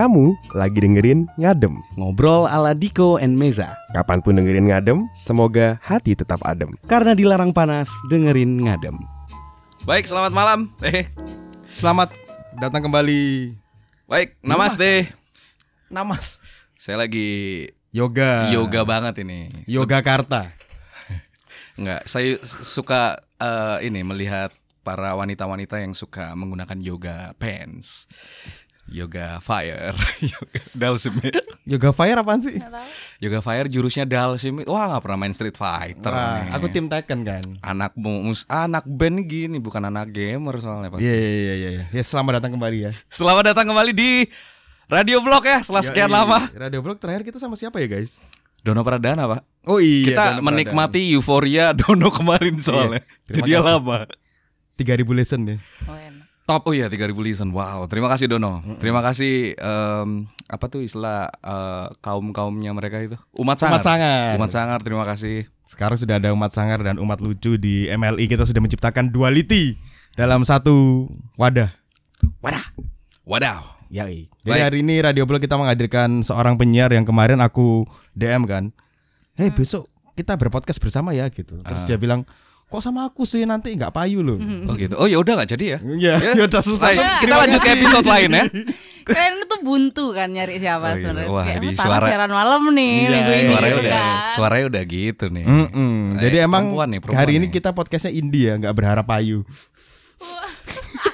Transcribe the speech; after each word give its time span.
Kamu 0.00 0.32
lagi 0.56 0.80
dengerin 0.80 1.28
Ngadem. 1.36 1.76
Ngobrol 1.92 2.48
ala 2.48 2.72
Diko 2.72 3.20
and 3.20 3.36
Meza. 3.36 3.76
Kapan 3.92 4.24
pun 4.24 4.32
dengerin 4.32 4.72
Ngadem, 4.72 5.04
semoga 5.12 5.76
hati 5.84 6.16
tetap 6.16 6.40
adem. 6.40 6.72
Karena 6.88 7.12
dilarang 7.12 7.52
panas, 7.52 7.92
dengerin 8.08 8.64
ngadem. 8.64 8.96
Baik, 9.84 10.08
selamat 10.08 10.32
malam. 10.32 10.72
Eh, 10.80 11.04
Selamat 11.76 12.16
datang 12.56 12.88
kembali 12.88 13.52
baik, 14.08 14.40
namaste. 14.40 15.04
Namas 15.92 16.40
Saya 16.80 17.04
lagi 17.04 17.68
Yoga. 17.92 18.48
yoga 18.56 18.80
banget 18.88 19.20
ini. 19.20 19.52
Yoga 19.68 20.00
Karta. 20.00 20.48
Enggak, 21.76 22.08
saya 22.08 22.40
su- 22.40 22.64
suka 22.64 23.20
eh, 23.36 23.84
ini 23.84 24.00
melihat 24.00 24.48
para 24.80 25.12
wanita-wanita 25.12 25.76
yang 25.76 25.92
suka 25.92 26.32
menggunakan 26.32 26.80
yoga 26.80 27.36
pants. 27.36 28.08
Yoga 28.90 29.38
fire, 29.38 29.94
yoga 30.34 30.58
dalsimit. 30.74 31.38
Yoga 31.62 31.94
Fire 31.94 32.18
apaan 32.18 32.42
sih? 32.42 32.58
Yoga 33.22 33.38
fire 33.38 33.70
jurusnya 33.70 34.02
dalsimit. 34.02 34.66
Wah, 34.66 34.90
nggak 34.90 35.02
pernah 35.06 35.18
main 35.22 35.30
Street 35.30 35.54
Fighter 35.54 36.10
Wah, 36.10 36.42
nih. 36.42 36.58
aku 36.58 36.66
tim 36.68 36.90
Tekken 36.90 37.22
kan. 37.22 37.44
anak 37.62 37.94
mus 37.94 38.42
anak 38.50 38.82
band 38.90 39.30
gini 39.30 39.62
bukan 39.62 39.86
anak 39.86 40.10
gamer 40.10 40.58
soalnya 40.58 40.90
pasti. 40.90 41.06
Iya 41.06 41.14
iya 41.14 41.54
iya 41.54 41.70
iya. 41.78 41.84
Ya 41.94 42.02
selamat 42.02 42.42
datang 42.42 42.58
kembali 42.58 42.78
ya. 42.82 42.90
Selamat 43.06 43.54
datang 43.54 43.70
kembali 43.70 43.92
di 43.94 44.26
Radio 44.90 45.22
Blog 45.22 45.46
ya 45.46 45.62
setelah 45.62 45.86
sekian 45.86 46.10
Yoi. 46.10 46.16
lama. 46.18 46.38
Radio 46.50 46.80
Blog 46.82 46.98
terakhir 46.98 47.22
kita 47.22 47.38
sama 47.38 47.54
siapa 47.54 47.78
ya 47.78 47.86
guys? 47.86 48.18
Dono 48.60 48.82
Pradana, 48.82 49.24
Pak. 49.24 49.70
Oh 49.70 49.78
iya. 49.78 50.04
Kita 50.10 50.24
Dono 50.36 50.50
menikmati 50.50 51.14
euforia 51.14 51.70
Dono 51.70 52.10
kemarin 52.10 52.58
soalnya. 52.58 53.06
Terima 53.24 53.46
Jadi 53.46 53.50
lama. 53.54 53.98
Pradana. 54.02 55.06
3000 55.06 55.12
listen 55.14 55.40
ya. 55.46 55.56
Oh, 55.86 55.94
enak. 55.94 56.26
Top 56.50 56.66
oh 56.66 56.74
ya 56.74 56.90
3000 56.90 57.14
listen. 57.22 57.54
Wow, 57.54 57.86
terima 57.86 58.10
kasih 58.10 58.26
Dono. 58.26 58.58
Terima 58.82 58.98
kasih 59.06 59.54
em, 59.54 60.26
apa 60.50 60.66
tuh 60.66 60.82
istilah 60.82 61.30
eh, 61.30 61.86
kaum-kaumnya 62.02 62.74
mereka 62.74 62.98
itu? 62.98 63.14
Umat 63.38 63.62
sangar. 63.62 63.78
Umat 63.78 63.84
sangar. 63.86 64.30
Umat 64.34 64.50
sangar, 64.50 64.78
terima 64.82 65.04
kasih. 65.06 65.46
Sekarang 65.62 65.94
sudah 65.94 66.18
ada 66.18 66.34
umat 66.34 66.50
sangar 66.50 66.82
dan 66.82 66.98
umat 66.98 67.22
lucu 67.22 67.54
di 67.54 67.86
MLI 67.86 68.26
kita 68.26 68.42
sudah 68.42 68.58
menciptakan 68.58 69.14
duality 69.14 69.78
dalam 70.18 70.42
satu 70.42 71.06
wadah. 71.38 71.70
Wadah. 72.42 72.66
Wadaw. 73.22 73.62
Ya, 73.86 74.10
Jadi 74.10 74.26
Baik. 74.42 74.62
hari 74.66 74.78
ini 74.82 74.98
Radio 75.06 75.30
Blog 75.30 75.42
kita 75.42 75.54
menghadirkan 75.54 76.26
seorang 76.26 76.58
penyiar 76.58 76.90
yang 76.90 77.06
kemarin 77.06 77.38
aku 77.38 77.86
DM 78.18 78.42
kan. 78.50 78.74
Hei 79.38 79.54
besok 79.54 79.86
kita 80.18 80.34
berpodcast 80.34 80.82
bersama 80.82 81.14
ya 81.14 81.30
gitu. 81.30 81.62
Terus 81.62 81.82
Ah. 81.82 81.86
dia 81.86 81.94
bilang 81.94 82.26
kok 82.70 82.80
sama 82.80 83.04
aku 83.04 83.22
sih 83.24 83.42
nanti 83.42 83.74
nggak 83.74 83.90
payu 83.90 84.22
loh. 84.22 84.38
Oh 84.64 84.74
gitu. 84.74 84.94
Oh 84.94 85.04
ya 85.04 85.18
udah 85.18 85.34
nggak 85.36 85.50
jadi 85.50 85.64
ya. 85.66 85.78
Iya, 85.82 86.14
ya 86.32 86.42
udah 86.44 86.62
susah. 86.62 86.86
Langsung 86.88 87.08
kita 87.18 87.34
lanjut 87.36 87.60
ke 87.60 87.70
episode 87.72 88.06
lain 88.06 88.30
ya. 88.30 88.44
Kalian 89.10 89.34
itu 89.42 89.56
buntu 89.60 90.04
kan 90.12 90.28
nyari 90.28 90.54
siapa 90.56 90.86
Oh, 90.86 90.92
iya. 90.92 91.02
sebenarnya. 91.02 91.30
Wah, 91.32 91.42
Kayak, 91.42 91.58
di 91.58 91.66
"Oh, 91.66 91.74
Tara 91.74 91.82
suara- 91.82 92.06
siaran 92.06 92.30
malam 92.30 92.62
nih 92.70 92.94
Iya, 92.94 93.10
minggu 93.10 93.30
ini. 93.32 93.42
Suaranya 93.42 93.66
gitu 93.66 93.82
udah 93.82 93.90
kan. 93.98 94.30
suaranya 94.30 94.66
udah 94.68 94.82
gitu 94.86 95.24
nih. 95.28 95.44
Mm-mm. 95.44 95.94
Eh, 96.14 96.20
Jadi 96.20 96.36
emang 96.38 96.62
perempuan 96.64 96.88
nih, 96.88 97.00
perempuan 97.00 97.20
hari 97.20 97.32
ini 97.34 97.42
nih. 97.42 97.52
kita 97.52 97.70
podcastnya 97.72 98.12
indie 98.12 98.46
ya, 98.46 98.54
nggak 98.56 98.70
berharap 98.72 99.04
payu. 99.04 99.42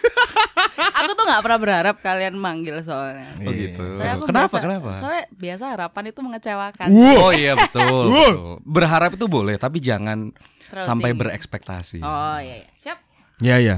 Aku 0.77 1.11
tuh 1.13 1.25
nggak 1.25 1.41
pernah 1.41 1.59
berharap 1.59 1.97
kalian 1.99 2.35
manggil 2.35 2.81
soalnya. 2.81 3.33
Oh 3.39 3.51
gitu. 3.51 3.83
Soalnya 3.93 4.15
aku 4.15 4.27
Kenapa? 4.27 4.45
biasa- 4.47 4.61
Kenapa? 4.61 4.91
Soalnya 4.95 5.25
biasa 5.31 5.65
harapan 5.69 6.03
itu 6.07 6.21
mengecewakan. 6.21 6.87
Oh 7.17 7.31
iya 7.31 7.53
betul, 7.55 8.03
betul. 8.07 8.35
Berharap 8.63 9.11
itu 9.13 9.27
boleh, 9.27 9.57
tapi 9.57 9.79
jangan 9.79 10.31
Terlalu 10.67 10.83
sampai 10.83 11.11
tinggi. 11.11 11.21
berekspektasi. 11.23 11.99
Oh 12.01 12.39
iya, 12.39 12.57
iya. 12.59 12.69
Siap. 12.75 12.99
Ya 13.39 13.57
ya, 13.59 13.77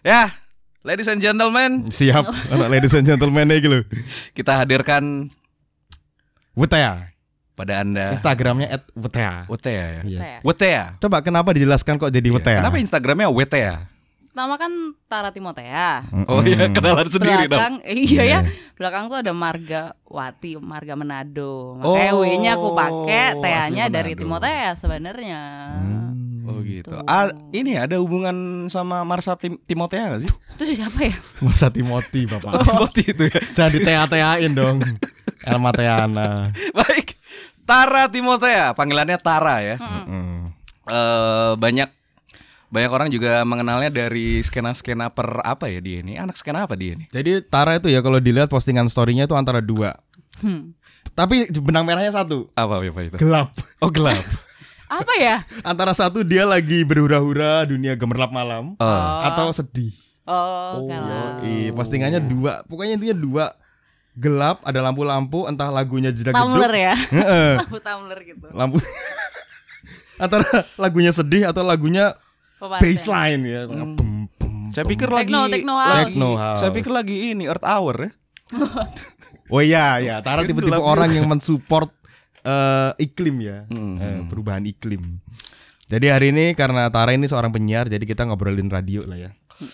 Ya, 0.00 0.32
ladies 0.82 1.06
and 1.06 1.18
gentlemen, 1.18 1.88
siap. 1.90 2.24
Anak 2.48 2.68
ladies 2.70 2.92
and 2.92 3.04
gentlemen 3.04 3.48
iki 3.50 3.66
lho. 3.66 3.80
kita 4.32 4.56
hadirkan 4.56 5.28
Wetea. 6.52 7.12
pada 7.52 7.82
anda 7.82 8.14
Instagramnya 8.14 8.70
@wetea. 8.94 9.32
Wetea 9.46 9.72
ya. 9.72 10.02
Iya. 10.04 10.20
Teh. 10.20 10.38
Wetea. 10.42 10.82
Coba 10.98 11.18
kenapa 11.20 11.50
dijelaskan 11.50 11.98
kok 11.98 12.06
jadi 12.08 12.22
Iya. 12.24 12.34
Wetea? 12.34 12.58
Kenapa 12.62 12.78
Instagramnya 12.78 13.28
Wetea? 13.28 13.74
Nama 14.36 14.54
kan 14.54 14.72
Tara 15.08 15.30
Timotea. 15.34 16.04
Oh 16.30 16.44
iya, 16.44 16.70
kenalan 16.70 17.08
sendiri 17.08 17.48
dong. 17.48 17.58
belakang, 17.58 17.76
iya 18.06 18.22
ya. 18.22 18.40
Belakang 18.78 19.10
tuh 19.10 19.18
ada 19.18 19.32
Marga 19.34 19.82
Wati, 20.06 20.54
Marga 20.60 20.94
Manado. 20.94 21.74
Makanya 21.80 22.12
Oh, 22.14 22.22
W-nya 22.22 22.50
aku 22.54 22.68
pakai, 22.72 23.36
Tea-nya 23.40 23.84
dari. 23.90 24.12
Timotea 24.14 24.78
sebenarnya. 24.78 25.40
Hmm. 25.74 25.98
Oh 26.48 26.64
gitu. 26.64 26.88
Tuh. 26.88 27.04
Ah, 27.04 27.28
ini 27.52 27.76
ada 27.76 28.00
hubungan 28.00 28.32
sama 28.72 29.04
Marsa 29.04 29.36
Tim 29.36 29.60
Timotea 29.68 30.16
gak 30.16 30.20
sih? 30.24 30.32
Itu 30.56 30.64
siapa 30.64 30.98
ya? 31.04 31.14
Masa 31.44 31.68
Timothy 31.68 32.24
Bapak. 32.24 32.64
Timothy 32.64 33.02
itu 33.04 33.24
ya. 33.28 33.40
Jangan 33.56 33.72
ditea-teain 33.76 34.52
dong. 34.56 34.76
Elma 35.44 35.70
Teana. 35.76 36.48
Baik. 36.72 37.20
Tara 37.68 38.08
Timotea, 38.08 38.72
panggilannya 38.72 39.20
Tara 39.20 39.60
ya. 39.60 39.76
Hmm. 39.76 40.56
eh 40.88 41.52
banyak 41.60 41.97
banyak 42.68 42.90
orang 42.92 43.08
juga 43.08 43.40
mengenalnya 43.44 43.88
dari 43.88 44.40
skena-skena 44.40 45.08
per 45.08 45.40
apa 45.40 45.68
ya 45.72 45.80
dia 45.80 46.04
ini? 46.04 46.20
Anak 46.20 46.36
skena 46.36 46.68
apa 46.68 46.76
dia 46.76 46.94
ini? 46.96 47.08
Jadi 47.08 47.40
Tara 47.44 47.80
itu 47.80 47.88
ya 47.88 48.04
kalau 48.04 48.20
dilihat 48.20 48.52
postingan 48.52 48.88
story-nya 48.88 49.24
itu 49.24 49.36
antara 49.36 49.64
dua. 49.64 49.96
Hmm. 50.44 50.76
Tapi 51.16 51.48
benang 51.58 51.82
merahnya 51.82 52.12
satu. 52.12 52.46
Apa 52.52 52.78
apa 52.84 53.00
itu? 53.02 53.16
Gelap. 53.16 53.50
Oh 53.80 53.88
gelap. 53.88 54.20
Apa 54.88 55.12
ya? 55.20 55.44
Antara 55.60 55.92
satu 55.92 56.24
dia 56.24 56.48
lagi 56.48 56.80
berhura-hura 56.80 57.60
dunia 57.68 57.92
gemerlap 57.92 58.32
malam 58.32 58.72
Oh. 58.80 59.20
atau 59.20 59.52
sedih. 59.52 59.92
Oh, 60.24 60.88
galau. 60.88 61.44
Ih, 61.44 61.76
postingannya 61.76 62.24
dua. 62.24 62.64
Pokoknya 62.64 62.96
intinya 62.96 63.16
dua. 63.16 63.44
Gelap, 64.16 64.64
ada 64.64 64.80
lampu-lampu, 64.80 65.44
entah 65.44 65.68
lagunya 65.68 66.08
jedak 66.08 66.32
Tumblr 66.32 66.72
ya. 66.72 66.96
Heeh. 67.20 67.60
Lampu 67.60 67.76
Tumblr 67.84 68.18
gitu. 68.24 68.48
Lampu 68.48 68.80
antara 70.24 70.64
lagunya 70.80 71.12
sedih 71.12 71.46
atau 71.46 71.62
lagunya 71.62 72.16
Baseline 72.58 73.42
ya. 73.46 73.62
Hmm. 73.66 73.94
Bum, 73.94 74.16
bum. 74.34 74.54
Saya 74.74 74.84
pikir 74.84 75.08
lagi 75.08 75.30
Techno, 75.32 75.48
techno 75.48 75.74
lagi 75.78 75.88
house. 75.88 76.06
Techno 76.12 76.28
house. 76.36 76.58
Saya 76.60 76.70
pikir 76.74 76.92
lagi 76.92 77.16
ini 77.32 77.44
Earth 77.48 77.66
Hour 77.66 77.96
ya. 78.04 78.10
Oh 79.48 79.64
iya 79.64 79.96
ya, 79.96 80.20
Tara 80.20 80.44
tipe-tipe 80.44 80.76
orang 80.76 81.08
yang 81.08 81.24
mensupport 81.24 81.88
eh, 82.44 82.92
iklim 83.00 83.40
ya, 83.40 83.64
Hmm. 83.72 83.96
Eh, 83.96 84.20
perubahan 84.28 84.60
iklim. 84.68 85.24
Jadi 85.88 86.06
hari 86.12 86.36
ini 86.36 86.52
karena 86.52 86.92
Tara 86.92 87.16
ini 87.16 87.24
seorang 87.24 87.48
penyiar, 87.48 87.88
jadi 87.88 88.04
kita 88.04 88.28
ngobrolin 88.28 88.68
radio 88.68 89.08
lah 89.08 89.16
ya. 89.16 89.30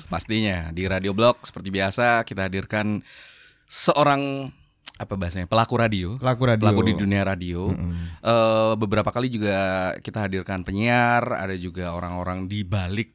Pastinya 0.06 0.70
di 0.70 0.86
Radio 0.86 1.10
Blog 1.10 1.42
seperti 1.42 1.74
biasa 1.74 2.22
kita 2.22 2.46
hadirkan 2.46 3.02
seorang 3.66 4.54
apa 4.94 5.18
bahasanya 5.18 5.50
pelaku 5.50 5.74
radio. 5.74 6.08
Laku 6.22 6.46
radio. 6.46 6.62
Pelaku 6.62 6.82
di 6.86 6.94
dunia 6.94 7.26
radio. 7.26 7.74
Mm-mm. 7.74 8.22
Eh, 8.22 8.72
beberapa 8.78 9.10
kali 9.10 9.26
juga 9.26 9.56
kita 9.98 10.22
hadirkan 10.22 10.62
penyiar, 10.62 11.26
ada 11.34 11.54
juga 11.58 11.90
orang-orang 11.90 12.46
di 12.46 12.62
balik 12.62 13.10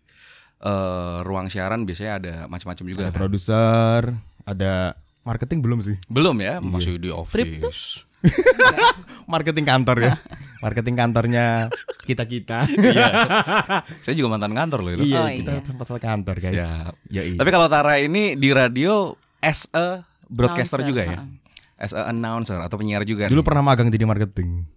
eh, 0.60 1.18
ruang 1.24 1.48
siaran 1.48 1.88
biasanya 1.88 2.14
ada 2.20 2.34
macam-macam 2.46 2.86
juga. 2.86 3.02
Ada 3.08 3.12
kan? 3.12 3.20
produser, 3.20 4.02
ada 4.44 4.74
marketing 5.24 5.60
belum 5.64 5.80
sih? 5.80 5.96
Belum 6.12 6.36
ya, 6.38 6.60
masih 6.60 7.00
di 7.00 7.08
office. 7.10 8.04
Marketing 9.32 9.64
kantor 9.64 9.98
ya. 10.02 10.14
marketing 10.60 11.00
kantornya 11.00 11.72
kita-kita. 12.04 12.68
Saya 14.04 14.12
juga 14.12 14.36
mantan 14.36 14.52
kantor 14.52 14.80
loh 14.84 14.92
itu. 15.00 15.08
iya, 15.08 15.24
Oh, 15.24 15.30
kita 15.32 15.52
iya. 15.56 15.72
masalah 15.72 16.02
kantor 16.04 16.36
guys. 16.36 16.52
Siap. 16.52 16.94
Ya, 17.08 17.22
iya. 17.24 17.38
Tapi 17.40 17.48
kalau 17.48 17.72
Tara 17.72 17.96
ini 18.02 18.36
di 18.36 18.52
radio 18.52 19.16
as 19.40 19.72
a 19.72 20.04
broadcaster 20.28 20.84
Announcer, 20.84 20.92
juga 20.92 21.02
ya? 21.08 21.20
ha. 21.24 21.24
As 21.80 21.96
a 21.96 22.12
announcer 22.12 22.60
atau 22.60 22.76
penyiar 22.76 23.08
juga. 23.08 23.32
Dulu 23.32 23.40
nih? 23.40 23.48
pernah 23.48 23.64
magang 23.64 23.88
jadi 23.88 24.04
marketing. 24.04 24.68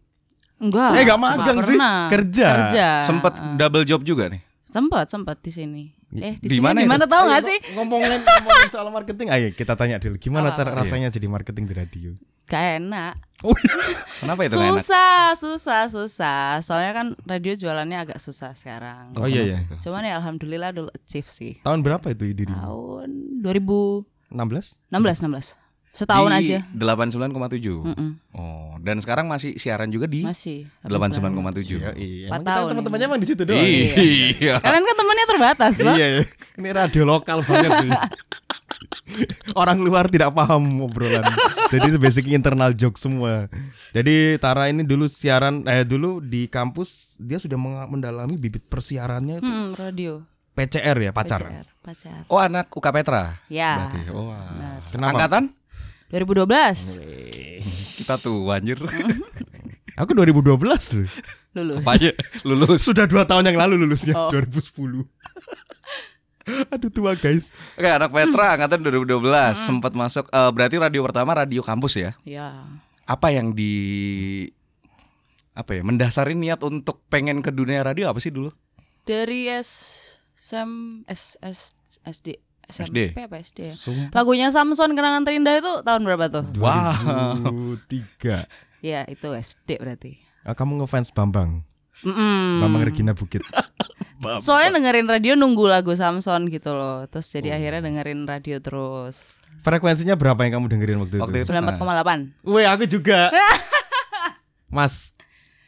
Enggak. 0.63 0.91
Eh, 0.95 1.03
nggak 1.03 1.21
magang 1.21 1.59
sih. 1.67 1.75
pernah. 1.75 2.07
Kerja. 2.07 2.49
Kerja. 2.55 2.89
Sempet 3.03 3.35
double 3.59 3.83
job 3.83 4.07
juga 4.07 4.31
nih. 4.31 4.39
Sempat, 4.71 5.11
sempat 5.11 5.37
di 5.43 5.51
sini. 5.53 5.85
Eh, 6.13 6.37
di, 6.41 6.49
sini 6.49 6.61
mana 6.61 6.85
di 6.85 6.89
mana 6.89 7.05
tahu 7.09 7.25
Ayo, 7.25 7.29
nggak 7.29 7.43
sih? 7.45 7.59
Ngomongin, 7.73 8.21
ngomongin 8.21 8.69
soal 8.69 8.89
marketing, 8.93 9.29
ayo 9.33 9.49
kita 9.57 9.73
tanya 9.81 9.97
dulu. 9.97 10.21
Gimana 10.21 10.53
Apa, 10.53 10.61
cara 10.61 10.71
apa? 10.77 10.85
rasanya 10.85 11.09
jadi 11.09 11.25
marketing 11.25 11.65
di 11.69 11.75
radio? 11.77 12.11
Gak 12.45 12.85
enak. 12.85 13.17
Kenapa 14.21 14.41
itu 14.45 14.55
nggak 14.61 14.77
enak? 14.77 14.85
susah, 14.85 15.21
susah, 15.41 15.83
susah. 15.89 16.45
Soalnya 16.61 16.93
kan 16.93 17.07
radio 17.25 17.57
jualannya 17.57 17.97
agak 17.97 18.19
susah 18.21 18.53
sekarang. 18.53 19.17
Oh 19.17 19.25
iya 19.25 19.57
ya. 19.57 19.59
Cuman 19.81 20.05
ya 20.05 20.21
alhamdulillah 20.21 20.77
dulu 20.77 20.93
achieve 20.93 21.29
sih. 21.33 21.57
Tahun 21.65 21.81
berapa 21.81 22.13
itu 22.13 22.29
diri? 22.33 22.53
Tahun 22.53 23.09
2016, 23.41 24.37
16? 24.37 24.93
16. 24.93 25.62
Setahun 25.93 26.33
Di 26.33 26.57
aja. 26.57 26.59
89,7. 26.73 27.85
Mm-mm. 27.85 28.11
Oh, 28.33 28.81
dan 28.81 28.97
sekarang 28.99 29.29
masih 29.29 29.61
siaran 29.61 29.93
juga 29.93 30.09
di 30.09 30.25
Masih. 30.25 30.65
89,7. 30.81 31.77
Iya, 31.77 31.93
iya. 31.95 32.29
Empat 32.33 32.41
kita 32.41 32.49
tahun 32.49 32.69
teman-temannya 32.73 33.07
emang 33.07 33.21
di 33.21 33.29
situ 33.29 33.43
doang. 33.45 33.61
Iya. 33.61 34.57
Kalian 34.59 34.83
kan 34.83 34.97
temennya 34.97 35.27
terbatas 35.29 35.75
loh. 35.79 35.95
Iya, 35.95 36.07
iya. 36.09 36.25
Ini 36.57 36.69
radio 36.73 37.03
lokal 37.05 37.45
banget. 37.45 37.93
Orang 39.61 39.85
luar 39.85 40.09
tidak 40.09 40.33
paham 40.33 40.81
obrolan. 40.81 41.25
Jadi 41.69 41.93
itu 41.93 41.99
basic 42.01 42.25
internal 42.33 42.73
joke 42.73 42.97
semua. 42.97 43.53
Jadi 43.93 44.41
Tara 44.41 44.73
ini 44.73 44.89
dulu 44.89 45.05
siaran 45.05 45.69
eh 45.69 45.85
dulu 45.85 46.25
di 46.25 46.49
kampus 46.49 47.21
dia 47.21 47.37
sudah 47.37 47.61
mendalami 47.85 48.41
bibit 48.41 48.65
persiarannya 48.65 49.45
itu 49.45 49.49
Hmm, 49.49 49.77
radio. 49.77 50.25
PCR 50.53 50.97
ya, 51.01 51.13
pacar. 51.17 51.41
PCR, 51.45 51.67
pacar. 51.81 52.21
Oh, 52.29 52.37
anak 52.37 52.69
UK 52.69 52.87
Petra. 52.93 53.41
Ya. 53.49 53.89
Berarti. 53.89 54.01
Oh, 54.13 54.29
wah. 54.29 54.49
Benar. 54.53 54.79
Kenapa? 54.93 55.11
Angkatan? 55.17 55.45
2012 56.13 57.01
Kita 57.97 58.19
tuh 58.19 58.51
anjir. 58.51 58.77
Aku 60.01 60.11
2012 60.13 60.57
loh. 60.59 61.09
lulus. 61.53 61.79
Apa 61.85 61.91
aja 61.95 62.11
lulus. 62.43 62.81
Sudah 62.81 63.05
dua 63.05 63.25
tahun 63.25 63.45
yang 63.47 63.59
lalu 63.61 63.77
lulusnya 63.81 64.17
Oh. 64.17 64.33
2010. 64.33 65.05
Aduh 66.75 66.91
tua 66.91 67.15
guys. 67.15 67.55
Oke, 67.75 67.87
anak 67.87 68.11
Petra 68.11 68.57
angkatan 68.57 68.83
2012 68.83 69.23
Hmm. 69.23 69.55
sempat 69.55 69.93
masuk 69.93 70.27
eh, 70.27 70.51
berarti 70.51 70.77
radio 70.77 71.01
pertama 71.03 71.33
radio 71.33 71.63
kampus 71.63 71.95
ya. 71.95 72.11
Ya. 72.25 72.67
Apa 73.05 73.31
yang 73.31 73.53
di 73.53 73.73
apa 75.53 75.77
ya 75.77 75.83
mendasari 75.85 76.33
niat 76.33 76.65
untuk 76.65 77.05
pengen 77.07 77.39
ke 77.39 77.53
dunia 77.53 77.85
radio 77.85 78.09
apa 78.09 78.19
sih 78.19 78.33
dulu? 78.33 78.51
Dari 79.05 79.47
S 79.47 79.71
SM 80.37 81.05
S, 81.07 81.37
S 81.39 81.77
SD 82.03 82.41
SMP 82.73 83.15
apa 83.15 83.37
SD 83.39 83.59
ya? 83.69 83.75
Sumpah. 83.77 84.11
Lagunya 84.17 84.49
Samson 84.49 84.97
Kenangan 84.97 85.23
Terindah 85.23 85.55
itu 85.55 85.73
tahun 85.85 86.03
berapa 86.03 86.27
tuh? 86.27 86.45
Wow. 86.57 87.79
2003. 87.87 88.49
Ya 88.81 89.05
itu 89.07 89.29
SD 89.29 89.79
berarti. 89.79 90.19
Ah, 90.43 90.57
kamu 90.57 90.83
ngefans 90.83 91.13
Bambang. 91.13 91.63
Mm-mm. 92.03 92.59
Bambang 92.59 92.83
Regina 92.83 93.15
Bukit. 93.15 93.45
Soalnya 94.43 94.79
dengerin 94.79 95.07
radio 95.07 95.35
nunggu 95.35 95.67
lagu 95.67 95.95
Samson 95.95 96.51
gitu 96.51 96.75
loh. 96.75 97.07
Terus 97.07 97.27
Oh. 97.27 97.33
jadi 97.39 97.49
akhirnya 97.59 97.81
dengerin 97.85 98.27
radio 98.27 98.59
terus. 98.59 99.39
Frekuensinya 99.63 100.19
berapa 100.19 100.43
yang 100.43 100.59
kamu 100.59 100.67
dengerin 100.67 100.99
waktu 100.99 101.15
itu? 101.19 101.23
Waktu 101.23 101.39
itu. 101.43 101.51
94,8. 101.55 102.43
Weh, 102.43 102.67
aku 102.67 102.85
juga. 102.91 103.31
Mas 104.75 105.13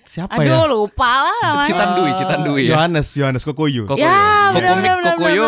siapa 0.05 0.39
Aduh 0.39 0.47
ya? 0.47 0.71
lupa 0.71 1.11
lah 1.27 1.39
namanya. 1.43 1.69
Citandui, 1.71 2.11
Citandui 2.15 2.63
ya. 2.67 2.71
Yohanes, 2.79 3.09
Yohanes 3.15 3.43
Kokoyo. 3.43 3.85
Kokoyo. 3.85 4.03
Ya, 4.07 4.51
Kokoyo. 5.15 5.47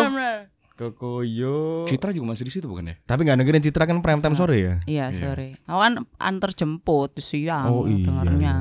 Kokoyo. 0.77 1.83
Citra 1.83 2.13
juga 2.13 2.31
masih 2.31 2.45
di 2.45 2.53
situ 2.53 2.65
bukan 2.65 2.87
ya? 2.87 2.95
Tapi 3.01 3.25
nggak 3.25 3.37
dengerin 3.37 3.63
Citra 3.63 3.83
kan 3.83 3.97
prime 3.99 4.21
time 4.21 4.37
sore 4.37 4.55
ya? 4.55 4.73
Iya, 4.85 5.05
sorry. 5.09 5.57
Aku 5.65 5.75
kan 5.75 5.93
antar 6.15 6.53
jemput 6.53 7.17
siang 7.17 7.65
Oh 7.67 7.83
iya. 7.83 8.05
dengernya. 8.05 8.53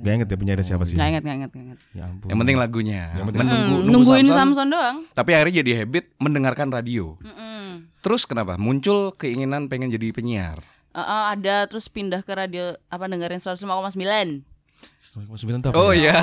Gak 0.00 0.12
inget 0.16 0.28
ya 0.28 0.36
penyiar 0.36 0.58
siapa 0.62 0.82
sih? 0.82 0.96
Nggak 0.96 1.08
inget, 1.08 1.22
nggak 1.22 1.36
inget, 1.36 1.50
nggak 1.50 1.64
inget. 1.64 1.78
Ya 1.92 2.02
ampun. 2.04 2.26
Yang 2.26 2.38
penting 2.40 2.56
lagunya. 2.56 3.02
Yang 3.12 3.26
penting- 3.28 3.40
Menunggu, 3.44 3.60
Mm, 3.62 3.68
nunggu 3.68 3.92
nungguin 3.92 4.26
Samson, 4.26 4.38
Samson 4.40 4.68
doang. 4.68 4.96
Tapi 5.12 5.30
akhirnya 5.30 5.54
jadi 5.60 5.72
habit 5.78 6.04
mendengarkan 6.16 6.68
radio. 6.68 7.04
Mm-mm. 7.20 7.92
Terus 8.00 8.22
kenapa? 8.24 8.56
Muncul 8.56 9.12
keinginan 9.12 9.68
pengen 9.68 9.88
jadi 9.88 10.08
penyiar. 10.10 10.58
Eh, 10.90 10.98
eh, 10.98 11.24
ada 11.32 11.64
terus 11.66 11.86
pindah 11.86 12.20
ke 12.20 12.32
radio 12.32 12.74
apa 12.86 13.04
dengerin 13.06 13.38
105,9. 13.38 14.44
Sembilan 15.12 15.60
tahun. 15.60 15.74
Oh 15.74 15.92
iya. 15.92 16.16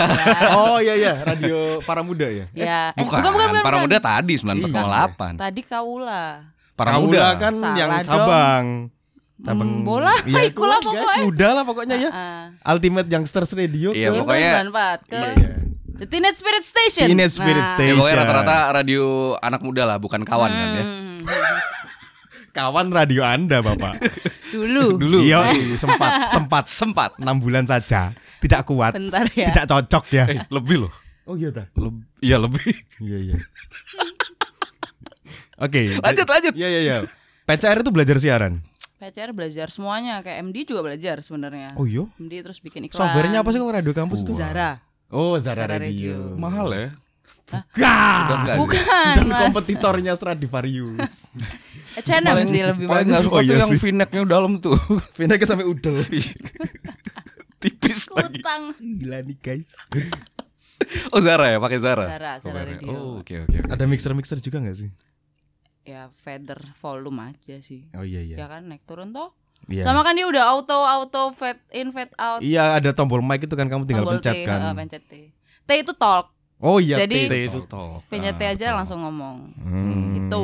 Oh 0.51 0.77
iya 0.77 0.93
iya, 0.95 1.13
radio 1.21 1.77
para 1.83 2.01
muda 2.01 2.25
ya. 2.25 2.49
Ya, 2.51 2.89
eh, 2.91 3.05
Bukan, 3.05 3.21
bukan, 3.21 3.31
bukan, 3.31 3.47
bukan, 3.51 3.63
Para. 3.63 3.77
Muda 3.79 3.97
tadi 3.97 4.33
94,8. 4.33 5.37
Tadi 5.37 5.61
Kaula. 5.61 6.23
Para 6.73 6.89
Kaula 6.93 7.05
Muda 7.05 7.25
kan 7.35 7.53
Salah 7.53 7.75
yang 7.75 7.89
dong. 7.91 8.03
Sabang. 8.03 8.65
Sabang. 9.39 9.69
Hmm, 9.71 9.83
bola, 9.83 10.11
Iya, 10.25 10.41
ikulah 10.49 10.49
itulah, 10.49 10.77
guys, 10.81 10.87
pokoknya. 10.99 11.23
muda 11.23 11.47
lah 11.49 11.63
pokoknya 11.63 11.95
ya. 11.97 12.09
Ah, 12.09 12.45
Ultimate 12.69 13.07
Youngsters 13.07 13.51
Radio 13.53 13.93
Iya, 13.93 14.09
ke 14.09 14.19
pokoknya- 14.19 14.53
94 14.65 14.99
ke 15.05 15.15
Iya, 15.15 15.29
iya. 15.37 15.53
The 15.95 16.07
Teenage 16.07 16.37
Spirit 16.37 16.63
Station. 16.63 17.05
Teenage 17.05 17.33
Spirit 17.33 17.59
Nah. 17.61 17.71
Station. 17.71 17.91
Ya 17.91 17.99
pokoknya 17.99 18.17
rata-rata 18.19 18.57
radio 18.73 19.05
anak 19.37 19.61
muda 19.61 19.83
lah, 19.83 19.95
bukan 19.95 20.23
kawan 20.23 20.47
kan 20.47 20.69
ya. 20.73 20.83
Kawan 22.49 22.89
radio 22.89 23.21
Anda, 23.21 23.61
Bapak. 23.61 23.99
Dulu. 24.55 24.97
Dulu. 24.97 25.17
Iya, 25.21 25.49
iya, 25.55 25.75
sempat 25.75 26.11
sempat 26.29 26.63
Sempat. 26.65 27.09
enam 27.21 27.37
bulan 27.37 27.63
saja. 27.63 28.11
Tidak 28.39 28.61
kuat, 28.63 28.95
Bentar 28.95 29.27
ya. 29.35 29.51
tidak 29.51 29.67
cocok 29.67 30.03
ya. 30.09 30.25
Eh, 30.25 30.39
lebih 30.47 30.87
loh. 30.87 30.93
Oh 31.27 31.35
iya 31.35 31.51
dah. 31.51 31.67
Leb- 31.75 32.07
Iya 32.19 32.37
lebih. 32.39 32.73
Iya 32.97 33.17
iya. 33.21 33.35
Oke. 35.59 35.99
Lanjut, 35.99 36.25
lanjut. 36.25 36.53
Iya 36.55 36.67
iya 36.69 36.81
iya. 36.81 36.97
PCR 37.43 37.83
itu 37.83 37.91
belajar 37.91 38.15
siaran. 38.17 38.63
PCR 38.99 39.31
belajar 39.31 39.67
semuanya 39.71 40.19
kayak 40.19 40.43
MD 40.43 40.67
juga 40.67 40.83
belajar 40.83 41.19
sebenarnya. 41.19 41.75
Oh 41.75 41.83
iya. 41.83 42.07
MD 42.17 42.33
terus 42.43 42.59
bikin 42.59 42.87
iklan. 42.87 42.99
Softwarenya 42.99 43.43
apa 43.43 43.49
sih 43.51 43.59
kalau 43.59 43.71
radio 43.71 43.93
kampus 43.93 44.23
itu? 44.23 44.33
Zara. 44.35 44.79
Oh 45.09 45.35
Zara, 45.39 45.67
Zara 45.67 45.77
Radio. 45.79 46.15
Radio. 46.15 46.39
Mahal 46.39 46.67
ya. 46.71 46.87
Gah. 47.49 48.45
Udah? 48.45 48.55
Bukan, 48.57 49.13
Dan 49.15 49.27
Mas. 49.27 49.39
kompetitornya 49.43 50.13
Stradivarius. 50.13 51.01
H&M 51.95 52.37
sih 52.45 52.61
lebih 52.61 52.85
paling 52.85 53.07
nggak 53.07 53.19
bagus. 53.19 53.27
suka 53.27 53.35
Oh, 53.35 53.41
iya 53.41 53.49
tuh 53.49 53.59
yang 53.59 53.71
sih. 53.71 53.79
v-necknya 53.81 54.21
dalam 54.23 54.53
tuh. 54.57 54.77
Vinanya 55.17 55.43
sampai 55.43 55.65
udel. 55.65 55.97
Tipis 57.59 58.07
lagi. 58.09 58.39
Kutang. 58.39 58.63
Gila 58.77 59.19
nih 59.21 59.37
guys. 59.37 59.69
Oh 61.11 61.19
Zara 61.19 61.51
ya, 61.51 61.59
pakai 61.59 61.75
Zara. 61.77 62.07
Zara, 62.07 62.31
Zara. 62.39 62.63
Radio. 62.63 62.87
Oh, 62.89 63.11
oke 63.19 63.35
oke 63.43 63.57
oke. 63.59 63.67
Ada 63.67 63.83
mixer-mixer 63.83 64.39
juga 64.39 64.63
nggak 64.63 64.77
sih? 64.79 64.87
Ya 65.83 66.07
feather 66.15 66.55
volume 66.79 67.19
aja 67.27 67.59
sih. 67.59 67.83
Oh 67.91 68.01
iya 68.01 68.23
iya. 68.23 68.39
Ya 68.39 68.47
kan 68.47 68.63
naik 68.63 68.87
turun 68.87 69.11
toh. 69.11 69.35
Iya. 69.67 69.83
Sama 69.83 70.01
kan 70.01 70.15
dia 70.15 70.23
udah 70.23 70.47
auto 70.47 70.79
auto 70.79 71.35
fade 71.35 71.59
in 71.73 71.91
fade 71.91 72.15
out. 72.15 72.39
Iya 72.39 72.79
ada 72.79 72.95
tombol 72.95 73.19
mic 73.19 73.43
itu 73.43 73.51
kan 73.51 73.67
kamu 73.67 73.85
tinggal 73.85 74.07
Tombol 74.07 74.17
pencet 74.17 74.33
T, 74.33 74.47
kan. 74.47 74.59
eh, 74.61 74.73
pencet 74.73 75.03
T. 75.03 75.13
T 75.35 75.69
itu 75.75 75.91
talk. 75.91 76.31
Oh 76.59 76.77
iya. 76.77 76.99
Jadi- 76.99 77.25
T 77.25 77.31
T 77.31 77.35
itu 77.47 77.59
talk. 77.65 78.03
Pencet 78.05 78.35
T 78.35 78.41
Ah, 78.41 78.51
aja 78.51 78.65
talk. 78.65 78.77
langsung 78.77 78.99
ngomong. 78.99 79.35
Hmm, 79.55 80.11
Gitu. 80.13 80.41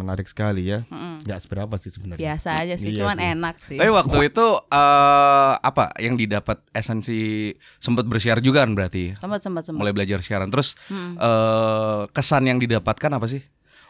Menarik 0.00 0.26
sekali 0.26 0.66
ya. 0.66 0.82
Mm-mm. 0.86 1.22
Nggak 1.22 1.40
seberapa 1.40 1.74
sih 1.76 1.88
sebenarnya. 1.88 2.20
Biasa 2.20 2.48
aja 2.58 2.74
sih, 2.74 2.90
Iya 2.90 2.98
cuman 3.00 3.16
sih. 3.16 3.28
enak 3.30 3.54
sih. 3.62 3.78
Tapi 3.78 3.90
waktu 3.90 4.18
itu 4.26 4.46
eh 4.68 5.52
apa 5.56 5.84
yang 5.96 6.14
didapat 6.14 6.60
esensi 6.70 7.50
sempat 7.76 8.04
bersiar 8.04 8.38
juga 8.38 8.60
kan 8.60 8.74
berarti 8.74 9.14
Sempat 9.14 9.40
sempat 9.40 9.62
sempat. 9.62 9.78
mulai 9.78 9.92
belajar 9.92 10.18
siaran 10.18 10.48
terus 10.48 10.74
Mm. 10.86 11.14
eh 11.16 12.02
kesan 12.10 12.44
yang 12.44 12.58
didapatkan 12.58 13.10
apa 13.10 13.26
sih? 13.26 13.40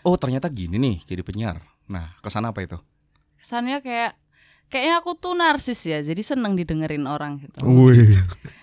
Oh 0.02 0.14
ternyata 0.14 0.47
gini 0.47 0.76
nih 0.76 0.97
jadi 1.05 1.23
penyiar. 1.23 1.56
Nah 1.87 2.14
kesan 2.19 2.44
apa 2.44 2.58
itu? 2.61 2.76
Kesannya 3.37 3.81
kayak 3.81 4.12
kayaknya 4.71 5.03
aku 5.03 5.19
tuh 5.19 5.35
narsis 5.35 5.83
ya, 5.83 5.99
jadi 6.01 6.23
seneng 6.23 6.55
didengerin 6.55 7.05
orang 7.05 7.43
gitu. 7.43 7.67
Wih. 7.67 8.15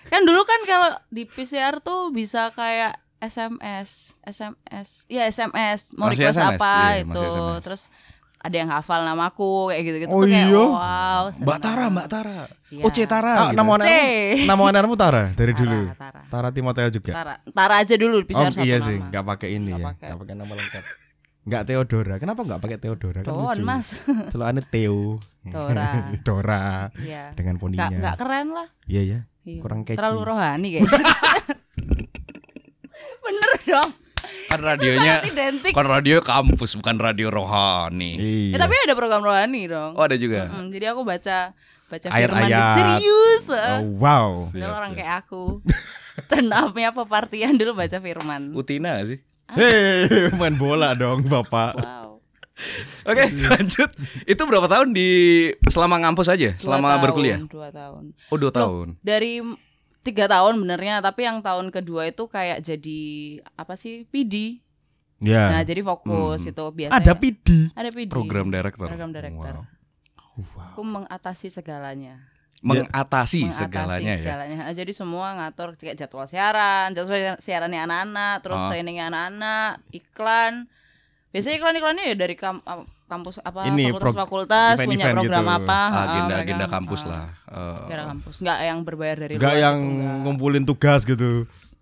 Kan 0.08 0.24
dulu 0.24 0.40
kan 0.42 0.60
kalau 0.64 0.90
di 1.12 1.28
PCR 1.28 1.78
tuh 1.78 2.08
bisa 2.10 2.48
kayak 2.56 2.96
SMS, 3.18 4.14
SMS, 4.22 5.04
ya 5.04 5.26
SMS, 5.26 5.92
mau 5.94 6.08
Masih 6.08 6.24
request 6.24 6.38
SMS, 6.38 6.50
apa 6.56 6.72
iya, 6.72 7.02
itu, 7.02 7.08
masih 7.12 7.28
SMS. 7.28 7.60
terus 7.60 7.82
ada 8.38 8.54
yang 8.54 8.70
hafal 8.70 9.02
namaku 9.02 9.74
kayak 9.74 9.82
gitu-gitu 9.82 10.10
Oh 10.14 10.22
tuh 10.22 10.30
kayak 10.30 10.46
iya? 10.46 10.62
wow. 10.62 11.22
Mbak 11.34 11.58
Tara. 11.58 11.84
Mbak 11.90 12.06
Tara. 12.06 12.40
Iya. 12.70 12.82
Oh 12.86 12.90
C 12.94 12.98
Tara. 13.04 13.32
Ah, 13.34 13.48
gitu. 13.50 13.58
nama 13.58 13.72
C. 13.74 13.82
anak 13.82 13.98
nama 14.46 14.62
anakmu 14.70 14.94
Tara 14.94 15.22
dari 15.34 15.52
Tara, 15.52 15.60
dulu. 15.60 15.80
Tara. 15.98 16.20
Tara 16.30 16.48
Timoteo 16.54 16.88
juga. 16.94 17.12
Tara, 17.18 17.34
Tara 17.42 17.74
aja 17.82 17.94
dulu 17.98 18.22
di 18.22 18.24
Oh 18.24 18.28
PCR 18.30 18.52
satu 18.54 18.62
iya 18.62 18.78
nama. 18.78 18.86
sih, 18.86 18.96
nggak 19.02 19.24
pakai 19.26 19.48
ini 19.58 19.70
Nggak 19.74 19.82
ya, 19.82 20.06
nggak 20.08 20.18
pakai 20.22 20.34
nama 20.38 20.52
lengkap. 20.54 20.84
Nggak 21.48 21.62
Theodora. 21.64 22.14
Kenapa 22.16 22.40
nggak 22.44 22.60
pakai 22.60 22.76
Theodora? 22.76 23.20
Kan 23.20 23.32
Don, 23.32 23.40
lucu. 23.42 23.64
Mas. 23.64 23.96
Celuannya 24.32 24.62
Theo. 24.62 25.16
Dora. 25.42 25.88
Dora 26.26 26.64
Iya. 26.94 27.32
dengan 27.32 27.56
poninya. 27.56 27.88
nggak 27.88 28.16
keren 28.16 28.52
lah. 28.52 28.68
Iya 28.84 29.02
ya. 29.02 29.20
Iya. 29.42 29.60
Kurang 29.60 29.82
catchy. 29.82 29.96
Terlalu 29.96 30.20
rohani 30.22 30.68
kayaknya. 30.70 30.92
Bener 33.24 33.50
dong. 33.64 33.90
Kan 34.48 34.60
radionya 34.60 35.20
kan 35.70 35.86
radio 35.86 36.20
kampus 36.20 36.76
bukan 36.76 36.96
radio 36.96 37.28
rohani. 37.28 38.12
Iya. 38.16 38.56
Eh, 38.56 38.58
tapi 38.58 38.74
ada 38.78 38.92
program 38.92 39.20
rohani 39.20 39.68
dong. 39.68 39.92
Oh 39.94 40.04
ada 40.04 40.16
juga. 40.16 40.48
Mm-mm, 40.48 40.68
jadi 40.68 40.92
aku 40.92 41.04
baca 41.04 41.52
baca 41.88 42.06
Ayat-ayat. 42.06 42.28
firman 42.28 42.48
gitu. 42.50 42.72
serius. 42.76 43.44
Oh 43.48 43.80
wow. 43.96 44.28
Siap, 44.48 44.68
orang 44.68 44.92
siap. 44.92 44.98
kayak 44.98 45.14
aku. 45.22 45.44
Turn 46.26 46.48
up-nya 46.50 46.90
pepartian 46.90 47.56
dulu 47.56 47.72
baca 47.74 47.96
firman. 47.98 48.52
Utina 48.52 48.98
gak 48.98 49.06
sih? 49.06 49.18
Hei, 49.48 50.28
main 50.36 50.54
bola 50.54 50.92
dong, 50.92 51.24
Bapak. 51.24 51.80
Wow. 51.80 52.20
Oke 53.08 53.24
lanjut. 53.48 53.90
Itu 54.26 54.42
berapa 54.44 54.66
tahun 54.66 54.92
di 54.92 55.08
selama 55.70 55.96
ngampus 56.02 56.28
aja? 56.28 56.52
Dua 56.52 56.60
Selama 56.60 56.98
tahun, 56.98 57.02
berkuliah? 57.06 57.38
Dua 57.46 57.68
tahun. 57.70 58.04
Oh 58.28 58.36
dua 58.36 58.52
tahun. 58.52 58.86
Dari 59.00 59.40
tiga 60.02 60.28
tahun 60.28 60.58
benernya, 60.60 61.00
tapi 61.00 61.24
yang 61.24 61.40
tahun 61.40 61.70
kedua 61.70 62.10
itu 62.10 62.26
kayak 62.26 62.60
jadi 62.60 63.00
apa 63.54 63.78
sih 63.78 64.04
PD. 64.10 64.60
Ya. 65.18 65.48
Nah 65.50 65.62
jadi 65.64 65.80
fokus 65.80 66.44
Hmm. 66.44 66.50
itu 66.52 66.64
biasanya. 66.74 66.98
Ada 67.00 67.12
PD. 67.14 67.48
Ada 67.72 67.90
PD. 67.94 68.10
Program 68.10 68.46
director. 68.50 68.86
Program 68.86 69.10
director. 69.14 69.54
Wow. 69.64 70.44
Wow. 70.54 70.66
Aku 70.70 70.82
mengatasi 70.84 71.48
segalanya. 71.48 72.20
Mengatasi 72.58 72.90
mengatasi 73.40 73.40
segalanya 73.54 74.10
ya. 74.10 74.18
segalanya. 74.18 74.56
Nah, 74.60 74.74
jadi 74.74 74.90
semua 74.90 75.26
ngatur 75.32 75.68
kayak 75.74 75.94
jadwal 75.96 76.24
siaran, 76.24 76.90
jadwal 76.90 77.14
siarannya 77.36 77.80
anak-anak, 77.80 78.36
terus 78.42 78.58
Ah. 78.58 78.68
trainingnya 78.68 79.04
anak-anak, 79.06 79.70
iklan. 79.90 80.66
Biasanya 81.28 81.56
iklan-iklannya 81.56 82.04
ya 82.04 82.16
dari 82.16 82.34
kam- 82.34 82.64
am- 82.64 82.88
kampus 83.04 83.38
apa 83.38 83.64
Ini 83.64 83.88
pro- 83.88 84.10
fakultas-fakultas 84.10 84.74
punya 84.80 85.06
event-event 85.06 85.16
program 85.22 85.44
gitu. 85.44 85.58
apa, 85.60 85.80
ah, 85.80 86.02
Agenda-agenda 86.04 86.56
mereka- 86.60 86.74
kampus 86.74 87.00
ah, 87.00 87.06
lah. 87.06 87.24
Eh, 87.46 87.76
Agenda 87.80 88.04
kampus. 88.06 88.34
Enggak 88.38 88.58
yang 88.60 88.78
berbayar 88.82 89.16
dari 89.18 89.32
Enggak 89.34 89.48
luar 89.50 89.62
yang 89.62 89.76
gitu, 89.78 89.92
enggak. 89.94 90.16
ngumpulin 90.20 90.64
tugas 90.64 91.00
gitu. 91.04 91.30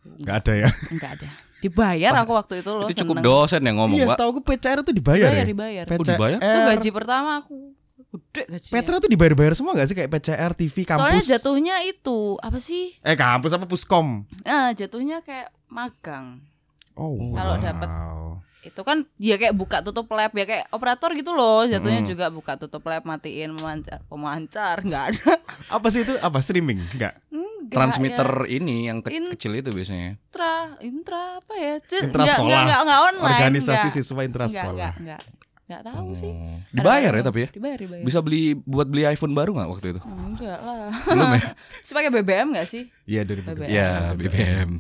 Enggak 0.05 0.37
ada 0.37 0.53
ya. 0.57 0.69
Enggak 0.89 1.11
ada. 1.15 1.29
Dibayar 1.57 2.13
aku 2.21 2.33
waktu 2.33 2.55
itu 2.61 2.71
loh. 2.71 2.85
itu 2.85 2.95
cukup 3.01 3.17
seneng. 3.17 3.25
dosen 3.25 3.61
yang 3.65 3.77
ngomong, 3.77 3.97
Iya, 3.97 4.07
Pak. 4.07 4.15
setahu 4.15 4.29
aku 4.31 4.41
PCR 4.45 4.79
itu 4.79 4.93
dibayar, 4.93 5.25
Dibayar, 5.25 5.41
ya. 5.41 5.47
dibayar. 5.49 5.85
Oh, 5.89 6.05
dibayar? 6.05 6.39
Itu 6.39 6.61
gaji 6.69 6.89
pertama 6.93 7.31
aku. 7.41 7.59
Gede 7.97 8.43
gajinya. 8.47 8.73
Petra 8.73 8.95
tuh 8.99 9.09
dibayar-bayar 9.09 9.53
semua 9.53 9.73
gak 9.73 9.87
sih 9.87 9.97
kayak 9.97 10.11
PCR, 10.11 10.53
TV, 10.53 10.85
Soalnya 10.85 11.17
kampus? 11.17 11.25
jatuhnya 11.27 11.77
itu 11.83 12.19
apa 12.39 12.59
sih? 12.59 12.93
Eh 13.01 13.15
kampus 13.15 13.51
apa 13.51 13.65
puskom? 13.65 14.29
Nah, 14.43 14.71
jatuhnya 14.71 15.21
kayak 15.21 15.49
magang. 15.67 16.45
Oh, 16.93 17.17
Kalau 17.31 17.55
wow. 17.55 17.63
dapet 17.63 17.91
itu 18.63 18.81
kan 18.81 19.07
dia 19.15 19.37
kayak 19.37 19.55
buka 19.55 19.79
tutup 19.81 20.11
lab 20.11 20.33
ya 20.33 20.43
kayak 20.43 20.67
operator 20.71 21.15
gitu 21.15 21.31
loh 21.31 21.63
jatuhnya 21.65 22.03
Mm. 22.03 22.09
juga 22.09 22.27
buka 22.29 22.57
tutup 22.57 22.83
lab 22.83 23.07
matiin 23.07 23.53
memancar 23.53 24.03
pemancar 24.05 24.83
nggak 24.83 25.05
ada 25.07 25.39
Apa 25.71 25.87
sih 25.87 26.03
itu? 26.03 26.19
Apa 26.19 26.41
streaming? 26.41 26.83
Enggak. 26.91 27.15
Enggak, 27.31 27.71
Transmitter 27.71 28.27
ya. 28.43 28.51
ini 28.53 28.77
yang 28.85 28.99
ke- 29.01 29.13
In- 29.13 29.31
kecil 29.31 29.55
itu 29.55 29.71
biasanya. 29.71 30.19
intra 30.19 30.55
intra 30.81 31.23
apa 31.39 31.55
ya 31.55 31.75
C- 31.81 32.03
Intra 32.03 32.23
nggak- 32.23 32.35
sekolah. 32.35 32.51
nggak 32.51 32.65
nggak 32.67 32.81
nggak 32.83 33.01
online 33.05 33.35
Organisasi 33.39 33.87
nggak. 33.87 33.95
siswa 33.95 34.21
intra 34.21 34.45
nggak 34.45 34.55
sekolah. 34.57 34.75
nggak 34.75 34.95
nggak 34.99 35.21
nggak 35.67 35.83
tahu 35.85 36.15
sih 36.15 36.31
Oh. 36.31 36.59
Dibayar 36.73 37.11
ya 37.11 37.23
tapi 37.23 37.39
ya. 37.41 37.49
dibayar 37.51 37.75
dibayar 37.77 38.03
Bisa 38.03 38.19
beli 38.21 38.55
buat 38.57 38.87
beli 38.87 39.03
iPhone 39.05 39.33
baru 39.33 39.51
nggak 39.53 39.69
waktu 39.69 39.87
itu? 39.91 40.01
enggak 40.01 40.59
lah 40.59 40.91
Belum 41.05 41.31
ya? 41.33 41.43
sih 41.85 41.93
pakai 41.93 42.11
BBM 42.13 42.49
nggak 42.53 42.67
sih 42.67 42.83
Iya 43.05 43.23
dari 43.23 43.41
BBM. 43.41 43.69
Ya, 43.69 43.91
BBM. 44.13 44.71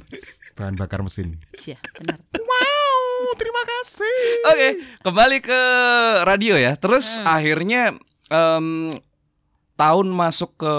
bahan 0.52 0.74
bakar 0.74 1.00
mesin. 1.00 1.36
iya 1.60 1.76
benar 1.94 2.16
Wow, 2.32 3.34
terima 3.34 3.62
kasih. 3.62 4.18
Oke, 4.46 4.68
kembali 5.00 5.38
ke 5.40 5.60
radio 6.22 6.54
ya. 6.54 6.72
Terus 6.74 7.12
Hmm. 7.14 7.26
akhirnya 7.30 7.82
em, 8.28 8.94
tahun 9.74 10.06
masuk 10.08 10.56
ke 10.56 10.74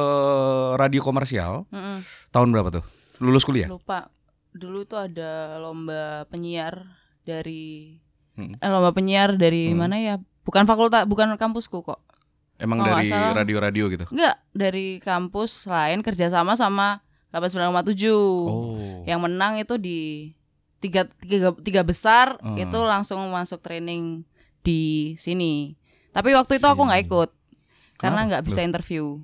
radio 0.76 1.00
komersial 1.00 1.68
Mm-mm. 1.68 2.02
tahun 2.30 2.50
berapa 2.50 2.70
tuh? 2.72 2.86
Lulus 3.20 3.44
kuliah? 3.44 3.68
lupa 3.68 4.10
dulu 4.50 4.82
tuh 4.84 4.98
ada 5.00 5.32
lomba 5.58 6.26
penyiar 6.26 6.82
dari 7.22 7.94
Hmm. 8.38 8.54
eh, 8.56 8.70
lomba 8.70 8.94
penyiar 8.94 9.34
dari 9.34 9.70
Hmm. 9.70 9.78
mana 9.80 9.98
ya 9.98 10.16
bukan 10.44 10.64
fakultas 10.64 11.04
bukan 11.04 11.34
kampusku 11.36 11.82
kok 11.82 12.00
Emang 12.58 12.82
Oh, 12.82 12.86
dari 12.86 13.10
radio-radio 13.10 13.86
gitu? 13.88 14.06
enggak 14.10 14.38
dari 14.50 14.98
kampus 14.98 15.66
lain 15.66 16.02
kerjasama 16.02 16.54
sama 16.54 17.02
8957 17.30 18.10
Oh. 18.10 19.02
yang 19.04 19.20
menang 19.20 19.58
itu 19.58 19.76
di 19.76 20.32
tiga 20.78 21.06
tiga, 21.20 21.54
tiga 21.56 21.82
besar 21.82 22.38
Hmm. 22.40 22.54
itu 22.56 22.80
langsung 22.80 23.18
masuk 23.28 23.60
training 23.60 24.22
di 24.62 25.14
sini 25.18 25.74
tapi 26.12 26.34
waktu 26.34 26.58
itu 26.58 26.66
aku 26.66 26.82
nggak 26.84 27.04
ikut 27.04 27.30
karena 27.96 28.22
Kenapa? 28.22 28.30
nggak 28.32 28.44
bisa 28.46 28.60
interview 28.62 29.22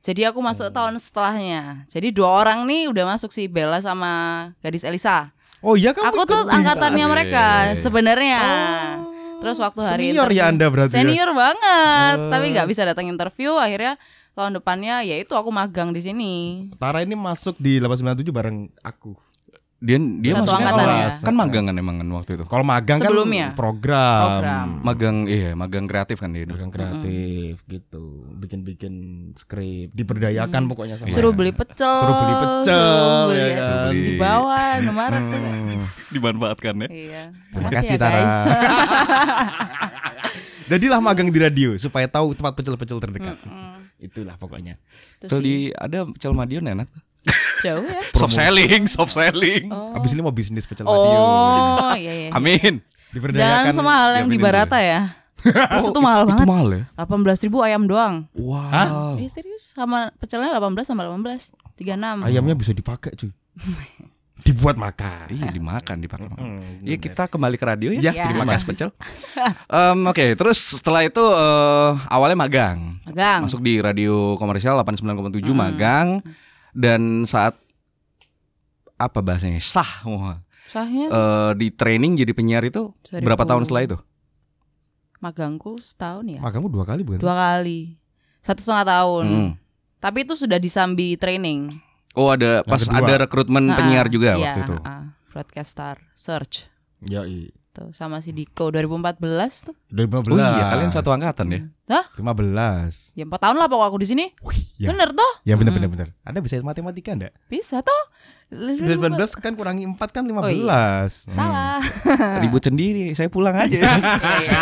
jadi 0.00 0.28
aku 0.28 0.40
masuk 0.40 0.68
Oh. 0.68 0.74
tahun 0.74 0.96
setelahnya 0.96 1.84
jadi 1.86 2.08
dua 2.10 2.32
orang 2.34 2.64
nih 2.64 2.88
udah 2.88 3.04
masuk 3.06 3.28
si 3.28 3.44
Bella 3.44 3.80
sama 3.80 4.12
gadis 4.60 4.84
Elisa 4.84 5.32
Oh 5.60 5.74
iya 5.74 5.92
kamu 5.92 6.08
aku 6.08 6.22
tuh 6.24 6.40
angkatannya 6.42 7.04
Iya, 7.04 7.10
mereka 7.10 7.44
iya, 7.44 7.68
iya. 7.68 7.78
sebenarnya 7.78 8.40
Oh. 8.42 9.08
Terus 9.40 9.56
waktu 9.56 9.80
hari 9.80 10.02
senior 10.06 10.24
interview- 10.26 10.36
ya 10.36 10.44
Anda 10.46 10.66
berarti. 10.66 10.92
ya? 10.92 10.96
senior 10.98 11.30
banget 11.32 12.16
Oh. 12.18 12.28
tapi 12.28 12.44
nggak 12.50 12.66
bisa 12.66 12.82
datang 12.84 13.06
interview 13.06 13.56
akhirnya 13.56 13.96
tahun 14.30 14.52
depannya 14.54 15.00
ya 15.02 15.16
itu 15.16 15.32
aku 15.32 15.48
magang 15.48 15.90
di 15.90 16.00
sini 16.00 16.34
Tara 16.74 17.00
ini 17.00 17.12
masuk 17.12 17.56
di 17.56 17.76
897 17.76 18.28
bareng 18.30 18.56
aku. 18.80 19.16
Dia 19.80 19.96
dia 19.96 20.32
Satu 20.36 20.44
maksudnya 20.44 20.70
kalau- 20.70 20.92
ya? 20.92 21.08
kan 21.18 21.34
magang 21.34 21.64
kan 21.64 21.74
emang 21.74 21.96
kan 21.96 22.06
waktu 22.12 22.30
itu. 22.36 22.44
Kalau 22.44 22.62
magang 22.62 22.98
Sebelumnya. 23.00 23.46
kan 23.48 23.56
program. 23.56 24.20
Program. 24.20 24.66
Magang 24.84 25.16
iya, 25.24 25.50
magang 25.54 25.84
kreatif 25.84 26.16
kan 26.20 26.30
dia. 26.30 26.44
Magang 26.44 26.68
kreatif 26.68 27.54
gitu. 27.64 28.02
Bikin-bikin 28.36 28.92
skrip, 29.34 29.88
diberdayakan 29.90 30.68
pokoknya 30.68 30.94
sama. 30.94 31.06
Iya. 31.06 31.12
suruh 31.16 31.32
beli 31.32 31.50
pecel 31.50 31.94
Suruh 31.96 32.14
beli 32.14 32.34
pecel, 32.36 32.76
suruh 32.76 33.26
beli- 33.26 33.40
ya 33.40 33.46
kan? 33.56 33.88
Beli- 33.88 34.04
di 34.04 34.12
bawah 34.14 34.64
Indomaret 34.76 35.22
tuh 35.22 35.38
kan. 35.38 35.54
Hmm. 35.56 35.82
Dimanfaatkan 36.12 36.74
ya. 36.76 36.86
iya 36.90 37.22
Terima 37.50 37.62
Makasih 37.64 37.72
kasih 37.72 37.96
ya, 37.96 37.98
Tara. 37.98 38.20
Jadilah 40.70 41.00
magang 41.00 41.26
di 41.26 41.36
radio 41.36 41.74
supaya 41.76 42.06
tahu 42.06 42.30
tempat 42.30 42.52
pecel-pecel 42.54 42.98
terdekat. 43.00 43.36
Mm-mm. 43.42 43.74
Itulah 43.98 44.36
pokoknya. 44.36 44.76
Itu 45.18 45.26
Tuh 45.26 45.40
di 45.40 45.72
ada 45.72 46.04
pecel 46.06 46.30
Madiun 46.30 46.64
enak. 46.64 46.86
tuh. 46.86 47.00
Jauh 47.60 47.84
ya 47.84 48.00
Soft 48.12 48.32
selling, 48.32 48.82
soft 48.86 49.12
selling. 49.12 49.68
oh, 49.68 49.94
Abis 49.94 50.12
ini 50.12 50.20
mau 50.20 50.30
bisnis 50.30 50.64
pecel 50.64 50.84
radio. 50.84 50.98
oh 50.98 51.94
iya 51.94 52.12
iya 52.18 52.30
Amin. 52.32 52.80
Jangan 53.10 53.72
semahal 53.72 54.10
yang 54.16 54.26
di 54.26 54.36
Barata 54.36 54.78
ya 54.78 55.16
Terus 55.40 55.88
itu 55.88 56.00
mahal 56.00 56.22
Itu 56.22 56.36
banget 56.36 56.46
mahal 56.46 56.68
ya? 56.70 56.84
18 56.96 57.44
ribu 57.44 57.58
ayam 57.60 57.84
doang 57.84 58.28
Wow. 58.32 59.16
Iya 59.16 59.30
serius 59.30 59.72
sama 59.72 60.12
pecelnya 60.14 60.52
18 60.52 60.84
sama 60.84 61.02
18 61.04 61.52
36 61.80 62.28
Ayamnya 62.28 62.52
bisa 62.54 62.70
dipakai 62.70 63.14
cuy. 63.14 63.32
Dibuat 64.40 64.76
makan. 64.76 65.28
Iya 65.28 65.48
dimakan 65.48 65.96
dipakai. 66.00 66.28
Hmm, 66.32 66.80
Iya 66.80 66.96
kita 66.96 67.28
kembali 67.28 67.56
ke 67.56 67.64
radio 67.66 67.92
ya. 67.92 68.00
Ya, 68.00 68.12
Ya. 68.14 68.24
terima 68.24 68.48
kasih. 68.48 68.72
pecel. 68.72 68.88
Em, 69.68 69.98
Oke, 70.06 70.32
terus 70.32 70.56
setelah 70.56 71.04
itu 71.04 71.20
eh, 71.20 71.90
awalnya 72.08 72.36
magang. 72.38 72.96
Magang 73.04 73.44
Masuk 73.44 73.60
di 73.60 73.80
radio 73.80 74.36
komersial 74.36 74.76
89,7 74.78 75.44
Mm-mm. 75.44 75.52
magang 75.52 76.08
dan 76.72 77.24
saat 77.24 77.54
apa 78.94 79.18
bahasanya 79.18 79.58
sah 79.58 80.04
wah. 80.04 80.38
Sahnya 80.66 81.06
Eh, 81.08 81.50
di 81.56 81.68
training 81.68 82.14
jadi 82.16 82.30
penyiar 82.30 82.62
itu 82.62 82.94
2000. 83.04 83.20
berapa 83.20 83.42
tahun 83.44 83.64
setelah 83.64 83.84
itu? 83.84 83.98
magangku 85.18 85.76
setahun 85.78 86.24
ya 86.26 86.40
Magangmu 86.40 86.68
dua 86.70 86.84
kali 86.84 87.02
bukan? 87.02 87.20
dua 87.20 87.34
kali 87.36 88.00
satu 88.40 88.56
setengah 88.58 88.86
tahun 88.88 89.26
Hmm. 89.26 89.52
tapi 89.98 90.24
itu 90.24 90.32
sudah 90.34 90.56
disambi 90.56 91.12
training 91.14 91.68
Oh 92.12 92.26
ada 92.28 92.64
pas 92.64 92.80
kedua. 92.80 92.98
ada 92.98 93.14
rekrutmen 93.20 93.66
Ah, 93.66 93.76
penyiar 93.76 94.08
juga 94.08 94.32
iya, 94.32 94.40
waktu 94.56 94.60
itu. 94.64 94.76
ah, 94.80 95.12
broadcaster 95.28 96.00
search 96.14 96.66
Ya, 97.00 97.22
iya. 97.22 97.52
Tuh 97.80 97.90
sama 97.90 98.20
si 98.20 98.30
Diko 98.30 98.68
2014 98.68 99.16
tuh 99.64 99.74
2015. 99.88 100.28
Oh 100.28 100.36
iya 100.36 100.64
kalian 100.68 100.92
satu 100.92 101.08
angkatan 101.08 101.46
ya? 101.48 101.60
Hah? 101.88 102.04
15. 102.12 103.16
ya 103.16 103.24
empat 103.24 103.40
tahun 103.40 103.56
lah 103.56 103.66
pokok 103.66 103.86
aku 103.86 103.98
di 103.98 104.06
sini 104.06 104.24
ya. 104.76 104.92
bener 104.92 105.10
toh 105.10 105.32
Ya 105.42 105.56
benar 105.56 105.72
Mm-mm. 105.72 105.88
benar 105.88 106.06
benar. 106.06 106.08
Anda 106.22 106.38
bisa 106.38 106.60
matematika 106.60 107.10
enggak? 107.10 107.32
bisa 107.46 107.80
toh 107.80 108.02
2019 108.50 109.16
kan 109.34 109.52
kurangi 109.54 109.88
4 109.88 109.96
kan 109.96 110.22
15. 110.22 110.36
Oh 110.36 110.46
iya. 110.46 111.08
Salah 111.08 111.80
Ribut 112.42 112.60
sendiri, 112.60 113.10
saya 113.12 113.26
pulang 113.26 113.54
aja. 113.54 113.80
Iya, 113.80 114.60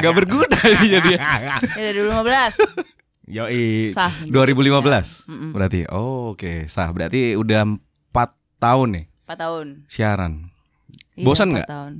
Gak 0.00 0.14
berguna 0.14 0.56
ini 0.64 0.86
jadi. 0.90 1.12
ya 1.12 1.82
dari 1.84 2.00
2015 2.00 2.96
Yo, 3.26 3.44
i. 3.46 3.90
sah 3.90 4.14
2015 4.24 5.28
Mm-mm. 5.28 5.50
berarti. 5.50 5.84
Oh, 5.90 6.32
Oke, 6.32 6.64
sah. 6.64 6.88
Berarti 6.88 7.34
udah 7.34 7.66
4 7.66 8.14
tahun 8.56 8.88
nih 8.94 9.04
empat 9.20 9.36
tahun 9.36 9.66
siaran. 9.86 10.32
Iya, 11.12 11.26
Bosan 11.26 11.50
nggak? 11.50 11.66
tahun. 11.66 11.92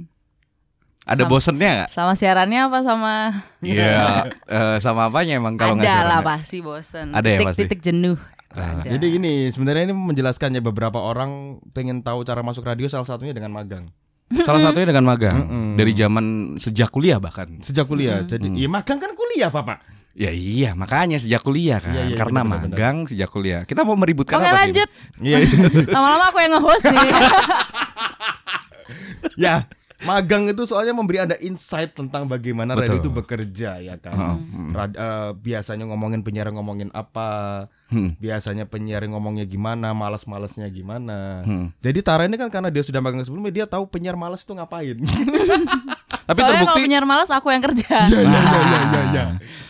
Ada 1.06 1.22
Sama- 1.22 1.30
bosennya 1.30 1.70
nggak? 1.72 1.88
sama 1.88 2.12
siarannya 2.12 2.60
apa 2.62 2.78
sama 2.82 3.12
Iya, 3.60 4.26
eh, 4.44 4.76
sama 4.78 5.06
apanya 5.06 5.34
emang 5.34 5.54
kalau 5.54 5.74
nggak 5.74 5.84
ada 5.84 5.94
siaran? 5.94 6.08
lah 6.08 6.18
ya? 6.18 6.26
pasti 6.26 6.56
bosen 6.58 7.06
Ada 7.08 7.22
ya 7.24 7.32
titik, 7.32 7.46
pasti? 7.46 7.60
titik 7.62 7.80
jenuh 7.80 8.18
Ada. 8.48 8.88
Jadi 8.90 9.06
gini, 9.12 9.34
sebenarnya 9.48 9.84
ini 9.84 9.94
menjelaskannya 9.94 10.58
beberapa 10.60 10.96
orang 10.98 11.30
pengen 11.70 12.00
tahu 12.00 12.20
cara 12.22 12.40
masuk 12.40 12.64
radio 12.64 12.86
salah 12.86 13.04
satunya 13.04 13.30
dengan 13.30 13.52
magang. 13.52 13.84
Salah 14.34 14.64
satunya 14.64 14.88
dengan 14.88 15.04
magang. 15.04 15.36
Mm-mm. 15.38 15.66
Dari 15.74 15.92
zaman 15.92 16.24
sejak 16.56 16.88
kuliah 16.88 17.20
bahkan. 17.20 17.60
Sejak 17.60 17.84
kuliah. 17.84 18.18
Mm-mm. 18.18 18.32
Jadi, 18.32 18.48
Mm. 18.48 18.56
iya 18.56 18.66
magang 18.66 18.96
kan 18.96 19.12
kuliah, 19.12 19.52
Bapak. 19.52 19.84
Ya 20.12 20.32
iya, 20.32 20.72
makanya 20.72 21.16
sejak 21.16 21.38
kuliah 21.40 21.78
kan. 21.78 21.92
Iya, 21.92 22.02
iya, 22.06 22.16
Karena 22.16 22.40
benar, 22.40 22.64
benar, 22.64 22.72
magang 22.72 22.96
sejak 23.04 23.28
kuliah. 23.28 23.60
Kita 23.62 23.84
mau 23.84 23.92
meributkan 23.94 24.34
Oke 24.34 24.42
apa 24.42 24.56
sih? 24.56 24.60
lanjut 24.64 24.88
Iya. 25.20 25.36
Lama-lama 25.92 26.24
aku 26.26 26.38
yang 26.40 26.52
nge-host 26.54 26.84
nih 26.88 27.08
ya, 29.38 29.54
magang 30.04 30.44
itu 30.44 30.68
soalnya 30.68 30.92
memberi 30.92 31.24
Anda 31.24 31.36
insight 31.38 31.96
tentang 31.96 32.28
bagaimana 32.28 32.76
radio 32.76 33.00
Betul. 33.00 33.02
itu 33.06 33.10
bekerja 33.10 33.70
ya 33.80 33.96
kan. 33.96 34.12
Heeh, 34.12 34.36
mm. 34.36 34.70
Rad- 34.76 34.98
eh, 34.98 35.30
biasanya 35.32 35.88
ngomongin 35.88 36.20
penyiar 36.20 36.52
ngomongin 36.52 36.92
apa, 36.92 37.64
Hmm, 37.86 38.18
biasanya 38.18 38.66
penyiar 38.66 39.06
ngomongnya 39.06 39.46
gimana, 39.46 39.94
malas-malasnya 39.94 40.66
gimana. 40.68 41.46
hmm. 41.46 41.70
Jadi 41.78 42.02
Tara 42.02 42.26
ini 42.26 42.34
kan 42.34 42.50
karena 42.50 42.66
dia 42.66 42.82
sudah 42.82 42.98
magang 42.98 43.22
sebelumnya 43.22 43.54
dia 43.54 43.66
tahu 43.66 43.86
penyiar 43.86 44.18
malas 44.18 44.42
itu 44.42 44.50
ngapain. 44.52 44.98
Tapi 46.26 46.38
Soalnya 46.42 46.66
terbukti 46.66 46.66
kalau 46.66 46.82
penyiar 46.82 47.06
malas 47.06 47.30
aku 47.30 47.54
yang 47.54 47.62
kerja 47.62 47.86
Iya 47.86 48.18
iya 48.18 48.26
iya 48.26 48.38
iya 48.42 48.78
iya. 48.82 49.02
iya. 49.14 49.24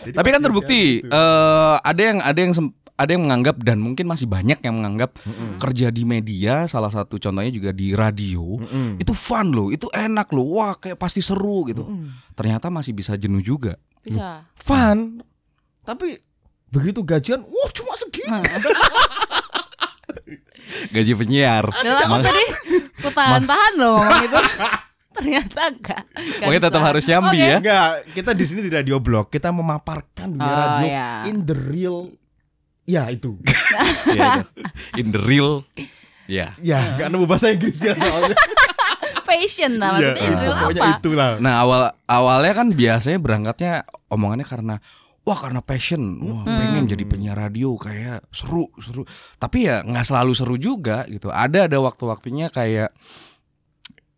Jadi 0.08 0.16
Tapi 0.16 0.28
kan 0.32 0.40
terbukti 0.40 0.80
gitu. 1.04 1.12
eh, 1.12 1.74
ada 1.84 2.00
yang 2.02 2.18
ada 2.24 2.38
yang 2.40 2.52
ada 2.96 3.12
yang 3.12 3.28
menganggap 3.28 3.60
dan 3.60 3.76
mungkin 3.76 4.08
masih 4.08 4.24
banyak 4.24 4.56
yang 4.60 4.80
menganggap 4.80 5.20
Mm-mm. 5.20 5.60
kerja 5.60 5.92
di 5.92 6.02
media 6.02 6.64
salah 6.64 6.88
satu 6.88 7.20
contohnya 7.20 7.52
juga 7.52 7.70
di 7.70 7.92
radio 7.92 8.56
Mm-mm. 8.56 8.96
itu 8.96 9.12
fun 9.12 9.52
loh, 9.52 9.68
itu 9.68 9.84
enak 9.92 10.32
loh, 10.32 10.56
wah 10.56 10.72
kayak 10.74 10.96
pasti 10.96 11.20
seru 11.20 11.68
gitu. 11.68 11.84
Mm-mm. 11.84 12.32
Ternyata 12.32 12.72
masih 12.72 12.96
bisa 12.96 13.12
jenuh 13.14 13.40
juga. 13.40 13.76
Bisa 14.00 14.48
Fun. 14.56 15.20
Tapi 15.82 16.16
begitu 16.66 17.04
gajian, 17.04 17.44
wah 17.44 17.70
cuma 17.70 17.94
segini. 17.94 18.40
Gaji 20.90 21.12
penyiar. 21.14 21.64
Tadi 21.70 22.44
Aku 23.06 23.14
tahan-tahan 23.14 23.72
loh 23.78 24.02
ngomong 24.02 24.24
itu 24.26 24.38
Ternyata 25.14 25.60
enggak 25.70 26.02
Nggak 26.10 26.42
Pokoknya 26.42 26.62
tetap 26.66 26.82
harus 26.82 27.04
nyambi 27.06 27.38
Oke. 27.38 27.46
ya. 27.46 27.56
Enggak, 27.62 27.88
kita 28.12 28.30
di 28.34 28.44
sini 28.44 28.60
di 28.66 28.70
radio 28.72 28.96
blog, 28.98 29.30
kita 29.30 29.48
memaparkan 29.54 30.34
dunia 30.34 30.44
Oh, 30.44 30.56
radio 30.58 30.86
ya. 30.90 31.08
in 31.30 31.36
the 31.46 31.54
real 31.56 32.10
Ya 32.86 33.10
itu. 33.10 33.34
Iya, 34.08 34.40
itu. 34.46 34.50
In 34.96 35.10
the 35.10 35.20
real. 35.20 35.66
Ya. 36.26 36.54
ya, 36.58 36.94
enggak 36.94 37.06
nemu 37.06 37.26
bahasa 37.26 37.50
Inggris 37.50 37.78
ya 37.78 37.94
soalnya. 37.94 38.34
Passion 39.26 39.82
lah 39.82 39.98
Maksudnya 39.98 40.22
Iya, 40.22 40.26
in 40.26 40.34
real 40.38 40.54
pokoknya 40.54 40.82
apa 40.82 40.92
itulah. 40.98 41.30
Nah 41.38 41.54
awal 41.60 41.82
awalnya 42.06 42.52
kan 42.54 42.66
biasanya 42.70 43.18
berangkatnya 43.18 43.72
omongannya 44.06 44.46
karena 44.46 44.74
wah 45.22 45.34
karena 45.34 45.58
passion, 45.58 46.02
wah 46.22 46.46
Hmm. 46.46 46.54
pengen 46.54 46.84
jadi 46.86 47.02
penyiar 47.02 47.34
radio 47.34 47.74
kayak 47.74 48.22
seru 48.30 48.70
seru. 48.78 49.02
Tapi 49.36 49.66
ya 49.66 49.82
nggak 49.82 50.06
selalu 50.06 50.32
seru 50.34 50.54
juga 50.54 51.02
gitu. 51.10 51.34
Ada 51.34 51.66
ada 51.66 51.78
waktu-waktunya 51.82 52.54
kayak 52.54 52.94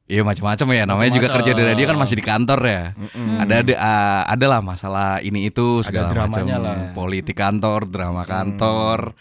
Iya 0.08 0.24
macam-macam 0.24 0.66
ya 0.72 0.82
namanya 0.82 1.10
juga 1.12 1.28
kerja 1.30 1.52
di 1.52 1.62
radio 1.62 1.84
kan 1.84 1.96
masih 1.96 2.16
di 2.16 2.24
kantor 2.24 2.60
ya. 2.64 2.82
Ada 3.38 3.54
ada 3.60 3.74
ah, 3.76 4.22
ada 4.26 4.46
lah 4.48 4.60
masalah 4.60 5.20
ini 5.20 5.46
itu 5.46 5.84
segala 5.84 6.08
macam. 6.26 6.44
Politik 6.92 7.36
kantor, 7.36 7.84
drama 7.86 8.24
kantor, 8.24 9.12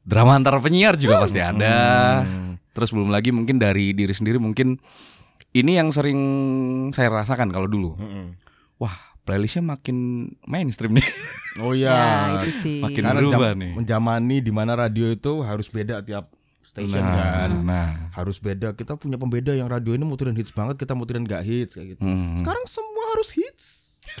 drama 0.00 0.32
antar 0.32 0.54
penyiar 0.58 0.94
juga 0.94 1.18
pasti 1.20 1.42
ada. 1.42 2.22
Terus 2.70 2.90
belum 2.90 3.10
lagi 3.10 3.30
mungkin 3.30 3.58
dari 3.58 3.90
diri 3.90 4.10
sendiri 4.10 4.38
mungkin 4.38 4.78
ini 5.50 5.74
yang 5.74 5.90
sering 5.90 6.18
saya 6.90 7.10
rasakan 7.10 7.50
kalau 7.50 7.66
dulu. 7.66 7.98
Wah 8.78 8.94
playlistnya 9.20 9.66
makin 9.68 9.96
mainstream 10.44 10.94
nih. 10.94 11.06
Oh 11.58 11.74
Ya, 11.74 11.90
iya. 11.90 11.98
itu 12.38 12.50
sih. 12.56 12.78
Makin 12.78 13.02
Karena 13.02 13.18
berubah 13.20 13.50
jam- 13.50 13.58
nih. 13.58 13.72
menjamani 13.74 14.36
di 14.38 14.52
mana 14.54 14.78
radio 14.78 15.10
itu 15.10 15.42
harus 15.42 15.66
beda 15.66 16.00
tiap 16.00 16.30
station 16.70 17.02
Nah, 17.02 17.18
kan. 17.42 17.50
nah. 17.60 17.88
Harus 18.10 18.38
beda. 18.38 18.72
Kita 18.72 18.94
punya 18.94 19.14
pembeda 19.14 19.50
yang 19.50 19.66
radio 19.66 19.90
ini 19.90 20.02
muterin 20.02 20.32
hits 20.32 20.50
banget, 20.50 20.78
kita 20.78 20.94
muterin 20.94 21.22
gak 21.22 21.42
hits 21.42 21.74
kayak 21.74 21.94
gitu. 21.94 22.00
Hmm. 22.00 22.38
Sekarang 22.38 22.64
semua 22.64 23.04
harus 23.10 23.30
hits. 23.30 23.64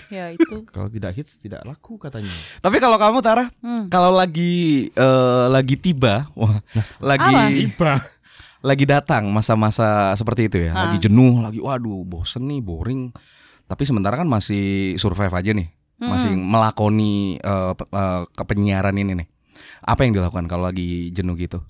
Ya 0.06 0.28
itu. 0.28 0.66
Kalau 0.74 0.86
tidak 0.86 1.14
hits 1.14 1.38
tidak 1.38 1.62
laku 1.62 1.96
katanya. 1.96 2.28
Tapi 2.58 2.76
kalau 2.78 2.94
kamu 2.94 3.18
Tara, 3.20 3.46
Hmm. 3.58 3.86
kalau 3.86 4.12
lagi 4.12 4.86
eh, 4.88 5.46
lagi 5.48 5.74
tiba, 5.74 6.28
wah, 6.34 6.58
lagi 7.00 7.64
Iba. 7.64 8.02
lagi 8.60 8.84
datang 8.84 9.24
masa-masa 9.26 10.12
seperti 10.12 10.46
itu 10.46 10.58
ya, 10.60 10.70
Ah. 10.70 10.78
lagi 10.84 11.00
jenuh, 11.00 11.40
lagi 11.40 11.58
waduh 11.58 12.04
bosen 12.04 12.44
nih, 12.44 12.60
boring. 12.60 13.08
Tapi 13.64 13.82
sementara 13.82 14.14
kan 14.14 14.26
masih 14.26 14.94
survive 14.94 15.32
aja 15.32 15.50
nih, 15.50 15.72
masih 15.98 16.34
melakoni 16.34 17.14
eh, 17.36 17.72
pe- 17.72 17.88
eh, 17.88 18.22
kepenyiaran 18.30 18.94
ini 18.94 19.16
nih. 19.16 19.28
Apa 19.80 20.04
yang 20.04 20.12
dilakukan 20.12 20.44
kalau 20.44 20.68
lagi 20.68 21.08
jenuh 21.10 21.34
gitu? 21.34 21.64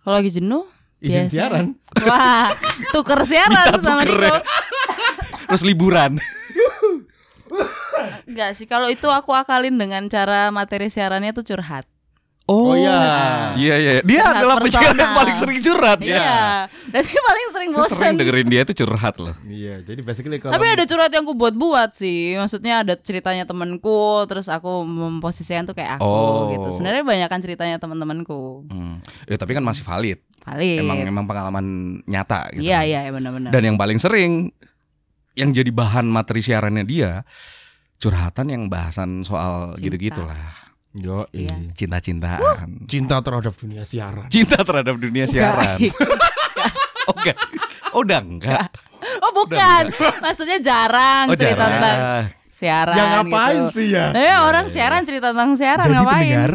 Kalau 0.00 0.14
lagi 0.16 0.30
jenuh 0.32 0.64
Izin 1.00 1.26
biasanya- 1.26 1.30
siaran. 1.32 1.66
Wah, 2.08 2.48
tuker 2.92 3.20
siaran 3.24 3.66
sama 3.72 4.00
tuker 4.00 4.08
Niko. 4.08 4.26
ya. 4.28 4.40
Terus 5.50 5.62
liburan. 5.66 6.12
Enggak 8.24 8.54
sih, 8.54 8.64
kalau 8.64 8.86
itu 8.86 9.10
aku 9.10 9.34
akalin 9.34 9.74
dengan 9.74 10.06
cara 10.06 10.54
materi 10.54 10.86
siarannya 10.86 11.34
tuh 11.34 11.42
curhat. 11.42 11.89
Oh, 12.50 12.74
iya. 12.74 12.98
Iya 13.54 13.74
iya, 13.78 13.92
dia 14.02 14.22
Curhat 14.26 14.34
adalah 14.42 14.56
penyiar 14.58 14.94
yang 14.98 15.14
paling 15.14 15.36
sering 15.38 15.58
curhat 15.62 15.98
ya. 16.02 16.18
Iya. 16.18 16.34
Dan 16.90 17.02
dia 17.06 17.20
paling 17.22 17.46
sering 17.54 17.70
Saya 17.70 17.78
bosan. 17.78 17.94
sering 17.94 18.14
dengerin 18.18 18.48
dia 18.50 18.62
tuh 18.66 18.74
curhat 18.74 19.14
loh. 19.22 19.34
Iya, 19.46 19.74
jadi 19.86 20.00
basically 20.02 20.42
kalau 20.42 20.52
Tapi 20.58 20.66
ada 20.66 20.82
curhat 20.82 21.10
yang 21.14 21.22
aku 21.22 21.38
buat-buat 21.38 21.90
sih. 21.94 22.34
Maksudnya 22.34 22.82
ada 22.82 22.98
ceritanya 22.98 23.46
temanku, 23.46 24.26
terus 24.26 24.50
aku 24.50 24.82
memposisikan 24.82 25.62
tuh 25.62 25.78
kayak 25.78 26.02
aku 26.02 26.10
Oh. 26.10 26.50
gitu. 26.50 26.74
Sebenarnya 26.74 27.06
banyak 27.06 27.28
kan 27.30 27.38
ceritanya 27.38 27.78
teman-temanku. 27.78 28.66
Hmm. 28.66 28.98
Ya 29.30 29.38
tapi 29.38 29.54
kan 29.54 29.62
masih 29.62 29.86
valid. 29.86 30.18
Valid. 30.42 30.82
Emang 30.82 30.98
emang 31.06 31.24
pengalaman 31.30 31.66
nyata 32.04 32.50
gitu. 32.50 32.66
Iya, 32.66 32.82
iya, 32.82 33.06
benar-benar. 33.14 33.54
Dan 33.54 33.62
yang 33.62 33.78
paling 33.78 34.02
sering 34.02 34.50
yang 35.38 35.54
jadi 35.54 35.70
bahan 35.70 36.10
materi 36.10 36.42
siarannya 36.42 36.82
dia 36.82 37.22
curhatan 38.00 38.50
yang 38.50 38.62
bahasan 38.66 39.22
soal 39.22 39.78
gitu-gitulah. 39.78 40.69
Yo, 40.90 41.22
Iya. 41.30 41.54
Cinta-cintaan. 41.72 42.82
cinta 42.84 43.22
terhadap 43.22 43.54
dunia 43.54 43.86
siaran. 43.86 44.26
Cinta 44.26 44.58
terhadap 44.60 44.98
dunia 44.98 45.22
siaran. 45.24 45.78
oh 47.08 47.14
enggak. 47.14 47.36
Oh 47.92 48.02
udah 48.02 48.18
enggak. 48.18 48.68
Oh, 49.22 49.30
bukan. 49.32 49.94
Maksudnya 50.20 50.58
jarang 50.58 51.30
Oh 51.30 51.36
cerita 51.38 51.56
jarang. 51.56 51.72
tentang 51.72 51.98
siaran 52.50 52.94
Ya 52.94 53.04
ngapain 53.16 53.62
gitu. 53.64 53.72
sih 53.72 53.86
ya? 53.88 54.10
Nah, 54.10 54.20
ya 54.20 54.36
orang 54.44 54.66
siaran 54.66 55.02
cerita 55.02 55.30
tentang 55.30 55.54
siaran 55.54 55.86
Jadi 55.86 55.96
ngapain? 55.96 56.18
pendengar, 56.20 56.52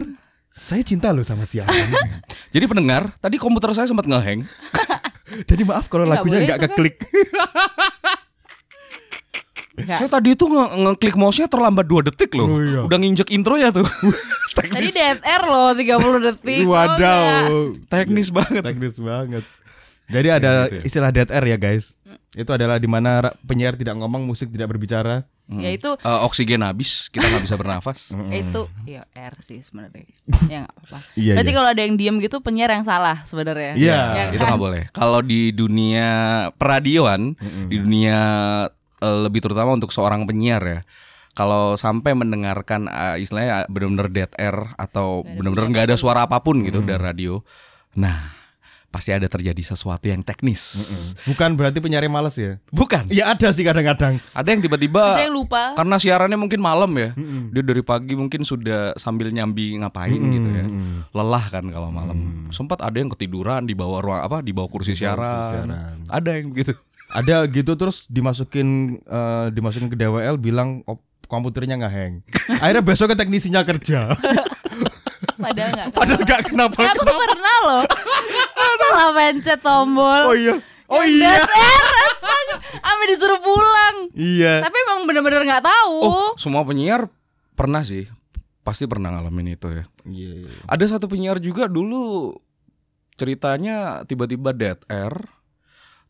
saya 0.52 0.82
cinta 0.84 1.08
loh 1.10 1.24
sama 1.24 1.44
siaran. 1.44 1.74
Jadi 2.54 2.66
pendengar, 2.68 3.16
tadi 3.18 3.36
komputer 3.36 3.72
saya 3.72 3.88
sempat 3.88 4.06
ngeheng. 4.06 4.44
Jadi 5.50 5.64
maaf 5.64 5.88
kalau 5.88 6.06
lagunya 6.06 6.38
boleh 6.38 6.46
nggak 6.46 6.60
itu 6.60 6.68
kan. 6.68 6.78
Keklik. 9.76 9.86
Nggak. 9.86 10.00
Saya 10.00 10.10
tadi 10.10 10.30
itu 10.32 10.46
nge- 10.46 10.74
ngeklik 10.78 11.16
mouse-nya 11.16 11.48
terlambat 11.48 11.86
2 11.86 12.08
detik 12.08 12.32
loh. 12.34 12.48
Oh, 12.48 12.60
iya. 12.60 12.82
Udah 12.82 12.98
nginjek 12.98 13.30
intro 13.30 13.56
ya 13.56 13.70
tuh. 13.70 13.84
Tadi 14.56 14.88
DTR 14.88 15.44
loh 15.44 15.76
30 15.76 16.28
detik. 16.32 16.64
Oh, 16.64 16.72
enggak. 16.72 16.96
Wadaw. 16.96 17.76
teknis 17.86 18.32
banget. 18.32 18.64
Teknis 18.64 18.96
banget. 18.96 19.44
Jadi 20.06 20.28
ada 20.30 20.70
gitu 20.70 20.76
ya. 20.78 20.82
istilah 20.86 21.10
dead 21.10 21.28
air 21.28 21.46
ya 21.46 21.58
guys. 21.58 21.98
Itu 22.32 22.54
adalah 22.54 22.78
di 22.78 22.86
mana 22.86 23.20
penyiar 23.44 23.74
tidak 23.74 23.98
ngomong, 23.98 24.24
musik 24.24 24.48
tidak 24.48 24.70
berbicara. 24.70 25.26
Ya 25.46 25.70
itu 25.70 25.94
Eh, 25.94 26.20
oksigen 26.26 26.62
habis, 26.62 27.10
kita 27.10 27.22
nggak 27.22 27.44
bisa 27.46 27.58
bernafas. 27.58 28.10
itu 28.34 28.66
ya 28.86 29.06
R 29.12 29.36
sih 29.42 29.60
sebenarnya. 29.60 30.06
ya 30.52 30.66
enggak 30.66 30.74
apa-apa. 30.74 30.98
Iya, 31.14 31.34
Berarti 31.36 31.52
iya. 31.52 31.58
kalau 31.58 31.70
ada 31.70 31.82
yang 31.82 31.96
diem 31.98 32.16
gitu 32.18 32.38
penyiar 32.40 32.70
yang 32.70 32.86
salah 32.86 33.26
sebenarnya. 33.26 33.74
Iya. 33.76 34.00
Ya 34.14 34.24
itu 34.30 34.40
kan? 34.40 34.56
nggak 34.56 34.62
boleh. 34.62 34.84
Kalau 34.90 35.20
di 35.20 35.50
dunia 35.52 36.10
peradioan, 36.56 37.34
di 37.68 37.76
dunia 37.78 38.20
lebih 39.26 39.46
terutama 39.46 39.78
untuk 39.78 39.94
seorang 39.94 40.26
penyiar 40.26 40.64
ya. 40.66 40.80
Kalau 41.36 41.76
sampai 41.76 42.16
mendengarkan 42.16 42.88
eh, 42.88 43.20
istilahnya 43.20 43.68
benar-benar 43.68 44.08
dead 44.08 44.32
air 44.40 44.56
atau 44.80 45.22
benar-benar 45.22 45.68
nggak 45.68 45.86
ada 45.92 45.98
suara 46.00 46.24
apa 46.24 46.40
pun 46.40 46.64
gitu 46.64 46.80
dari 46.80 46.96
radio, 46.98 47.44
nah 47.92 48.32
pasti 48.88 49.12
ada 49.12 49.28
terjadi 49.28 49.76
sesuatu 49.76 50.08
yang 50.08 50.24
teknis. 50.24 50.72
Bukan 51.28 51.60
berarti 51.60 51.84
penyiar 51.84 52.08
males 52.08 52.40
ya. 52.40 52.64
Bukan. 52.72 53.12
Iya 53.12 53.36
ada 53.36 53.52
sih 53.52 53.68
kadang-kadang. 53.68 54.24
Ada 54.32 54.48
yang 54.56 54.64
tiba-tiba 54.64 55.20
Ada 55.20 55.28
yang 55.28 55.36
lupa. 55.36 55.76
karena 55.76 56.00
siarannya 56.00 56.40
mungkin 56.40 56.64
malam 56.64 56.96
ya, 56.96 57.12
dia 57.52 57.64
dari 57.68 57.84
pagi 57.84 58.16
mungkin 58.16 58.48
sudah 58.48 58.96
sambil 58.96 59.28
nyambi 59.36 59.76
ngapain 59.84 60.16
gitu 60.16 60.48
ya, 60.48 60.66
lelah 61.12 61.46
kan 61.52 61.68
kalau 61.68 61.92
malam. 61.92 62.48
Sempat 62.56 62.80
ada 62.80 62.96
yang 62.96 63.12
ketiduran 63.12 63.68
di 63.68 63.76
bawah 63.76 64.00
ruang 64.00 64.24
apa, 64.24 64.40
di 64.40 64.56
bawah 64.56 64.72
kursi 64.72 64.96
siaran. 64.96 65.68
siaran. 65.68 66.08
Ada 66.08 66.40
yang 66.40 66.56
begitu. 66.56 66.80
Ada 67.16 67.48
gitu 67.48 67.80
terus 67.80 68.04
dimasukin 68.12 69.00
eh, 69.00 69.48
dimasukin 69.56 69.88
ke 69.88 69.96
DWL 69.96 70.36
bilang 70.36 70.84
"Oh, 70.84 71.00
komputernya 71.26 71.80
nggak 71.80 71.94
hang. 71.94 72.14
Akhirnya 72.62 72.84
besoknya 72.86 73.18
teknisinya 73.18 73.62
kerja. 73.66 74.14
Padahal 75.40 75.70
enggak. 75.74 75.88
Padahal 75.96 76.22
nggak 76.22 76.42
kenapa. 76.52 76.80
Eh, 76.84 76.92
aku 76.92 77.04
pernah 77.04 77.56
loh. 77.66 77.84
Salah 78.76 79.10
pencet 79.16 79.60
tombol. 79.64 80.22
Oh 80.30 80.36
iya. 80.36 80.54
Oh 80.86 81.02
iya. 81.02 81.42
Sampai 82.84 83.06
disuruh 83.10 83.42
pulang. 83.42 83.96
Iya. 84.14 84.62
Tapi 84.62 84.78
emang 84.86 85.10
bener-bener 85.10 85.42
nggak 85.44 85.66
tahu. 85.66 85.96
Oh, 86.06 86.30
semua 86.38 86.62
penyiar 86.62 87.10
pernah 87.58 87.82
sih. 87.82 88.06
Pasti 88.62 88.86
pernah 88.90 89.14
ngalamin 89.14 89.58
itu 89.58 89.68
ya. 89.70 89.86
Iya. 90.06 90.32
iya. 90.46 90.54
Ada 90.70 90.98
satu 90.98 91.10
penyiar 91.10 91.42
juga 91.42 91.66
dulu 91.66 92.34
ceritanya 93.16 94.06
tiba-tiba 94.06 94.52
dead 94.54 94.78
air. 94.90 95.14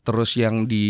Terus 0.06 0.38
yang 0.38 0.70
di 0.70 0.86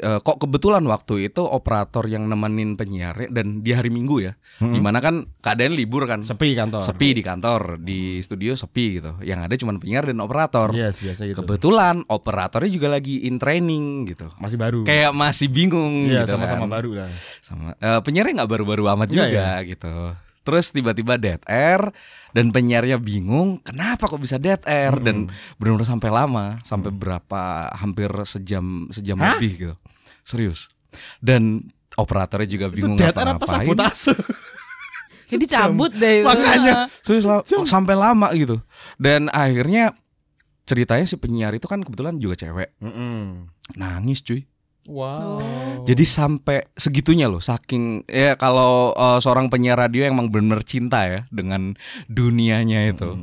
eh, 0.00 0.16
kok 0.16 0.40
kebetulan 0.40 0.80
waktu 0.88 1.28
itu 1.28 1.44
operator 1.44 2.08
yang 2.08 2.24
nemenin 2.24 2.72
penyiar 2.74 3.12
ya, 3.14 3.28
dan 3.28 3.60
di 3.60 3.76
hari 3.76 3.92
Minggu 3.92 4.24
ya. 4.24 4.32
Di 4.56 4.80
mana 4.80 5.04
kan 5.04 5.28
keadaan 5.44 5.76
libur 5.76 6.08
kan. 6.08 6.24
Sepi 6.24 6.56
kantor. 6.56 6.80
Sepi 6.80 7.12
di 7.12 7.20
kantor, 7.20 7.76
di 7.76 8.16
studio 8.24 8.56
sepi 8.56 8.96
gitu. 8.96 9.20
Yang 9.20 9.40
ada 9.44 9.54
cuma 9.60 9.76
penyiar 9.76 10.08
dan 10.08 10.24
operator. 10.24 10.72
Yes, 10.72 10.96
biasa 11.04 11.28
gitu. 11.28 11.36
Kebetulan 11.44 12.00
operatornya 12.08 12.72
juga 12.72 12.88
lagi 12.88 13.28
in 13.28 13.36
training 13.36 14.08
gitu. 14.08 14.32
Masih 14.40 14.56
baru. 14.56 14.88
Kayak 14.88 15.12
masih 15.12 15.52
bingung 15.52 16.08
Iya, 16.08 16.24
gitu 16.24 16.40
sama-sama 16.40 16.64
kan. 16.64 16.70
baru 16.80 16.90
lah. 17.04 17.10
sama 17.44 17.76
eh, 17.76 18.00
penyiarnya 18.00 18.32
nggak 18.40 18.50
baru-baru 18.56 18.84
amat 18.96 19.08
Nggak 19.12 19.28
juga 19.28 19.46
gitu. 19.68 19.94
Terus 20.40 20.72
tiba-tiba 20.72 21.20
dead 21.20 21.40
air 21.44 21.92
dan 22.32 22.48
penyiarnya 22.48 22.96
bingung 22.96 23.60
kenapa 23.60 24.08
kok 24.08 24.20
bisa 24.20 24.40
dead 24.40 24.60
air 24.64 24.96
dan 25.04 25.28
benar-benar 25.60 25.88
sampai 25.88 26.08
lama 26.08 26.44
sampai 26.64 26.88
berapa 26.88 27.68
hampir 27.76 28.08
sejam 28.24 28.88
sejam 28.88 29.20
Hah? 29.20 29.36
lebih 29.36 29.52
gitu. 29.68 29.74
Serius. 30.24 30.72
Dan 31.20 31.68
operatornya 31.94 32.48
juga 32.48 32.66
Itu 32.72 32.76
bingung 32.80 32.96
dead 32.96 33.12
air 33.12 33.36
apa 33.36 33.44
sabotase? 33.44 34.16
Jadi 35.30 35.44
cabut 35.46 35.92
deh. 35.94 36.24
itu. 36.24 36.26
Makanya. 36.28 36.90
Serius 37.06 37.22
lah, 37.22 37.46
kok 37.46 37.68
sampai 37.68 37.94
lama 37.94 38.34
gitu. 38.34 38.58
Dan 38.98 39.30
akhirnya 39.30 39.94
ceritanya 40.66 41.06
si 41.06 41.14
penyiar 41.14 41.54
itu 41.54 41.70
kan 41.70 41.86
kebetulan 41.86 42.18
juga 42.18 42.34
cewek. 42.34 42.74
Nangis 43.78 44.26
cuy. 44.26 44.42
Wow. 44.90 45.38
Jadi 45.86 46.02
sampai 46.02 46.66
segitunya 46.74 47.30
loh, 47.30 47.38
saking 47.38 48.02
ya 48.04 48.34
kalau 48.34 48.90
eh, 48.90 49.18
seorang 49.18 49.46
penyiar 49.46 49.78
radio 49.78 50.02
yang 50.02 50.18
emang 50.18 50.28
benar 50.28 50.66
cinta 50.66 51.06
ya 51.06 51.20
dengan 51.30 51.78
dunianya 52.06 52.90
itu, 52.90 53.14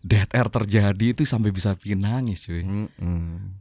dead 0.00 0.28
air 0.32 0.48
terjadi 0.48 1.06
itu 1.12 1.22
sampai 1.22 1.52
bisa 1.52 1.76
bikin 1.76 2.00
nangis 2.00 2.48
cuy. 2.48 2.64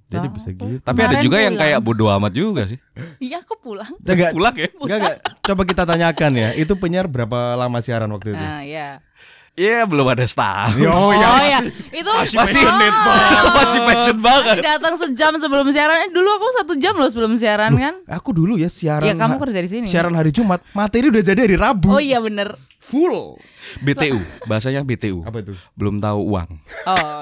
Jadi 0.07 0.27
Wah. 0.27 0.33
bisa 0.33 0.49
gitu. 0.51 0.79
Tapi 0.79 0.99
ada 0.99 1.17
Kemarin 1.17 1.25
juga 1.25 1.37
yang 1.37 1.55
pulang. 1.55 1.67
kayak 1.67 1.79
bodo 1.81 2.05
amat 2.11 2.31
juga 2.31 2.61
sih. 2.63 2.79
Iya 3.19 3.41
aku 3.41 3.53
pulang. 3.57 3.91
Enggak, 3.99 4.31
Pulang 4.31 4.55
ya? 4.55 4.69
enggak, 4.71 4.97
enggak. 5.01 5.17
Coba 5.43 5.61
kita 5.65 5.83
tanyakan 5.83 6.31
ya. 6.37 6.49
Itu 6.53 6.73
penyiar 6.77 7.09
berapa 7.09 7.57
lama 7.57 7.77
siaran 7.81 8.07
waktu 8.07 8.37
itu? 8.37 8.39
Nah, 8.39 8.61
ya. 8.63 9.01
Iya 9.53 9.85
belum 9.85 10.09
ada 10.09 10.25
staff. 10.25 10.73
Oh, 10.81 11.07
Oh, 11.07 11.13
ya. 11.13 11.45
ya, 11.45 11.59
itu 11.93 12.09
Masih 12.09 12.33
Oh. 12.33 12.41
passionate 12.41 12.97
banget. 12.97 13.43
Masih 13.53 13.79
passion 13.85 14.17
banget. 14.17 14.55
Masih 14.57 14.65
datang 14.65 14.93
sejam 14.97 15.31
sebelum 15.37 15.69
siaran. 15.69 15.97
Eh, 15.99 16.09
dulu 16.09 16.29
aku 16.31 16.47
satu 16.57 16.73
jam 16.75 16.97
loh 16.97 17.05
sebelum 17.05 17.37
siaran 17.37 17.77
kan. 17.77 18.01
Aku 18.09 18.33
dulu 18.33 18.57
ya 18.57 18.65
siaran. 18.65 19.05
Iya 19.05 19.13
kamu 19.13 19.37
kerja 19.37 19.61
di 19.61 19.69
sini. 19.69 19.85
Siaran 19.85 20.09
hari 20.11 20.33
Jumat, 20.33 20.65
materi 20.73 21.05
udah 21.07 21.21
jadi 21.21 21.37
hari 21.39 21.53
Rabu. 21.53 21.85
Oh 21.87 22.01
iya 22.01 22.17
bener. 22.17 22.57
Full. 22.81 23.37
BTU, 23.79 24.17
bahasanya 24.43 24.81
BTU. 24.81 25.21
Apa 25.21 25.39
itu? 25.39 25.53
Belum 25.73 26.01
tahu 26.01 26.33
uang. 26.33 26.49
Oh 26.83 27.21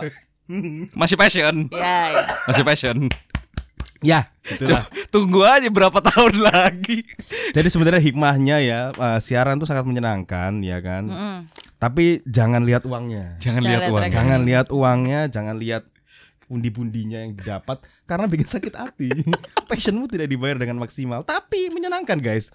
Masih 0.93 1.15
passion. 1.15 1.67
iya. 1.69 1.95
iya. 2.09 2.23
Masih 2.43 2.63
passion. 2.63 2.95
Ya, 4.01 4.33
itulah. 4.41 4.89
Tunggu 5.13 5.45
aja 5.45 5.69
berapa 5.69 6.01
tahun 6.01 6.41
lagi. 6.41 7.05
Jadi 7.53 7.67
sebenarnya 7.69 8.01
hikmahnya 8.01 8.57
ya 8.65 8.79
eh, 8.89 9.19
siaran 9.21 9.61
tuh 9.61 9.69
sangat 9.69 9.85
menyenangkan 9.85 10.65
ya 10.65 10.81
kan. 10.81 11.05
Mm-mm. 11.05 11.37
Tapi 11.77 12.25
jangan 12.25 12.65
lihat 12.65 12.85
uangnya. 12.85 13.37
Jangan 13.37 13.61
Jangan 13.61 13.69
lihat 13.69 13.81
uang. 13.89 14.01
Jangan 14.09 14.39
lihat 14.45 14.67
uangnya, 14.73 15.21
jangan 15.29 15.55
lihat 15.61 15.83
pundi-pundinya 16.49 17.23
yang 17.23 17.31
didapat 17.37 17.79
karena 18.09 18.25
bikin 18.27 18.49
sakit 18.49 18.73
hati. 18.75 19.09
Passionmu 19.69 20.09
tidak 20.09 20.27
dibayar 20.27 20.57
dengan 20.57 20.81
maksimal, 20.81 21.21
tapi 21.23 21.69
menyenangkan 21.69 22.19
guys. 22.19 22.49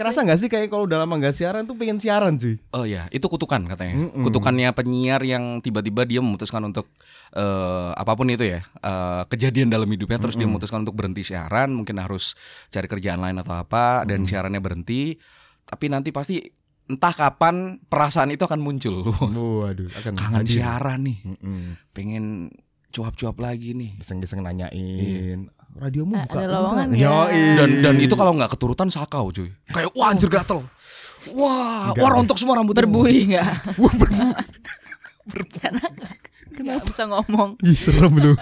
Kerasa 0.00 0.24
nggak 0.24 0.40
sih 0.40 0.48
kayak 0.48 0.72
kalau 0.72 0.88
udah 0.88 0.96
lama 0.96 1.12
nggak 1.12 1.36
siaran 1.36 1.68
tuh 1.68 1.76
pengen 1.76 2.00
siaran 2.00 2.34
cuy. 2.34 2.56
Oh 2.72 2.82
ya, 2.82 3.04
itu 3.12 3.20
kutukan 3.22 3.60
katanya. 3.68 4.08
Mm-mm. 4.08 4.24
Kutukannya 4.24 4.72
penyiar 4.72 5.20
yang 5.20 5.60
tiba-tiba 5.60 6.02
dia 6.02 6.18
memutuskan 6.18 6.64
untuk 6.64 6.88
eh, 7.30 7.90
apa 7.92 8.12
pun 8.14 8.24
itu 8.26 8.48
ya, 8.48 8.64
eh, 8.64 9.22
kejadian 9.28 9.68
dalam 9.68 9.84
hidupnya 9.86 10.16
terus 10.16 10.34
dia 10.34 10.48
Mm-mm. 10.48 10.56
memutuskan 10.56 10.80
untuk 10.80 10.96
berhenti 10.96 11.20
siaran, 11.22 11.70
mungkin 11.70 12.00
harus 12.00 12.32
cari 12.68 12.88
kerjaan 12.88 13.20
lain 13.20 13.36
atau 13.36 13.52
apa 13.54 14.08
dan 14.08 14.24
Mm. 14.24 14.26
siarannya 14.26 14.58
berhenti. 14.58 15.20
Tapi 15.62 15.86
nanti 15.86 16.10
pasti 16.10 16.40
entah 16.88 17.12
kapan 17.12 17.78
perasaan 17.78 18.32
itu 18.32 18.42
akan 18.42 18.58
muncul. 18.58 19.04
Waduh, 19.04 19.92
akan 19.94 20.12
Kangen 20.16 20.42
hadir. 20.42 20.58
siaran 20.58 21.04
nih, 21.04 21.18
Mm-mm. 21.28 21.76
pengen 21.92 22.48
cuap-cuap 22.88 23.36
lagi 23.38 23.76
nih. 23.76 24.00
Iseng-iseng 24.00 24.40
nanyain. 24.40 25.52
Radiomu 25.76 26.14
Eh, 26.14 26.24
buka 26.24 26.32
ada 26.32 26.40
enggak?" 26.40 26.56
lowongan 26.56 26.86
Yoi. 26.90 26.98
nggak? 26.98 27.28
Dan 27.56 27.70
dan 27.80 27.94
itu 27.98 28.14
kalau 28.14 28.32
nggak 28.34 28.50
keturutan 28.54 28.88
sakau 28.88 29.30
cuy. 29.30 29.50
Kayak 29.68 29.90
wah 29.94 30.08
anjir 30.10 30.26
gatel. 30.26 30.66
Wah, 31.36 31.92
Enggak 31.92 32.00
wah 32.00 32.10
rontok 32.16 32.40
semua 32.40 32.56
rambutnya. 32.56 32.80
Berbuih 32.82 33.20
nggak? 33.28 33.76
Karena 35.60 35.84
nggak 36.50 36.80
bisa 36.82 37.04
ngomong. 37.06 37.60
Ih, 37.62 37.76
serem 37.76 38.12
lu. 38.12 38.32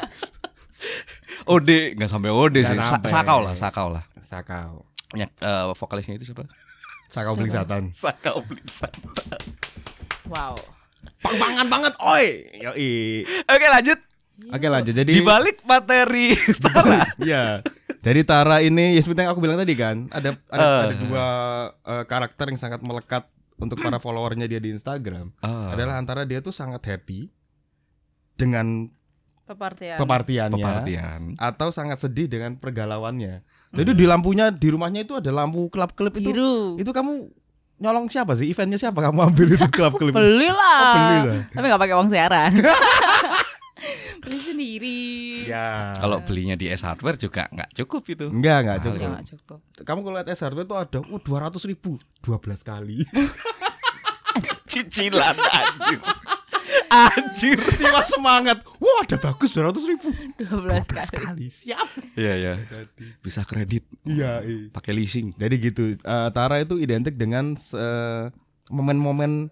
Ode 1.44 1.94
nggak 1.94 2.10
sampai 2.10 2.30
ode 2.30 2.60
sih. 2.62 2.76
Sa- 2.78 2.96
sampai. 2.96 3.10
sakau 3.10 3.38
lah, 3.42 3.54
sakau 3.54 3.88
lah. 3.90 4.04
Sakau. 4.22 4.84
Ya, 5.16 5.26
eh, 5.26 5.64
vokalisnya 5.74 6.20
itu 6.20 6.28
siapa? 6.28 6.44
Sakau 7.08 7.32
beli 7.34 7.48
setan. 7.48 7.88
Sakau 8.04 8.44
Bliksan. 8.44 8.92
Wow. 10.28 10.52
Pang-pangan 11.24 11.66
banget, 11.66 11.92
oi. 11.98 12.26
Yoi. 12.60 13.24
Oke 13.48 13.66
lanjut. 13.66 13.96
Oke 14.40 14.66
lanjut. 14.66 14.92
Jadi 14.92 15.10
Di 15.10 15.20
balik 15.20 15.60
materi 15.62 16.30
Tara. 16.64 17.02
Iya. 17.18 17.60
Jadi 17.98 18.20
Tara 18.22 18.60
ini 18.60 18.94
ya 18.94 19.00
seperti 19.00 19.20
yang 19.20 19.32
aku 19.32 19.40
bilang 19.40 19.56
tadi 19.56 19.74
kan, 19.74 20.06
ada 20.08 20.38
ada, 20.46 20.62
Eh. 20.62 20.82
ada 20.84 20.94
dua 20.96 21.26
eh, 21.82 22.04
karakter 22.04 22.46
yang 22.48 22.56
sangat 22.56 22.80
melekat 22.80 23.26
untuk 23.56 23.74
para 23.76 23.98
followernya 23.98 24.46
dia 24.46 24.56
di 24.56 24.70
Instagram. 24.70 25.34
Ah, 25.38 25.74
Adalah 25.74 25.98
antara 25.98 26.22
dia 26.22 26.38
tuh 26.38 26.50
sangat 26.50 26.78
happy 26.80 27.26
dengan 28.32 28.86
Pepartian. 29.42 29.96
pepartiannya 29.96 30.60
pepartian. 30.60 31.20
atau 31.34 31.68
sangat 31.68 31.98
sedih 31.98 32.28
dengan 32.28 32.54
pergalauannya. 32.54 33.42
Jadi 33.70 33.90
di 33.92 34.04
lampunya 34.04 34.48
di 34.48 34.68
rumahnya 34.68 35.02
itu 35.02 35.12
ada 35.14 35.28
lampu 35.28 35.66
kelap-kelip 35.66 36.14
itu. 36.14 36.30
Biru. 36.30 36.76
Itu 36.76 36.88
kamu 36.88 37.26
nyolong 37.78 38.06
siapa 38.06 38.32
sih? 38.32 38.46
Eventnya 38.46 38.78
siapa 38.78 39.00
kamu 39.00 39.18
ambil 39.26 39.46
itu 39.50 39.66
kelap-kelip? 39.74 40.12
itu? 40.12 40.20
Belilah. 40.20 40.78
Oh, 40.78 40.94
beli 40.94 41.18
lah. 41.26 41.40
Tapi 41.50 41.64
nggak 41.66 41.82
pakai 41.82 41.94
uang 41.96 42.08
siaran. 42.08 42.52
Beli 44.22 44.38
sendiri. 44.38 45.00
Ya. 45.46 45.94
Kalau 45.98 46.18
belinya 46.22 46.54
di 46.54 46.66
S 46.68 46.82
Hardware 46.82 47.16
juga 47.16 47.46
nggak 47.48 47.70
cukup 47.78 48.02
itu. 48.08 48.26
enggak 48.28 48.56
enggak 48.66 48.76
Mahal 48.76 48.86
cukup. 48.86 49.00
Ya, 49.00 49.08
nggak 49.14 49.26
cukup. 49.36 49.58
Kamu 49.84 49.98
kalau 50.02 50.16
lihat 50.18 50.28
S 50.28 50.40
hardware 50.42 50.66
tuh 50.66 50.78
ada, 50.78 50.98
oh 51.00 51.20
200 51.20 51.70
ribu, 51.70 51.96
12 52.22 52.62
kali. 52.62 52.98
Cicilan 54.70 55.36
anjir. 55.38 55.98
Anjir. 56.88 57.58
Tiba 57.80 58.02
semangat. 58.04 58.60
Wah, 58.78 59.00
ada 59.04 59.16
bagus 59.16 59.50
200 59.52 59.90
ribu. 59.90 60.08
12 60.40 60.88
12 60.88 60.88
kali. 60.88 61.24
kali. 61.24 61.46
Siap. 61.48 61.88
Iya 62.14 62.34
ya. 62.36 62.52
Bisa 63.20 63.42
kredit 63.44 63.84
Iya, 64.04 64.44
iya. 64.44 64.68
pakai 64.68 64.92
leasing. 64.92 65.32
Jadi 65.36 65.54
gitu. 65.60 65.82
eh, 65.96 66.28
Tara 66.32 66.60
itu 66.60 66.76
identik 66.76 67.16
dengan 67.16 67.56
eh, 67.56 68.24
momen-momen 68.68 69.48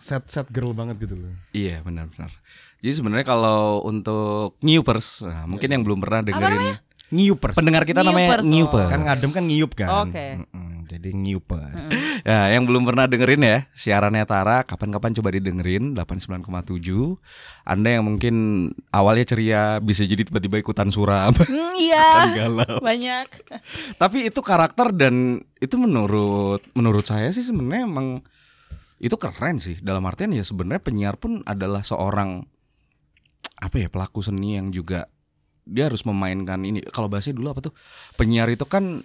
eh, 0.00 0.04
set-set 0.08 0.48
girl 0.48 0.72
banget 0.72 0.96
gitu 1.04 1.14
loh. 1.20 1.32
Iya 1.52 1.84
benar-benar. 1.84 2.32
Jadi 2.80 2.92
sebenarnya 2.96 3.26
kalau 3.28 3.84
untuk 3.84 4.56
newpers, 4.64 5.20
nah, 5.20 5.44
mungkin 5.44 5.68
yang 5.68 5.84
belum 5.84 6.00
pernah 6.00 6.24
dengerin 6.24 6.80
Ngiupers. 7.10 7.58
pendengar 7.58 7.82
kita 7.82 8.06
namanya 8.06 8.38
Newpers, 8.38 8.46
oh. 8.46 8.50
newpers. 8.54 8.90
kan 8.94 9.00
ngadem 9.02 9.30
kan 9.34 9.44
ngiup 9.50 9.72
kan. 9.74 9.88
Oke. 10.06 10.26
Mm-mm, 10.46 10.86
jadi 10.86 11.08
ngiupers. 11.10 11.84
Ya, 12.22 12.54
yang 12.54 12.70
belum 12.70 12.86
pernah 12.86 13.10
dengerin 13.10 13.42
ya 13.42 13.58
siarannya 13.74 14.22
Tara, 14.22 14.62
kapan-kapan 14.62 15.18
coba 15.18 15.34
didengerin 15.34 15.98
89,7. 15.98 17.18
Anda 17.66 17.98
yang 17.98 18.06
mungkin 18.06 18.34
awalnya 18.94 19.26
ceria 19.26 19.82
bisa 19.82 20.06
jadi 20.06 20.22
tiba-tiba 20.22 20.62
ikutan 20.62 20.94
suram. 20.94 21.34
Hmm, 21.34 21.74
iya. 21.82 22.08
galau. 22.46 22.78
Banyak. 22.78 23.26
Tapi 23.98 24.30
itu 24.30 24.40
karakter 24.44 24.94
dan 24.94 25.42
itu 25.58 25.74
menurut 25.74 26.62
menurut 26.78 27.10
saya 27.10 27.34
sih 27.34 27.42
sebenarnya 27.42 27.90
emang 27.90 28.22
itu 29.00 29.16
keren 29.16 29.56
sih. 29.56 29.80
Dalam 29.80 30.04
artian 30.04 30.30
ya 30.30 30.44
sebenarnya 30.44 30.84
penyiar 30.84 31.16
pun 31.16 31.40
adalah 31.48 31.80
seorang 31.80 32.44
apa 33.60 33.76
ya 33.76 33.88
pelaku 33.88 34.20
seni 34.20 34.60
yang 34.60 34.68
juga 34.68 35.08
dia 35.64 35.88
harus 35.88 36.04
memainkan 36.04 36.60
ini. 36.62 36.84
Kalau 36.92 37.08
bahasnya 37.08 37.32
dulu 37.32 37.56
apa 37.56 37.60
tuh? 37.64 37.74
Penyiar 38.20 38.52
itu 38.52 38.68
kan 38.68 39.00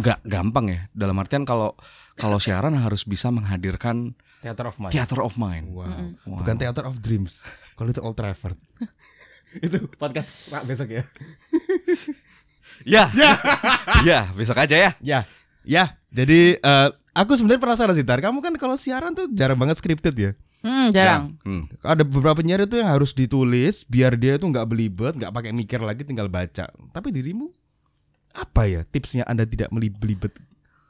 nggak 0.00 0.24
gampang 0.24 0.72
ya. 0.72 0.80
Dalam 0.96 1.20
artian 1.20 1.44
kalau 1.44 1.76
kalau 2.16 2.40
siaran 2.40 2.72
harus 2.80 3.04
bisa 3.04 3.28
menghadirkan 3.28 4.16
Theater 4.40 4.72
of 4.72 4.76
Mind. 4.80 4.92
theater 4.92 5.20
of 5.20 5.34
mind. 5.36 5.66
Wow. 5.68 5.84
Wow. 6.24 6.38
Bukan 6.40 6.56
Theater 6.56 6.84
of 6.88 6.96
Dreams. 7.04 7.44
Kalau 7.76 7.92
itu 7.92 8.00
Old 8.00 8.16
Trafford. 8.16 8.56
itu 9.66 9.76
podcast 10.00 10.32
Pak 10.48 10.64
besok 10.64 10.88
ya. 10.96 11.04
Ya, 12.84 13.08
ya, 14.04 14.28
besok 14.36 14.60
aja 14.60 14.76
ya. 14.76 14.90
Ya, 15.00 15.24
ya. 15.64 15.96
Jadi 16.12 16.60
eh, 16.60 16.88
aku 17.16 17.32
sebenarnya 17.40 17.62
penasaran 17.64 17.94
sih 17.96 18.04
Tar. 18.04 18.20
Kamu 18.20 18.44
kan 18.44 18.52
kalau 18.60 18.76
siaran 18.76 19.16
tuh 19.16 19.26
jarang 19.32 19.56
banget 19.56 19.80
scripted 19.80 20.14
ya. 20.14 20.30
Hmm, 20.60 20.92
jarang. 20.92 21.22
Hmm. 21.46 21.64
Ada 21.80 22.02
beberapa 22.04 22.42
penyiar 22.42 22.64
itu 22.64 22.76
yang 22.76 22.90
harus 22.90 23.16
ditulis 23.16 23.86
biar 23.88 24.18
dia 24.18 24.36
itu 24.36 24.44
nggak 24.44 24.66
belibet, 24.66 25.14
nggak 25.16 25.32
pakai 25.32 25.50
mikir 25.54 25.80
lagi, 25.80 26.02
tinggal 26.04 26.28
baca. 26.28 26.68
Tapi 26.68 27.08
dirimu 27.14 27.48
apa 28.36 28.68
ya 28.68 28.84
tipsnya 28.84 29.24
Anda 29.24 29.48
tidak 29.48 29.72
melibet? 29.72 30.36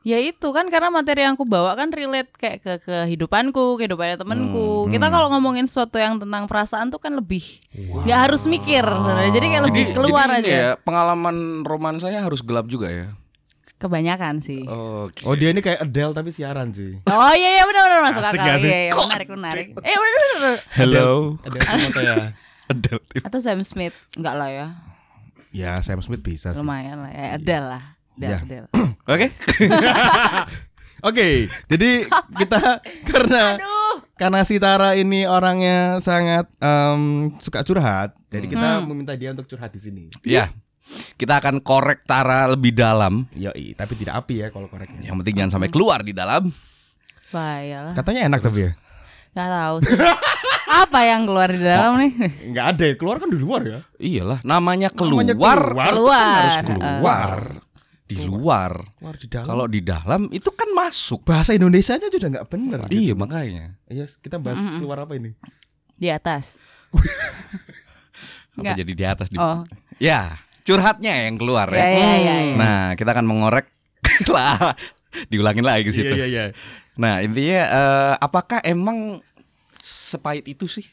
Ya 0.06 0.22
itu 0.22 0.54
kan 0.54 0.70
karena 0.70 0.86
materi 0.86 1.26
yang 1.26 1.34
aku 1.34 1.42
bawa 1.42 1.74
kan 1.74 1.90
relate 1.90 2.30
kayak 2.38 2.62
ke 2.62 2.72
kehidupanku, 2.86 3.74
kehidupannya 3.74 4.14
temenku. 4.14 4.86
Hmm, 4.86 4.94
Kita 4.94 5.10
hmm. 5.10 5.14
kalau 5.18 5.28
ngomongin 5.34 5.66
sesuatu 5.66 5.98
yang 5.98 6.22
tentang 6.22 6.46
perasaan 6.46 6.94
tuh 6.94 7.02
kan 7.02 7.10
lebih 7.18 7.42
nggak 7.74 8.20
harus 8.30 8.46
mikir. 8.46 8.86
sebenarnya. 8.86 9.30
Jadi 9.34 9.46
kayak 9.50 9.64
lebih 9.66 9.84
Jadi, 9.90 9.94
keluar 9.98 10.28
jadi 10.30 10.38
ini 10.38 10.46
aja. 10.46 10.54
ya, 10.54 10.70
pengalaman 10.78 11.36
roman 11.66 11.98
saya 11.98 12.22
harus 12.22 12.38
gelap 12.38 12.70
juga 12.70 12.86
ya. 12.86 13.18
Kebanyakan 13.76 14.40
sih. 14.40 14.64
Oke. 14.64 15.20
Oh 15.22 15.32
dia 15.32 15.50
ini 15.50 15.60
kayak 15.60 15.82
Adele 15.82 16.12
tapi 16.12 16.30
siaran 16.30 16.72
sih. 16.72 16.96
Oh 17.04 17.32
iya 17.32 17.60
iya 17.60 17.64
benar 17.64 17.82
benar 17.84 18.00
masuk 18.04 18.22
Asik, 18.22 18.40
akal. 18.40 18.54
asik. 18.56 18.64
Iya, 18.64 18.78
iya 18.80 18.92
menarik 18.96 19.28
menarik. 19.30 19.66
Eh 19.76 19.96
benar 19.96 20.24
benar. 20.32 20.56
Hello. 20.72 21.08
Adele 21.42 22.00
ya. 22.00 22.16
Adele. 22.72 23.02
Atau 23.20 23.38
Sam 23.38 23.60
Smith 23.62 23.92
enggak 24.12 24.34
lah 24.34 24.48
ya. 24.48 24.66
Ya 25.52 25.76
Sam 25.78 26.00
Smith 26.00 26.20
bisa 26.20 26.50
sih. 26.50 26.58
Lumayan 26.58 26.98
lah 26.98 27.10
ya. 27.10 27.36
Adele 27.36 27.66
lah. 27.68 27.82
Adele, 28.16 28.26
Iya. 28.26 28.38
Adele. 28.40 28.66
Oke. 29.12 29.26
Oke, 31.02 31.46
jadi 31.68 32.08
kita 32.34 32.80
karena 33.12 33.54
Aduh. 33.54 34.00
karena 34.16 34.40
si 34.42 34.56
Tara 34.56 34.96
ini 34.96 35.22
orangnya 35.22 36.00
sangat 36.00 36.48
em, 36.56 37.30
suka 37.38 37.60
curhat, 37.62 38.16
jadi 38.26 38.48
kita 38.48 38.68
Hmm. 38.80 38.88
meminta 38.90 39.12
dia 39.12 39.30
untuk 39.30 39.44
curhat 39.46 39.70
di 39.70 39.78
sini. 39.78 40.04
Ya. 40.24 40.50
Kita 41.16 41.42
akan 41.42 41.60
korek 41.60 42.06
Tara 42.06 42.46
lebih 42.46 42.70
dalam. 42.70 43.26
Yoi, 43.32 43.74
tapi 43.74 43.92
tidak 43.94 44.22
api 44.22 44.46
ya 44.46 44.48
kalau 44.48 44.66
koreknya. 44.66 45.02
Yang 45.02 45.16
penting 45.22 45.34
jangan 45.36 45.52
sampai 45.54 45.70
keluar 45.70 46.00
di 46.00 46.12
dalam. 46.12 46.46
Bahaya 47.28 47.90
lah. 47.90 47.94
Katanya 47.94 48.30
enak 48.30 48.40
tapi 48.40 48.70
ya. 48.70 48.72
Enggak 49.34 49.48
tahu 49.50 49.76
sih. 49.82 49.94
Apa 50.86 51.00
yang 51.04 51.22
keluar 51.24 51.48
di 51.48 51.60
dalam 51.60 51.92
nih? 51.98 52.12
Enggak 52.46 52.66
ada, 52.72 52.84
keluar 52.94 53.16
kan 53.18 53.28
di 53.28 53.38
luar 53.38 53.62
ya. 53.62 53.78
Iyalah, 53.96 54.38
namanya 54.42 54.88
keluar. 54.88 55.22
Namanya 55.26 55.34
keluar. 55.34 55.60
itu 55.90 56.02
kan 56.06 56.26
harus 56.30 56.56
Keluar. 56.56 56.66
keluar. 56.70 57.32
Di 58.06 58.16
luar. 58.22 58.72
Keluar 58.94 59.14
di 59.18 59.26
dalam. 59.26 59.46
Kalau 59.46 59.66
di 59.66 59.80
dalam 59.82 60.20
itu 60.30 60.50
kan 60.54 60.68
masuk. 60.70 61.20
bahasa 61.22 61.50
Indonesianya 61.50 62.06
juga 62.06 62.26
nggak 62.30 62.46
bener. 62.46 62.80
Iya, 62.86 63.14
makanya. 63.14 63.74
Iya, 63.90 64.06
kita 64.22 64.38
bahas 64.38 64.62
Mm-mm. 64.62 64.78
keluar 64.78 65.02
apa 65.02 65.18
ini? 65.18 65.34
Di 65.98 66.08
atas. 66.08 66.54
Apa 68.56 68.62
Enggak. 68.62 68.74
jadi 68.80 68.92
di 68.94 69.04
atas 69.04 69.28
di 69.28 69.36
Oh. 69.36 69.60
Ya, 69.98 70.36
curhatnya 70.66 71.30
yang 71.30 71.38
keluar 71.38 71.70
Ya 71.70 71.78
ya. 71.78 71.86
ya 71.94 72.12
ya. 72.18 72.36
ya. 72.42 72.54
Nah, 72.58 72.80
kita 72.92 73.14
akan 73.14 73.24
mengorek 73.24 73.70
lah. 74.34 74.74
Diulangin 75.30 75.64
lagi 75.64 75.86
ke 75.86 75.92
situ. 75.92 76.12
Iya, 76.12 76.26
iya. 76.26 76.44
Nah, 76.98 77.22
intinya 77.22 77.60
eh, 77.62 78.14
apakah 78.18 78.60
emang 78.60 79.22
sepahit 79.72 80.44
itu 80.44 80.66
sih? 80.66 80.84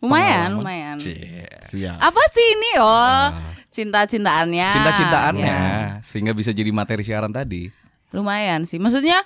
Lumayan, 0.00 0.56
lumayan. 0.56 0.96
Siap. 0.96 1.96
Apa 1.96 2.22
sih 2.32 2.46
ini? 2.50 2.70
Oh, 2.80 2.88
Ah, 2.88 3.52
cinta-cintaannya. 3.68 4.68
Cinta-cintaannya 4.72 5.44
Ya. 5.46 6.00
sehingga 6.00 6.32
bisa 6.32 6.50
jadi 6.50 6.72
materi 6.72 7.04
siaran 7.04 7.28
tadi. 7.28 7.68
Lumayan 8.10 8.64
sih. 8.64 8.80
Maksudnya 8.80 9.20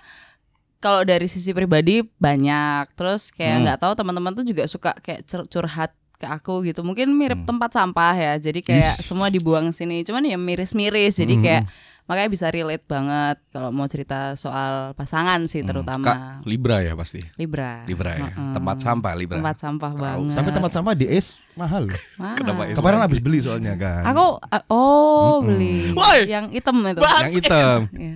kalau 0.76 1.06
dari 1.06 1.30
sisi 1.30 1.54
pribadi 1.54 2.02
banyak. 2.18 2.90
Terus 2.92 3.30
kayak 3.30 3.54
Hmm. 3.54 3.62
nggak 3.64 3.78
tahu 3.80 3.92
teman-teman 3.94 4.34
tuh 4.34 4.44
juga 4.44 4.66
suka 4.66 4.98
kayak 4.98 5.22
cur- 5.24 5.46
curhat 5.48 5.94
ke 6.18 6.26
aku 6.26 6.64
gitu. 6.64 6.86
Mungkin 6.86 7.12
mirip 7.14 7.44
tempat 7.46 7.74
sampah 7.74 8.14
ya. 8.14 8.34
Jadi 8.38 8.60
kayak 8.64 9.02
semua 9.02 9.28
dibuang 9.28 9.74
sini. 9.74 10.06
Cuman 10.06 10.24
ya 10.24 10.38
miris-miris. 10.38 11.18
Jadi 11.18 11.34
kayak 11.42 11.64
makanya 12.04 12.28
bisa 12.28 12.46
relate 12.52 12.84
banget 12.84 13.40
kalau 13.48 13.72
mau 13.72 13.88
cerita 13.88 14.36
soal 14.36 14.92
pasangan 14.92 15.48
sih 15.48 15.64
terutama 15.64 16.04
Kak 16.04 16.44
Libra 16.44 16.84
ya 16.84 16.92
pasti. 16.92 17.20
Libra. 17.40 17.88
Libra 17.88 18.12
ya. 18.12 18.32
Tempat 18.52 18.76
sampah 18.84 19.12
Libra. 19.16 19.40
Tempat 19.40 19.56
sampah 19.56 19.92
banget. 19.96 20.36
Tapi 20.36 20.48
tempat 20.52 20.72
sampah 20.72 20.92
di 20.92 21.06
es 21.08 21.40
mahal. 21.54 21.84
Mahal. 22.16 22.36
Kenapa 22.36 22.62
es? 22.66 22.76
Kemarin 22.76 22.98
habis 23.00 23.18
beli 23.18 23.38
soalnya 23.38 23.74
kan. 23.74 24.02
Aku 24.06 24.38
uh, 24.38 24.62
oh 24.68 25.40
beli 25.40 25.90
Woi, 25.92 26.26
yang 26.26 26.50
hitam 26.50 26.78
itu. 26.80 26.98
bahas 26.98 27.24
yang 27.24 27.34
hitam. 27.34 27.80
Iya. 27.90 28.14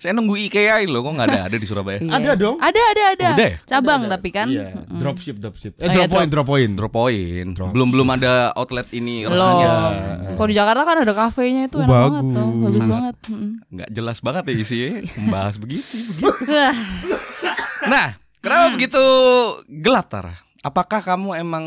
Saya 0.00 0.16
nunggu 0.16 0.40
IKEA 0.40 0.88
loh, 0.88 1.04
kok 1.04 1.12
nggak 1.12 1.28
ada 1.28 1.40
ada 1.46 1.56
di 1.56 1.66
Surabaya. 1.68 2.00
Iya. 2.00 2.16
Ada 2.16 2.30
dong. 2.32 2.56
Ada 2.56 2.80
ada 2.80 3.02
ada. 3.12 3.28
Udah 3.34 3.46
ya? 3.46 3.56
Cabang 3.62 4.00
tapi 4.06 4.28
kan. 4.30 4.48
Iya, 4.48 4.72
Mm-mm. 4.72 4.98
dropship 4.98 5.36
dropship. 5.36 5.72
Eh 5.76 5.84
Oh, 5.84 5.92
iya, 5.92 5.94
drop 6.00 6.10
point 6.10 6.30
drop 6.32 6.46
point. 6.46 6.72
Drop 6.72 6.92
point. 6.94 7.48
Drop. 7.52 7.70
Belum 7.70 7.88
belum 7.90 8.08
ada 8.10 8.56
outlet 8.56 8.88
ini 8.90 9.28
rasanya. 9.28 9.68
Kalau 10.32 10.48
di 10.48 10.56
Jakarta 10.56 10.82
kan 10.82 10.96
ada 10.98 11.12
kafenya 11.12 11.68
itu 11.68 11.76
Oh, 11.76 11.84
enak 11.84 11.92
banget 11.92 12.22
tuh. 12.24 12.32
bagus. 12.32 12.56
Bagus 12.56 12.74
Sangat. 12.74 12.90
banget. 12.90 13.16
Mm-mm. 13.28 13.50
Nggak 13.68 13.88
jelas 13.92 14.18
banget 14.20 14.42
ya 14.42 14.54
isinya 14.54 14.90
membahas 15.18 15.54
begitu. 15.56 15.94
begitu. 16.14 16.24
Nah, 17.86 18.06
kenapa 18.40 18.72
begitu 18.72 19.02
gelap 19.68 20.08
Tara? 20.08 20.34
Apakah 20.60 20.98
kamu 20.98 21.38
emang 21.38 21.64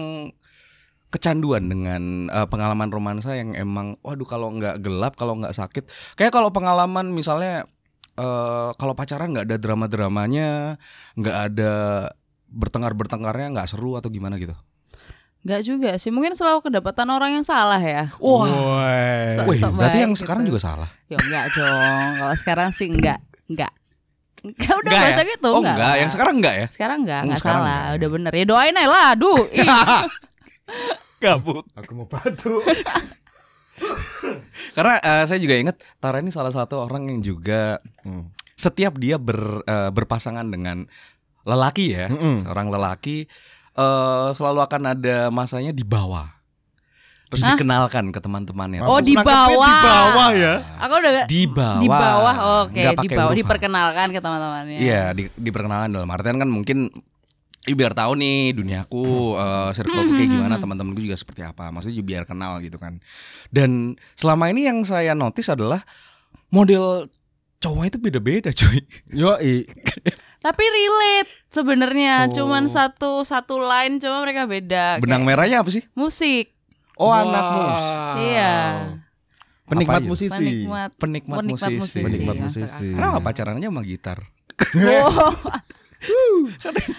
kecanduan 1.10 1.66
dengan 1.66 2.02
eh, 2.28 2.46
pengalaman 2.46 2.90
romansa 2.90 3.34
yang 3.34 3.54
emang 3.54 3.98
waduh 4.00 4.26
kalau 4.26 4.50
nggak 4.52 4.78
gelap 4.80 5.14
kalau 5.14 5.36
nggak 5.36 5.52
sakit 5.52 5.86
kayak 6.14 6.30
kalau 6.30 6.50
pengalaman 6.50 7.10
misalnya 7.10 7.66
eh 8.14 8.70
kalau 8.74 8.94
pacaran 8.94 9.32
nggak 9.32 9.48
ada 9.48 9.58
drama 9.58 9.86
dramanya 9.86 10.78
nggak 11.16 11.38
ada 11.50 11.72
bertengkar 12.46 12.94
bertengkarnya 12.94 13.54
nggak 13.54 13.70
seru 13.70 13.96
atau 13.96 14.10
gimana 14.10 14.36
gitu 14.36 14.54
Nggak 15.40 15.62
juga 15.64 15.96
sih. 15.96 16.12
Mungkin 16.12 16.36
selalu 16.36 16.68
kedapatan 16.68 17.08
orang 17.08 17.32
yang 17.32 17.48
salah 17.48 17.80
ya. 17.80 18.12
wah 18.20 18.44
Woi. 18.44 19.48
Wih, 19.48 19.64
berarti 19.72 20.04
yang 20.04 20.12
gitu. 20.12 20.28
sekarang 20.28 20.44
juga 20.44 20.60
salah 20.60 20.92
Ya 21.08 21.16
enggak 21.16 21.56
dong. 21.56 22.10
Kalau 22.20 22.36
sekarang 22.36 22.70
sih 22.76 22.92
enggak. 22.92 23.24
Enggak. 23.48 23.72
Enggak 24.44 24.74
udah 24.76 24.92
Enggak 24.92 25.08
baca 25.08 25.24
ya? 25.24 25.32
gitu 25.32 25.48
oh 25.48 25.60
enggak. 25.64 25.76
enggak 25.80 25.94
yang 25.96 26.10
sekarang 26.12 26.36
enggak 26.44 26.56
ya 26.56 26.68
sekarang 26.68 26.98
enggak, 27.08 27.20
Oh, 27.20 27.24
enggak 27.24 27.40
sekarang 27.40 27.64
salah. 27.64 27.72
enggak. 27.80 27.96
Udah 27.96 28.10
bener. 28.12 28.32
Ya 28.36 28.46
doain 28.52 28.76
aja 28.76 28.90
lah. 28.92 29.06
Aduh. 29.16 29.40
gabut 31.18 31.66
Aku 31.76 31.92
mau 31.94 32.06
batu. 32.06 32.60
karena 34.76 35.00
eh, 35.00 35.24
saya 35.24 35.40
juga 35.40 35.56
ingat 35.56 35.76
Tara 35.98 36.20
ini 36.20 36.30
salah 36.30 36.52
satu 36.52 36.84
orang 36.84 37.08
yang 37.08 37.20
juga 37.22 37.80
Hmm. 38.04 38.32
setiap 38.54 38.96
dia 38.96 39.16
ber, 39.16 39.64
eh, 39.64 39.90
berpasangan 39.90 40.44
dengan 40.44 40.84
lelaki 41.44 41.96
ya, 41.96 42.08
Mm-mm. 42.08 42.44
seorang 42.44 42.68
lelaki 42.68 43.26
eh, 43.74 44.30
selalu 44.34 44.60
akan 44.60 44.82
ada 44.94 45.18
masanya 45.30 45.72
di 45.72 45.84
bawah. 45.84 46.28
Terus 47.30 47.46
Hah? 47.46 47.54
dikenalkan 47.54 48.10
ke 48.10 48.18
teman-temannya. 48.18 48.82
Oh, 48.82 48.98
di 49.00 49.14
bawah. 49.14 49.54
Di 49.54 49.74
bawah 49.86 50.30
ya. 50.34 50.54
Aku 50.82 50.94
udah 50.98 51.12
di 51.24 51.42
bawah. 51.46 51.78
di 51.78 51.88
bawah. 51.88 52.36
Oke, 52.66 52.82
Nggak 52.82 52.96
di 52.98 53.00
pakai 53.06 53.18
bawah 53.22 53.34
diperkenalkan 53.38 54.08
ke 54.10 54.20
teman-temannya. 54.20 54.80
Iya, 54.82 55.04
di, 55.14 55.24
diperkenalkan 55.38 55.90
dalam 55.94 56.10
artian 56.10 56.36
kan 56.36 56.50
mungkin 56.50 56.90
Ih, 57.68 57.76
biar 57.76 57.92
tahu 57.92 58.16
nih 58.16 58.56
duniaku, 58.56 59.36
eh 59.36 59.70
circleku 59.76 60.16
kayak 60.16 60.30
gimana, 60.32 60.56
teman-temanku 60.58 61.04
juga 61.04 61.20
seperti 61.20 61.44
apa. 61.44 61.70
Maksudnya 61.76 61.96
juga 62.00 62.08
biar 62.08 62.24
kenal 62.24 62.64
gitu 62.64 62.80
kan. 62.80 63.04
Dan 63.52 64.00
selama 64.16 64.48
ini 64.48 64.64
yang 64.66 64.82
saya 64.88 65.12
notice 65.12 65.52
adalah 65.52 65.84
model 66.50 67.12
cowoknya 67.60 67.90
itu 67.92 68.00
beda-beda, 68.00 68.50
cuy. 68.56 68.80
Yo 69.12 69.36
Tapi 70.46 70.64
relate 70.64 71.32
sebenarnya. 71.52 72.32
Oh. 72.32 72.42
Cuman 72.42 72.72
satu 72.72 73.28
satu 73.28 73.60
line 73.60 74.00
cuma 74.00 74.24
mereka 74.24 74.48
beda. 74.48 75.04
Benang 75.04 75.28
Kayak 75.28 75.36
merahnya 75.36 75.58
apa 75.60 75.70
sih? 75.70 75.84
musik. 75.92 76.56
Oh, 76.96 77.12
anak 77.12 77.44
mus. 77.56 77.86
Iya. 78.24 78.56
Penikmat 79.68 80.00
Apa 80.00 80.04
itu? 80.04 80.10
musisi. 80.10 80.32
Penikmat 80.36 80.90
Penikmat, 81.00 81.38
Penikmat 81.44 81.70
musisi. 81.72 81.80
musisi. 81.80 82.04
Penikmat 82.04 82.36
Masuk 82.40 82.48
musisi. 82.66 82.88
Kenapa 82.96 83.20
pacarannya 83.22 83.68
sama 83.68 83.82
gitar? 83.84 84.20
Oh. 84.76 85.12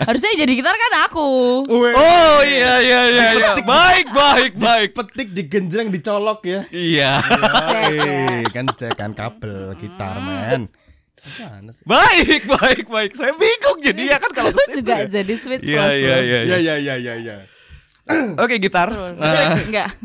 Harusnya 0.04 0.32
jadi 0.36 0.52
gitar 0.52 0.76
kan 0.76 0.92
aku. 1.08 1.64
Oh 1.66 2.38
iya 2.44 2.74
iya 2.84 3.00
iya 3.08 3.26
iya. 3.32 3.50
Baik 3.64 4.12
baik 4.12 4.52
baik. 4.60 4.90
Petik 4.92 5.28
digenjreng 5.32 5.88
dicolok 5.88 6.44
ya. 6.44 6.60
Iya. 6.68 7.12
Eh, 7.88 8.44
kan 8.52 8.68
cek 8.68 8.94
kan 8.94 9.16
kabel 9.16 9.72
gitar 9.80 10.20
men. 10.20 10.68
Gimana 11.20 11.70
sih? 11.72 11.84
Baik 11.84 12.42
baik 12.48 12.86
baik. 12.88 13.10
Saya 13.16 13.32
bingung 13.36 13.78
jadi 13.80 14.02
ya 14.12 14.16
kan 14.20 14.32
kalau 14.32 14.52
Aku 14.52 14.72
juga 14.72 15.04
ya. 15.04 15.20
jadi 15.20 15.34
sweet 15.36 15.60
Iya 15.64 15.84
iya 15.92 16.16
iya. 16.20 16.38
Ya 16.44 16.56
iya. 16.60 16.74
ya 16.76 16.76
ya 16.76 16.94
ya 16.96 17.14
ya. 17.20 17.36
Oke 18.40 18.56
gitar. 18.56 18.88
Nah, 18.92 19.60
Enggak. 19.60 19.96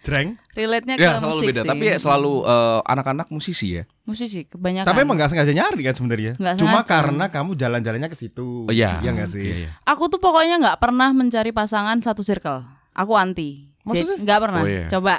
Jreng. 0.00 0.40
Relate-nya 0.56 0.96
ke 0.96 1.04
ya 1.04 1.20
selalu 1.20 1.36
musik 1.36 1.48
beda. 1.52 1.60
sih. 1.62 1.68
Tapi 1.68 1.84
ya 1.84 1.96
selalu 2.00 2.32
eh, 2.48 2.80
anak-anak 2.88 3.26
musisi 3.28 3.68
ya. 3.76 3.84
musisi 4.08 4.40
kebanyakan. 4.48 4.88
Tapi 4.88 4.98
emang 5.04 5.16
gak 5.20 5.30
sengaja 5.30 5.52
nyari 5.52 5.80
kan 5.86 5.94
sebenarnya. 5.94 6.32
Nggak 6.40 6.54
Cuma 6.58 6.80
sengaja. 6.82 6.90
karena 6.90 7.24
kamu 7.28 7.50
jalan-jalannya 7.54 8.08
ke 8.10 8.16
situ. 8.16 8.66
Oh 8.66 8.72
iya. 8.72 8.98
Iya 9.04 9.10
gak 9.12 9.30
sih? 9.30 9.44
Iya, 9.44 9.54
iya. 9.66 9.70
Aku 9.84 10.08
tuh 10.08 10.18
pokoknya 10.18 10.56
nggak 10.58 10.78
pernah 10.80 11.12
mencari 11.12 11.52
pasangan 11.52 12.00
satu 12.00 12.24
circle. 12.24 12.64
Aku 12.96 13.12
anti. 13.14 13.70
Maksudnya? 13.84 14.16
Jadi, 14.16 14.24
nggak 14.24 14.38
pernah. 14.40 14.62
Oh, 14.64 14.68
iya. 14.68 14.86
Coba. 14.88 15.14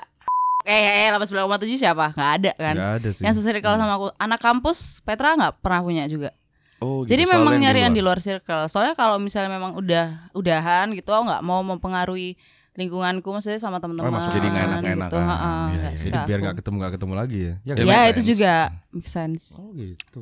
Eh, 0.61 1.09
eh, 1.09 1.09
18,7 1.09 1.77
siapa? 1.77 2.13
Nggak 2.13 2.31
ada 2.37 2.51
kan? 2.53 2.75
Gak 2.77 2.93
ada 3.01 3.09
sih. 3.13 3.23
Yang 3.25 3.33
sesirkel 3.41 3.73
sama 3.77 3.93
aku. 3.97 4.07
Anak 4.17 4.39
kampus 4.41 5.01
Petra 5.01 5.33
nggak 5.37 5.61
pernah 5.61 5.81
punya 5.81 6.03
juga. 6.09 6.33
Oh, 6.81 7.05
gitu. 7.05 7.13
Jadi 7.13 7.23
memang 7.29 7.61
nyari 7.61 7.85
yang 7.85 7.93
di 7.93 8.01
luar 8.01 8.17
circle. 8.17 8.65
Soalnya 8.65 8.97
kalau 8.97 9.21
misalnya 9.21 9.53
memang 9.53 9.77
udah 9.77 10.33
udahan 10.33 10.89
gitu, 10.97 11.13
aku 11.13 11.29
nggak 11.29 11.43
mau 11.45 11.61
mempengaruhi 11.61 12.33
lingkunganku 12.73 13.27
maksudnya 13.27 13.57
sama 13.57 13.77
teman-teman. 13.77 14.07
Oh, 14.07 14.13
maksudnya 14.13 14.37
jadi 14.37 14.47
nggak 14.49 14.65
enak-enak 14.65 15.09
gitu. 15.09 15.17
kan. 15.17 15.27
Heeh, 15.27 15.41
Iya, 15.67 15.75
nggak 15.75 15.91
iya. 15.91 15.97
suka 15.97 16.07
Jadi 16.09 16.19
biar 16.23 16.37
aku. 16.37 16.45
gak 16.45 16.55
ketemu 16.55 16.75
gak 16.77 16.93
ketemu 16.93 17.13
lagi 17.13 17.37
ya. 17.37 17.43
Ya, 17.43 17.51
Ya, 17.51 17.73
nggak? 17.73 17.83
Ya 17.83 17.83
make 17.97 18.07
itu 18.07 18.15
sense. 18.17 18.29
juga 18.29 18.53
make 18.89 19.09
sense. 19.09 19.43
Oh 19.53 19.69
gitu. 19.73 20.19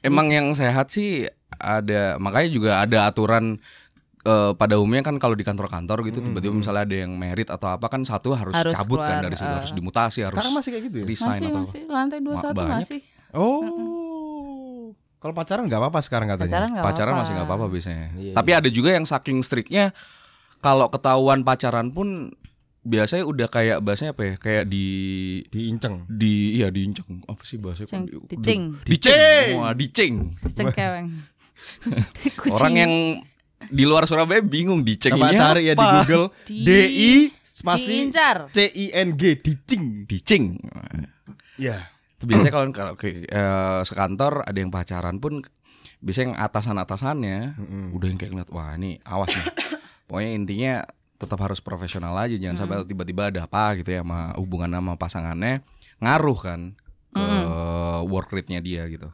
Emang 0.00 0.26
yang 0.28 0.46
sehat 0.52 0.86
sih 0.88 1.28
ada 1.52 2.00
makanya 2.16 2.48
juga 2.48 2.70
ada 2.78 2.98
aturan 3.04 3.60
eh, 4.22 4.52
pada 4.54 4.74
umumnya 4.76 5.00
kan 5.02 5.16
kalau 5.16 5.32
di 5.32 5.42
kantor-kantor 5.42 6.04
gitu 6.06 6.20
tiba-tiba 6.22 6.52
misalnya 6.54 6.84
ada 6.84 6.96
yang 6.98 7.12
merit 7.14 7.48
atau 7.48 7.68
apa 7.68 7.86
kan 7.86 8.00
satu 8.02 8.32
harus, 8.32 8.52
Harus 8.54 8.72
cabut 8.72 8.96
kan 8.96 9.16
keluar, 9.18 9.22
dari 9.22 9.34
situ 9.34 9.46
eh. 9.46 9.56
harus 9.56 9.72
dimutasi 9.72 10.18
harus 10.22 10.36
Sekarang 10.36 10.54
masih 10.54 10.70
kayak 10.70 10.84
gitu 10.86 10.96
ya? 10.96 11.04
resign 11.06 11.28
Masih 11.34 11.46
atau 11.46 11.60
masih 11.62 11.80
lantai 11.86 12.18
21 12.18 12.52
banyak. 12.54 12.76
masih. 12.80 13.00
Oh. 13.32 14.92
Kalau 15.16 15.32
pacaran 15.32 15.64
nggak 15.64 15.76
apa-apa 15.78 16.00
sekarang 16.00 16.26
katanya. 16.26 16.48
Pacaran 16.48 16.68
nggak 16.70 16.84
pacaran 16.86 17.06
apa-apa. 17.06 17.20
masih 17.20 17.32
nggak 17.34 17.46
apa-apa 17.46 17.66
biasanya. 17.68 18.06
Iya, 18.14 18.32
Tapi 18.32 18.50
ada 18.54 18.68
juga 18.68 18.90
yang 18.90 19.04
saking 19.04 19.38
striknya 19.40 19.92
kalau 20.60 20.86
ketahuan 20.86 21.40
pacaran 21.40 21.88
pun 21.88 22.30
biasanya 22.80 23.24
udah 23.24 23.46
kayak 23.46 23.78
bahasanya 23.80 24.12
apa 24.12 24.22
ya? 24.22 24.34
Kayak 24.36 24.64
di 24.66 24.86
Diinceng. 25.46 26.04
di 26.06 26.56
iya 26.56 26.68
diinceng 26.68 27.24
apa 27.24 27.42
sih 27.42 27.56
bahasa 27.56 27.84
Ceng- 27.84 28.06
di- 28.06 28.16
dicing. 28.30 28.62
dicing 28.82 29.56
wah 29.56 29.72
dicing 29.72 30.14
Cengkeweng. 30.42 31.08
Orang 32.50 32.74
yang 32.74 32.92
di 33.62 33.84
luar 33.84 34.04
Surabaya 34.04 34.40
bingung 34.40 34.80
dicing 34.80 35.12
Coba 35.12 35.28
ini 35.28 35.36
cari 35.36 35.62
ya 35.64 35.74
di? 35.74 35.84
Google 35.84 36.26
Di- 36.48 36.64
D 36.64 36.70
I 36.88 37.12
spasi 37.44 37.92
diincar. 38.00 38.48
C 38.48 38.64
I 38.66 38.86
N 38.94 39.08
G 39.14 39.36
dicing. 39.36 40.04
dicing 40.04 40.44
Ya. 41.56 41.92
itu 42.16 42.24
biasanya 42.26 42.48
kalau 42.50 42.66
kalau 42.70 42.92
ke 42.94 43.24
eh, 43.24 43.80
sekantor 43.82 44.40
ada 44.42 44.56
yang 44.56 44.68
pacaran 44.68 45.16
pun 45.16 45.44
biasanya 46.00 46.24
yang 46.26 46.36
atasan-atasannya 46.38 47.38
Mm-mm. 47.54 47.84
udah 47.92 48.06
yang 48.06 48.16
kayak 48.16 48.32
ngeliat 48.32 48.50
wah 48.50 48.72
ini 48.72 48.96
awas 49.02 49.28
nih 49.30 49.44
pokoknya 50.10 50.30
intinya 50.34 50.72
tetap 51.14 51.38
harus 51.38 51.60
profesional 51.60 52.16
aja 52.16 52.34
jangan 52.34 52.58
sampai 52.58 52.82
tiba-tiba 52.82 53.28
ada 53.28 53.44
apa 53.44 53.78
gitu 53.78 53.88
ya 53.88 54.02
sama 54.02 54.34
hubungan 54.34 54.66
sama 54.68 54.92
pasangannya 54.96 55.62
ngaruh 55.98 56.34
kan 56.36 56.60
ke 57.10 57.24
work 58.04 58.28
rate-nya 58.28 58.58
dia 58.58 58.84
gitu 58.86 59.06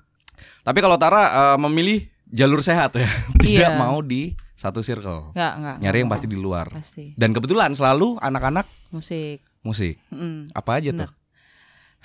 tapi 0.62 0.78
kalau 0.78 0.96
Tara 0.96 1.22
eh, 1.52 1.58
memilih 1.58 2.00
jalur 2.26 2.60
sehat 2.60 2.94
ya 2.94 3.04
tidak 3.42 3.70
Iya. 3.70 3.76
mau 3.76 4.00
di 4.00 4.32
satu 4.52 4.80
circle 4.80 5.30
Enggak, 5.30 5.52
enggak. 5.54 5.76
nyari 5.80 5.98
yang 5.98 6.08
pasti 6.08 6.26
di 6.26 6.34
luar 6.34 6.70
Pasti. 6.70 7.12
dan 7.12 7.30
kebetulan 7.30 7.72
selalu 7.72 8.16
anak-anak 8.18 8.64
musik. 8.88 9.44
musik 9.60 10.00
Mm. 10.08 10.48
apa 10.50 10.70
aja 10.74 10.90
Bener. 10.90 11.04
tuh 11.04 11.10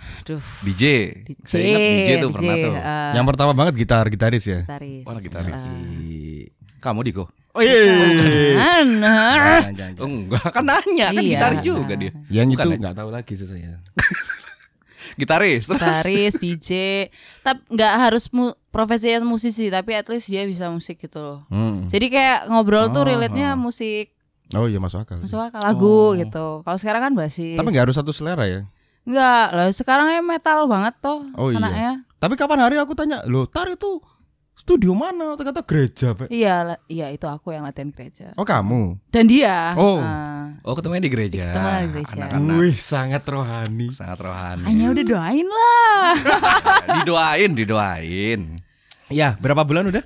Aduh. 0.01 0.41
DJ 0.65 0.83
saya 1.43 1.61
ingat 1.63 1.81
DJ 1.93 2.09
tuh 2.17 2.29
pernah 2.29 2.55
tuh 2.57 2.73
eh, 2.73 3.11
Yang 3.13 3.25
pertama 3.27 3.51
banget 3.53 3.73
gitar 3.77 4.01
gitaris 4.07 4.43
ya. 4.43 4.65
gitaris. 4.65 5.05
Oh, 5.05 5.13
gitaris. 5.15 5.61
Eh, 5.61 6.49
kamu 6.81 7.05
Diko 7.05 7.25
Oh 7.51 7.59
iya. 7.59 7.83
Jangan, 8.55 8.87
Oh, 9.67 9.75
jangan. 9.75 9.93
enggak 9.99 10.45
kan 10.49 10.63
nanya 10.63 11.07
kan 11.09 11.19
Iya. 11.19 11.31
gitaris 11.35 11.59
juga 11.61 11.93
dia 11.93 12.11
Yang 12.27 12.47
Bukan 12.49 12.63
itu 12.63 12.69
ya? 12.69 12.79
nggak 12.79 12.95
tahu 12.95 13.09
lagi 13.11 13.33
sih 13.33 13.43
saya. 13.45 13.75
gitaris 15.13 15.67
terus 15.67 15.75
gitaris, 15.75 16.33
DJ. 16.37 16.69
Tapi 17.41 17.59
nggak 17.67 17.93
harus 17.99 18.31
mu 18.31 18.55
profesinya 18.69 19.19
musisi, 19.21 19.67
tapi 19.67 19.91
at 19.91 20.07
least 20.07 20.25
dia 20.25 20.45
bisa 20.45 20.69
musik 20.69 20.95
gitu 20.97 21.19
loh. 21.19 21.39
Hmm. 21.47 21.85
Jadi 21.85 22.07
kayak 22.07 22.47
ngobrol 22.47 22.87
tuh 22.89 23.03
Oh, 23.03 23.05
relate-nya 23.05 23.51
oh. 23.51 23.59
musik, 23.59 24.15
Oh 24.51 24.67
iya 24.67 24.79
masuk 24.79 25.03
akal. 25.03 25.19
masuk 25.19 25.39
akal 25.41 25.59
lagu 25.59 25.85
Oh. 26.05 26.15
gitu. 26.15 26.47
Kalau 26.61 26.77
sekarang 26.77 27.01
kan 27.01 27.13
basis. 27.13 27.55
Tapi 27.55 27.67
nggak 27.67 27.83
harus 27.85 27.95
satu 27.95 28.11
selera 28.11 28.45
ya. 28.45 28.61
Enggak, 29.01 29.45
lah 29.49 29.67
sekarang 29.69 30.07
ya 30.09 30.21
metal 30.21 30.63
banget 30.65 30.93
toh 30.99 31.27
Oh, 31.33 31.49
iya. 31.49 31.57
anaknya. 31.57 31.91
Tapi 32.15 32.33
kapan 32.35 32.59
hari 32.61 32.75
aku 32.77 32.93
tanya, 32.93 33.25
lo 33.25 33.43
tar 33.43 33.67
itu 33.67 33.99
studio 34.61 34.93
mana? 34.93 35.33
Ternyata 35.33 35.65
gereja, 35.65 36.13
Pak. 36.13 36.29
Iya, 36.29 36.77
iya 36.85 37.09
itu 37.09 37.25
aku 37.25 37.49
yang 37.49 37.65
latihan 37.65 37.89
gereja. 37.89 38.37
Oh 38.37 38.45
kamu. 38.45 39.01
Dan 39.09 39.25
dia. 39.25 39.73
Oh. 39.73 39.97
ah, 39.97 40.53
Oh 40.61 40.77
ketemunya 40.77 41.01
di 41.01 41.09
gereja. 41.09 41.49
Ketemunya 41.49 41.81
di 41.81 41.89
gereja. 41.97 42.13
Anak-anak 42.21 42.55
Wih, 42.61 42.77
sangat 42.77 43.23
rohani. 43.25 43.87
sangat 43.89 44.19
rohani. 44.21 44.65
Hanya 44.69 44.85
udah 44.93 45.03
doain 45.03 45.47
lah. 45.49 46.09
didoain, 47.01 47.51
didoain. 47.57 48.41
Ya, 49.09 49.33
berapa 49.41 49.65
bulan 49.65 49.89
udah? 49.89 50.05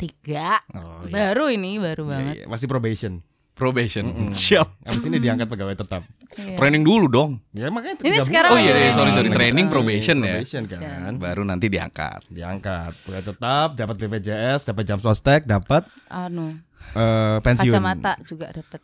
Tiga. 0.00 0.58
Oh, 0.72 1.04
Baru 1.06 1.52
ini 1.52 1.76
baru 1.78 2.08
banget. 2.08 2.34
Iya, 2.42 2.44
masih 2.48 2.66
probation. 2.66 3.20
Probation. 3.52 4.04
Siap. 4.32 4.68
Abis 4.82 5.04
ini 5.04 5.18
diangkat 5.18 5.46
pegawai 5.46 5.76
tetap. 5.76 6.02
Iya. 6.32 6.56
Training 6.56 6.80
dulu 6.80 7.06
dong. 7.06 7.30
Ya 7.52 7.68
makanya 7.68 8.00
Ini 8.00 8.24
sekarang. 8.24 8.50
Oh 8.50 8.58
iya, 8.58 8.72
iya, 8.78 8.90
sorry 8.90 9.12
sorry 9.12 9.28
training. 9.28 9.68
probation 9.68 10.18
ya. 10.18 10.40
Probation 10.40 10.64
kan. 10.64 11.12
Baru 11.16 11.42
nanti 11.42 11.68
diangkat. 11.68 12.24
Diangkat 12.26 12.96
pegawai 13.04 13.24
tetap, 13.28 13.68
dapat 13.76 13.94
BPJS, 13.98 14.66
dapat 14.66 14.84
jam 14.84 14.98
sostek, 14.98 15.44
dapat 15.44 15.84
Anu, 16.08 16.56
eh, 16.96 17.36
pensiun. 17.38 17.68
kacamata 17.70 18.16
juga 18.24 18.48
dapat. 18.50 18.80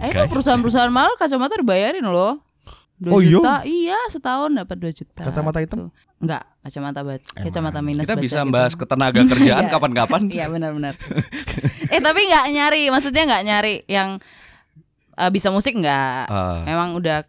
Eh, 0.00 0.08
itu 0.08 0.24
perusahaan-perusahaan 0.26 0.88
mahal 0.88 1.12
kacamata 1.14 1.60
dibayarin 1.60 2.02
loh. 2.02 2.40
2 2.96 3.12
Oh, 3.12 3.20
iya? 3.20 3.28
juta. 3.28 3.54
Iya, 3.62 3.98
setahun 4.08 4.56
dapat 4.56 4.76
2 4.80 4.88
juta. 4.90 5.20
Kacamata 5.20 5.60
hitam? 5.60 5.78
Tuh. 5.84 5.90
Enggak, 6.16 6.48
kacamata 6.64 7.04
bat, 7.04 7.20
kacamata 7.28 7.84
minus 7.84 8.08
Kita 8.08 8.16
bisa 8.16 8.40
gitu. 8.40 8.48
bahas 8.48 8.72
ketenaga 8.72 9.20
kerjaan 9.20 9.64
Iya. 9.68 9.72
kapan-kapan. 9.76 10.20
Iya 10.32 10.48
benar-benar. 10.48 10.96
eh 11.88 12.00
tapi 12.00 12.20
nggak 12.24 12.46
nyari, 12.50 12.82
maksudnya 12.88 13.22
nggak 13.24 13.44
nyari 13.44 13.74
yang 13.86 14.18
eh, 15.14 15.30
bisa 15.30 15.48
musik 15.48 15.72
nggak. 15.72 16.26
Ah. 16.26 16.62
Memang 16.62 16.94
udah 16.94 17.24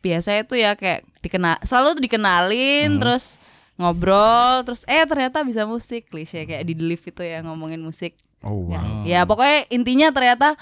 biasa 0.00 0.40
itu 0.40 0.56
ya 0.56 0.74
kayak 0.74 1.04
dikenal, 1.20 1.60
selalu 1.62 1.88
tuh 1.96 2.04
dikenalin, 2.04 2.96
Hmm. 2.96 3.00
terus 3.00 3.36
ngobrol, 3.76 4.60
terus 4.62 4.84
eh 4.84 5.04
ternyata 5.04 5.40
bisa 5.40 5.64
musik, 5.64 6.08
klise 6.08 6.44
kayak 6.44 6.64
di 6.64 6.76
Live 6.76 7.04
itu 7.04 7.20
ya 7.20 7.40
ngomongin 7.40 7.80
musik. 7.80 8.16
Oh 8.40 8.64
Ya, 8.68 8.80
wow. 8.80 9.04
ya 9.04 9.20
pokoknya 9.24 9.68
intinya 9.68 10.08
ternyata 10.10 10.56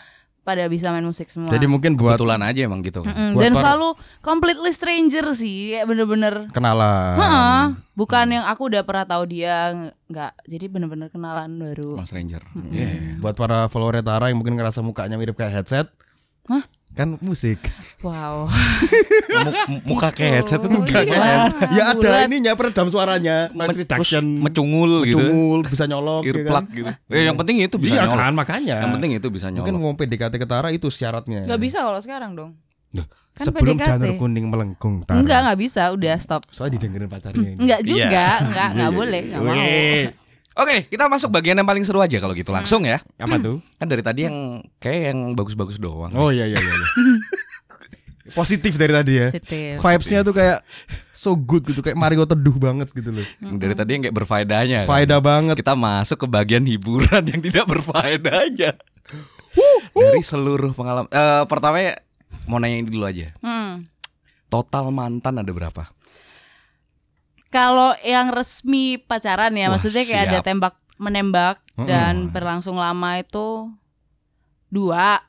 pada 0.48 0.64
bisa 0.64 0.88
main 0.88 1.04
musik 1.04 1.28
semua. 1.28 1.52
Jadi 1.52 1.68
mungkin 1.68 1.92
buat 1.92 2.16
Kebetulan 2.16 2.40
aja 2.40 2.60
emang 2.64 2.80
gitu. 2.80 3.04
Mm-mm, 3.04 3.36
buat 3.36 3.42
dan 3.44 3.52
para- 3.52 3.60
selalu 3.60 3.88
completely 4.24 4.72
stranger 4.72 5.36
sih, 5.36 5.76
kayak 5.76 5.84
bener-bener. 5.84 6.34
kenalan. 6.48 7.20
Heeh, 7.20 7.60
bukan 7.92 8.26
yang 8.32 8.48
aku 8.48 8.72
udah 8.72 8.80
pernah 8.80 9.04
tahu 9.04 9.28
dia 9.28 9.76
nggak, 10.08 10.32
jadi 10.48 10.64
bener-bener 10.66 11.12
kenalan 11.12 11.60
baru. 11.60 12.00
Mas 12.00 12.08
Ranger. 12.08 12.40
Iya. 12.72 13.20
Buat 13.20 13.36
para 13.36 13.68
follower 13.68 14.00
Tara 14.00 14.32
yang 14.32 14.40
mungkin 14.40 14.56
ngerasa 14.56 14.80
mukanya 14.80 15.20
mirip 15.20 15.36
kayak 15.36 15.52
headset. 15.52 15.92
Hah? 16.48 16.64
Kan 16.90 17.14
musik. 17.18 17.62
Wow. 18.00 18.50
Mu- 19.68 19.84
Muka 19.86 20.10
kayak 20.10 20.32
headset 20.42 20.58
itu 20.60 20.78
Iya. 20.84 21.02
gimana? 21.04 21.44
ya 21.68 21.82
ada 21.88 22.00
bulat. 22.00 22.26
ininya 22.26 22.52
peredam 22.52 22.88
suaranya, 22.88 23.36
noise 23.50 23.70
Terus 23.72 23.78
reduction, 23.80 24.24
mecungul 24.40 25.02
gitu. 25.04 25.14
cungul, 25.16 25.58
bisa 25.64 25.84
nyolok 25.84 26.22
ya 26.22 26.30
Earplug 26.32 26.54
kan. 26.58 26.64
gitu. 26.72 26.90
Eh, 27.08 27.22
yang 27.24 27.36
penting 27.36 27.56
itu 27.60 27.76
bisa 27.76 27.92
Iya 27.92 28.02
nyolok. 28.04 28.18
kan 28.18 28.32
makanya. 28.34 28.76
Yang 28.80 28.92
penting 28.94 29.10
itu 29.14 29.28
bisa 29.28 29.46
Mungkin 29.48 29.72
nyolok. 29.72 29.82
mau 29.84 29.96
PDKT 29.96 30.34
ke 30.34 30.46
Tara 30.46 30.68
itu 30.68 30.86
syaratnya. 30.88 31.44
Nggak 31.44 31.60
bisa 31.60 31.78
kalau 31.80 32.00
sekarang 32.00 32.34
dong. 32.34 32.50
Loh, 32.90 33.06
Kan 33.30 33.44
Sebelum 33.46 33.76
PDKT. 33.76 33.86
janur 33.88 34.10
kuning 34.16 34.46
melengkung 34.46 34.94
Tara. 35.02 35.16
Enggak, 35.16 35.38
enggak 35.44 35.58
bisa, 35.60 35.82
udah 35.88 36.16
stop. 36.16 36.42
Soalnya 36.48 36.74
didengerin 36.76 37.06
pacarnya 37.06 37.48
ini. 37.48 37.60
Enggak 37.60 37.80
juga, 37.84 38.02
Iya. 38.02 38.42
enggak, 38.42 38.68
enggak 38.74 38.90
boleh, 38.92 39.22
enggak 39.24 39.42
mau. 39.44 39.54
Oke, 40.58 40.90
kita 40.90 41.06
masuk 41.06 41.30
bagian 41.30 41.54
yang 41.54 41.68
paling 41.68 41.86
seru 41.86 42.02
aja 42.02 42.18
kalau 42.18 42.34
gitu 42.34 42.50
langsung 42.50 42.82
ya. 42.82 42.98
Apa 43.14 43.38
tuh? 43.38 43.62
Kan 43.78 43.86
dari 43.86 44.02
tadi 44.02 44.26
yang 44.26 44.66
kayak 44.82 45.14
yang 45.14 45.18
bagus-bagus 45.38 45.78
doang. 45.78 46.10
Oh 46.18 46.34
iya 46.34 46.50
iya 46.50 46.58
iya. 46.58 46.74
iya. 46.74 46.88
Positif 48.38 48.74
dari 48.74 48.92
tadi 48.92 49.12
ya. 49.16 49.28
Positif. 49.30 49.78
Vibes-nya 49.80 50.20
tuh 50.20 50.34
kayak 50.36 50.60
so 51.14 51.32
good 51.32 51.64
gitu, 51.64 51.80
kayak 51.80 51.96
Mario 51.96 52.28
teduh 52.28 52.58
banget 52.58 52.90
gitu 52.92 53.14
loh. 53.14 53.26
Dari 53.56 53.72
tadi 53.78 53.90
yang 53.96 54.02
kayak 54.04 54.16
berfaedahnya. 54.18 54.78
kan. 54.84 54.90
Faedah 54.90 55.20
banget. 55.22 55.54
Kita 55.62 55.72
masuk 55.78 56.18
ke 56.20 56.26
bagian 56.28 56.66
hiburan 56.66 57.22
yang 57.24 57.40
tidak 57.40 57.64
berfaedahnya. 57.64 58.76
Dari 59.94 60.20
seluruh 60.20 60.74
pengalaman. 60.74 61.08
Eh 61.08 61.42
pertama 61.48 61.80
ya 61.80 61.96
mau 62.44 62.60
nanya 62.60 62.82
ini 62.82 62.90
dulu 62.90 63.06
aja. 63.08 63.32
Hmm. 63.40 63.88
Total 64.48 64.88
mantan 64.92 65.40
ada 65.40 65.52
berapa? 65.52 65.88
Kalau 67.48 67.96
yang 68.00 68.28
resmi 68.28 68.96
pacaran 68.98 69.52
ya, 69.52 69.66
Wah, 69.66 69.76
maksudnya 69.76 70.04
kayak 70.04 70.24
ada 70.26 70.38
siap. 70.40 70.46
tembak 70.46 70.74
menembak 70.96 71.56
Mm-mm. 71.74 71.86
dan 71.86 72.28
berlangsung 72.28 72.76
lama 72.76 73.16
itu 73.16 73.72
dua. 74.68 75.22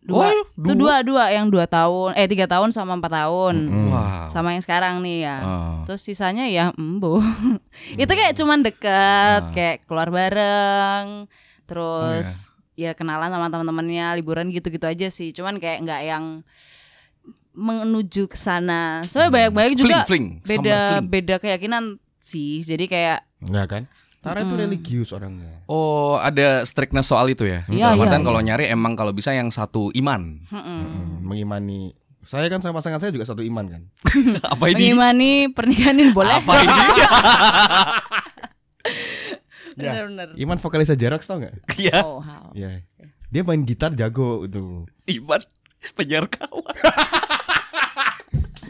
Dua. 0.00 0.32
Oh, 0.32 0.44
Itu 0.56 0.72
dua 0.74 1.04
dua 1.04 1.28
yang 1.28 1.46
dua 1.46 1.68
tahun, 1.68 2.16
eh 2.16 2.24
tiga 2.24 2.48
tahun 2.48 2.72
sama 2.72 2.96
empat 2.96 3.12
tahun. 3.12 3.68
Mm. 3.68 3.86
Wow. 3.86 4.26
Sama 4.32 4.56
yang 4.56 4.64
sekarang 4.64 5.04
nih 5.04 5.28
ya. 5.28 5.36
Oh. 5.44 5.76
Terus 5.84 6.02
sisanya 6.02 6.48
ya 6.48 6.72
embo. 6.74 7.20
itu 8.00 8.08
kayak 8.08 8.32
cuman 8.32 8.64
deket, 8.64 9.42
Ah. 9.44 9.52
kayak 9.52 9.84
keluar 9.84 10.08
bareng, 10.08 11.24
Oh, 11.24 11.66
terus 11.68 12.50
ya 12.74 12.96
kenalan 12.96 13.28
sama 13.28 13.46
teman-temannya, 13.46 14.18
liburan 14.18 14.48
gitu-gitu 14.48 14.88
aja 14.88 15.06
sih. 15.06 15.30
Cuman 15.30 15.60
kayak 15.60 15.84
nggak 15.84 16.02
yang 16.02 16.24
menuju 17.52 18.26
ke 18.26 18.34
sana. 18.34 19.02
Soalnya 19.02 19.30
banyak-banyak 19.30 19.72
juga 19.74 20.02
Fling, 20.02 20.40
fling. 20.42 20.60
beda 20.62 20.78
fling. 20.98 21.08
beda 21.08 21.34
keyakinan 21.38 21.84
sih. 22.18 22.60
Jadi 22.60 22.86
kayak 22.86 23.26
Enggak 23.40 23.66
kan? 23.68 23.82
Tara 24.20 24.44
itu 24.44 24.52
Mm-mm. 24.52 24.60
religius 24.60 25.10
orangnya. 25.10 25.64
Oh, 25.64 26.20
ada 26.20 26.60
strictness 26.62 27.08
soal 27.08 27.24
itu 27.26 27.42
ya. 27.42 27.64
Iya, 27.66 27.96
Dalam 27.96 28.04
iya, 28.04 28.12
iya. 28.12 28.20
kalau 28.20 28.40
nyari 28.40 28.64
emang 28.68 28.92
kalau 28.92 29.10
bisa 29.10 29.32
yang 29.32 29.48
satu 29.48 29.88
iman. 29.94 30.44
mm-mm. 30.44 30.80
Mm, 30.84 31.24
Mengimani 31.24 31.80
saya 32.20 32.46
kan 32.46 32.60
sama 32.60 32.78
pasangan 32.78 33.00
saya 33.00 33.10
juga 33.10 33.24
satu 33.24 33.40
iman 33.40 33.64
kan. 33.66 33.82
Apa 34.52 34.68
ini? 34.68 34.92
mengimani 34.92 35.30
pernikahan 35.48 36.12
boleh. 36.12 36.36
Apa 36.36 36.52
ini? 36.58 36.78
Ya. 39.80 40.04
Iman 40.36 40.60
vokalisnya 40.60 40.92
Jerox 40.92 41.24
tau 41.24 41.40
nggak? 41.40 41.56
Iya, 41.80 42.04
Oh, 42.04 42.20
how. 42.20 42.52
Iya. 42.52 42.84
Dia 43.32 43.40
main 43.40 43.64
gitar 43.64 43.94
jago 43.94 44.44
itu. 44.44 44.84
iman 45.08 45.40
penyiar 45.96 46.28
kawan. 46.28 46.76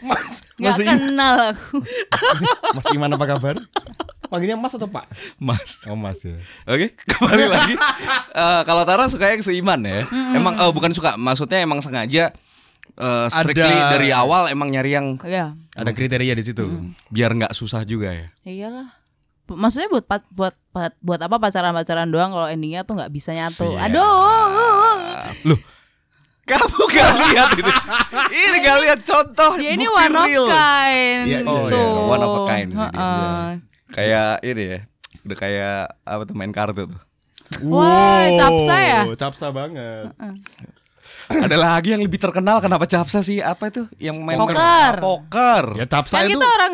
Mas, 0.01 0.41
Iman, 0.57 0.77
kenal 0.81 1.35
aku. 1.51 1.77
Mas 2.77 2.87
Iman 2.89 3.09
apa 3.11 3.25
kabar? 3.27 3.55
Panggilnya 4.27 4.55
Mas 4.55 4.71
atau 4.71 4.87
Pak? 4.87 5.05
Mas. 5.37 5.83
Oh 5.85 5.93
Mas 5.93 6.21
ya. 6.21 6.39
Oke, 6.65 6.95
kembali 7.05 7.45
lagi. 7.45 7.75
Eh, 8.31 8.61
kalau 8.63 8.81
Tara 8.81 9.05
suka 9.05 9.27
yang 9.27 9.41
seiman 9.41 9.81
ya. 9.81 10.07
Emang 10.31 10.55
eh, 10.55 10.71
bukan 10.71 10.89
suka, 10.89 11.13
maksudnya 11.15 11.59
emang 11.59 11.83
sengaja 11.83 12.31
eh, 12.93 13.27
strictly 13.27 13.67
Ada- 13.67 13.91
dari 13.91 14.09
awal 14.09 14.47
emang 14.47 14.71
nyari 14.71 14.91
yang 14.93 15.19
Iya. 15.19 15.53
Ada 15.73 15.91
kriteria 15.91 16.31
di 16.31 16.43
situ. 16.43 16.63
biar 17.07 17.31
nggak 17.33 17.51
susah 17.51 17.83
juga 17.83 18.09
ya. 18.09 18.27
Iyalah. 18.41 18.87
Maksudnya 19.47 19.91
buat 19.91 20.07
buat 20.31 20.55
buat, 20.71 20.93
buat 20.97 21.19
apa 21.19 21.35
pacaran-pacaran 21.35 22.07
doang 22.07 22.31
kalau 22.31 22.47
endingnya 22.47 22.81
tuh 22.81 22.95
nggak 22.95 23.11
bisa 23.11 23.35
nyatu. 23.35 23.67
Siap. 23.67 23.83
Aduh. 23.83 24.07
Loh, 25.45 25.59
kamu 26.43 26.77
gak 26.89 27.09
lihat 27.23 27.49
ini? 27.53 27.71
Ini 28.29 28.57
gak 28.59 28.77
lihat 28.81 28.99
contoh. 29.01 29.51
Ya 29.55 29.69
ini 29.71 29.85
one 29.85 30.11
of 30.11 30.25
real. 30.25 30.45
kind. 30.47 31.25
Iya, 31.25 31.39
Oh, 31.43 31.65
gitu. 31.65 31.77
iya, 31.77 32.01
one 32.07 32.21
of 32.21 32.31
a 32.31 32.41
kind 32.45 32.69
sih 32.69 32.77
dia. 32.81 32.91
Heeh. 32.91 33.45
Kayak 33.89 34.31
ini 34.41 34.63
ya. 34.65 34.79
Udah 35.21 35.37
kayak 35.37 35.75
apa 36.01 36.21
tuh 36.23 36.33
main 36.33 36.49
kartu 36.49 36.83
tuh. 36.87 36.99
Wah, 37.63 38.25
capsa 38.31 38.75
ya? 38.79 38.99
Capsa 39.13 39.47
banget. 39.49 40.11
Ada 41.27 41.55
lagi 41.55 41.91
yang 41.91 42.01
lebih 42.01 42.17
terkenal 42.17 42.57
kenapa 42.57 42.83
capsa 42.85 43.19
sih? 43.19 43.37
Apa 43.37 43.67
itu? 43.67 43.83
Yang 43.97 44.17
main 44.19 44.37
Poker. 44.37 44.55
kartu? 44.55 45.01
Poker. 45.01 45.63
Ya 45.75 45.85
capsa 45.85 46.15
Kan 46.17 46.23
itu 46.25 46.35
kita 46.35 46.47
orang 46.49 46.73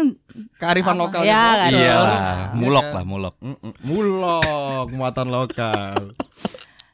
kearifan 0.56 0.94
apa? 0.94 1.02
lokal. 1.02 1.22
Ya, 1.22 1.34
gitu. 1.34 1.58
kan. 1.58 1.72
Iya 1.74 1.94
lah, 1.96 2.20
mulok 2.54 2.84
Iya 2.84 2.94
lah, 2.94 3.04
mulok. 3.04 3.36
Mulok 3.82 4.88
muatan 4.92 5.28
lokal. 5.28 5.98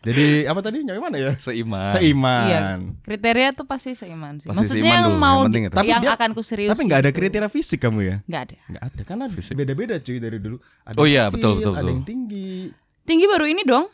Jadi 0.03 0.43
apa 0.43 0.59
tadi 0.59 0.83
nyampe 0.83 0.99
mana 0.99 1.15
ya? 1.15 1.31
Seiman. 1.39 1.95
Seiman. 1.95 2.43
Iya. 2.43 2.61
kriteria 3.01 3.55
tuh 3.55 3.63
pasti 3.63 3.95
seiman 3.95 4.35
sih. 4.37 4.51
Pasti 4.51 4.59
Maksudnya 4.67 4.83
seiman 4.83 4.99
yang 4.99 5.15
mau 5.15 5.39
yang 5.39 5.47
penting 5.47 5.63
itu. 5.63 5.75
Tapi 5.79 5.87
yang 5.87 6.03
dia- 6.03 6.13
akan 6.13 6.29
kuserius. 6.35 6.69
Tapi 6.69 6.81
nggak 6.83 6.99
ada 6.99 7.09
gitu. 7.09 7.17
kriteria 7.17 7.47
fisik 7.47 7.79
kamu 7.79 7.99
ya? 8.03 8.15
Nggak 8.25 8.41
ada. 8.43 8.55
Nggak 8.67 8.83
ada 8.83 9.01
karena 9.01 9.25
Fisik. 9.27 9.53
beda-beda 9.55 9.95
cuy 9.97 10.17
dari 10.19 10.37
dulu. 10.37 10.57
Ada 10.83 10.95
Oh 10.95 11.07
iya, 11.07 11.23
kecil, 11.25 11.33
betul, 11.33 11.51
betul, 11.55 11.71
Ada 11.71 11.79
betul. 11.79 11.89
yang 11.89 12.03
tinggi. 12.03 12.51
Tinggi 13.03 13.25
baru 13.25 13.45
ini 13.47 13.61
dong? 13.63 13.85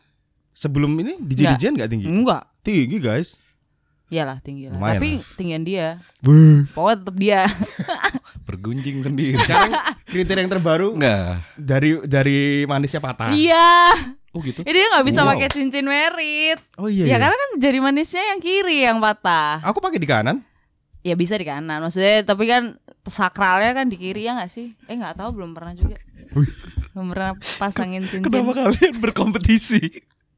Sebelum 0.51 0.91
ini 0.97 1.13
di 1.15 1.33
Nggak. 1.37 1.37
Jidijian 1.55 1.73
nggak 1.77 1.89
tinggi? 1.89 2.05
Enggak. 2.05 2.43
Tinggi 2.59 2.97
guys. 2.97 3.29
Iyalah 4.09 4.41
tinggi 4.41 4.65
lah. 4.65 4.73
Lumayan 4.75 4.97
Tapi 4.97 5.09
lah. 5.13 5.33
tinggian 5.37 5.61
dia. 5.61 5.87
Buh. 6.19 6.65
Pokoknya 6.73 6.97
tetap 6.99 7.15
dia. 7.15 7.41
Bergunjing 8.49 8.97
sendiri. 8.99 9.37
Sekarang 9.37 9.71
kriteria 10.03 10.41
yang 10.41 10.51
terbaru 10.51 10.97
Enggak. 10.97 11.45
dari 11.53 11.89
dari 12.03 12.39
manisnya 12.65 12.97
patah. 12.97 13.29
Iya. 13.29 14.17
Oh 14.29 14.39
gitu. 14.45 14.61
Jadi 14.61 14.77
dia 14.77 14.87
nggak 14.93 15.05
bisa 15.09 15.21
Wow. 15.25 15.29
pakai 15.33 15.47
cincin 15.49 15.85
merit. 15.85 16.59
Oh 16.77 16.85
iya. 16.85 17.05
Ya 17.05 17.07
iya. 17.09 17.17
karena 17.17 17.35
kan 17.35 17.49
jari 17.57 17.79
manisnya 17.81 18.23
yang 18.29 18.39
kiri 18.39 18.77
yang 18.85 18.97
patah. 19.01 19.57
Aku 19.65 19.81
pakai 19.81 19.97
di 19.97 20.05
kanan. 20.05 20.45
Ya 21.01 21.17
bisa 21.17 21.33
di 21.33 21.47
kanan. 21.47 21.81
Maksudnya 21.81 22.21
tapi 22.21 22.45
kan 22.45 22.77
sakralnya 23.09 23.73
kan 23.73 23.89
di 23.89 23.97
kiri 23.97 24.29
ya 24.29 24.37
nggak 24.37 24.51
sih? 24.51 24.77
Eh 24.85 24.93
nggak 24.93 25.17
tahu 25.17 25.33
belum 25.41 25.57
pernah 25.57 25.73
juga. 25.73 25.97
belum 26.93 27.07
pernah 27.09 27.31
pasangin 27.57 28.05
cincin. 28.05 28.29
Kenapa 28.29 28.69
kalian 28.69 28.95
berkompetisi? 29.01 29.81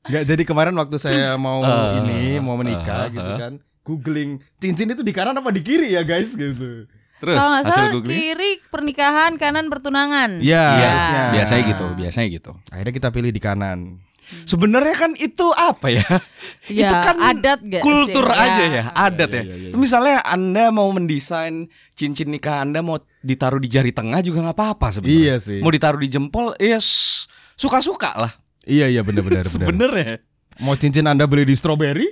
Nggak, 0.01 0.23
jadi 0.23 0.43
kemarin 0.47 0.73
waktu 0.79 0.97
saya 0.97 1.37
mau 1.37 1.61
Ah, 1.61 2.01
ini 2.01 2.41
mau 2.41 2.57
menikah 2.57 3.05
ah, 3.05 3.09
gitu 3.11 3.21
ah. 3.21 3.37
kan, 3.37 3.53
googling 3.85 4.41
cincin 4.57 4.89
itu 4.89 5.05
di 5.05 5.13
kanan 5.13 5.37
apa 5.37 5.53
di 5.53 5.61
kiri 5.61 5.93
ya 5.93 6.01
guys 6.01 6.33
gitu. 6.33 6.89
Terus 7.21 7.37
Kalau 7.37 7.49
nggak 7.51 7.63
hasil 7.63 7.73
salah 7.77 7.91
googling? 7.93 8.17
kiri 8.17 8.51
pernikahan 8.65 9.31
kanan 9.35 9.65
pertunangan. 9.67 10.41
Iya, 10.41 10.65
Iya. 10.73 10.89
harusnya. 10.89 11.23
Biasanya 11.31 11.63
gitu, 11.69 11.85
biasanya 11.93 12.27
gitu. 12.27 12.51
Akhirnya 12.67 12.93
kita 12.93 13.09
pilih 13.09 13.29
di 13.29 13.37
kanan. 13.37 13.79
Sebenarnya 14.21 14.95
kan 14.95 15.11
itu 15.13 15.43
apa 15.51 15.91
ya? 15.91 16.07
Ya, 16.71 16.87
itu 16.87 16.95
kan 16.95 17.17
adat 17.19 17.59
gak 17.59 17.81
kultur 17.81 18.25
sih? 18.25 18.37
aja 18.37 18.63
Ya. 18.63 18.69
ya, 18.71 18.83
adat 18.91 19.29
Ya, 19.29 19.37
ya. 19.37 19.43
ya, 19.43 19.55
ya, 19.55 19.67
ya. 19.67 19.75
Misalnya 19.75 20.17
Anda 20.23 20.65
mau 20.69 20.87
mendesain 20.89 21.67
cincin 21.91 22.29
nikah 22.29 22.63
Anda 22.63 22.79
mau 22.79 22.95
ditaruh 23.19 23.59
di 23.59 23.67
jari 23.67 23.91
tengah 23.91 24.19
juga 24.19 24.41
nggak 24.41 24.55
apa-apa 24.55 24.87
sebenarnya. 24.91 25.19
Iya 25.19 25.35
sih. 25.37 25.59
Mau 25.59 25.69
ditaruh 25.69 25.99
di 25.99 26.07
jempol, 26.07 26.55
ya 26.55 26.79
s- 26.79 27.27
suka-suka 27.53 28.15
lah. 28.15 28.31
Iya 28.63 28.87
iya 28.89 29.01
benar-benar. 29.01 29.43
benar. 29.45 29.51
Sebenarnya. 29.51 30.13
Mau 30.57 30.73
cincin 30.73 31.05
anda 31.05 31.25
beli 31.25 31.43
di 31.43 31.53
strawberry? 31.53 32.07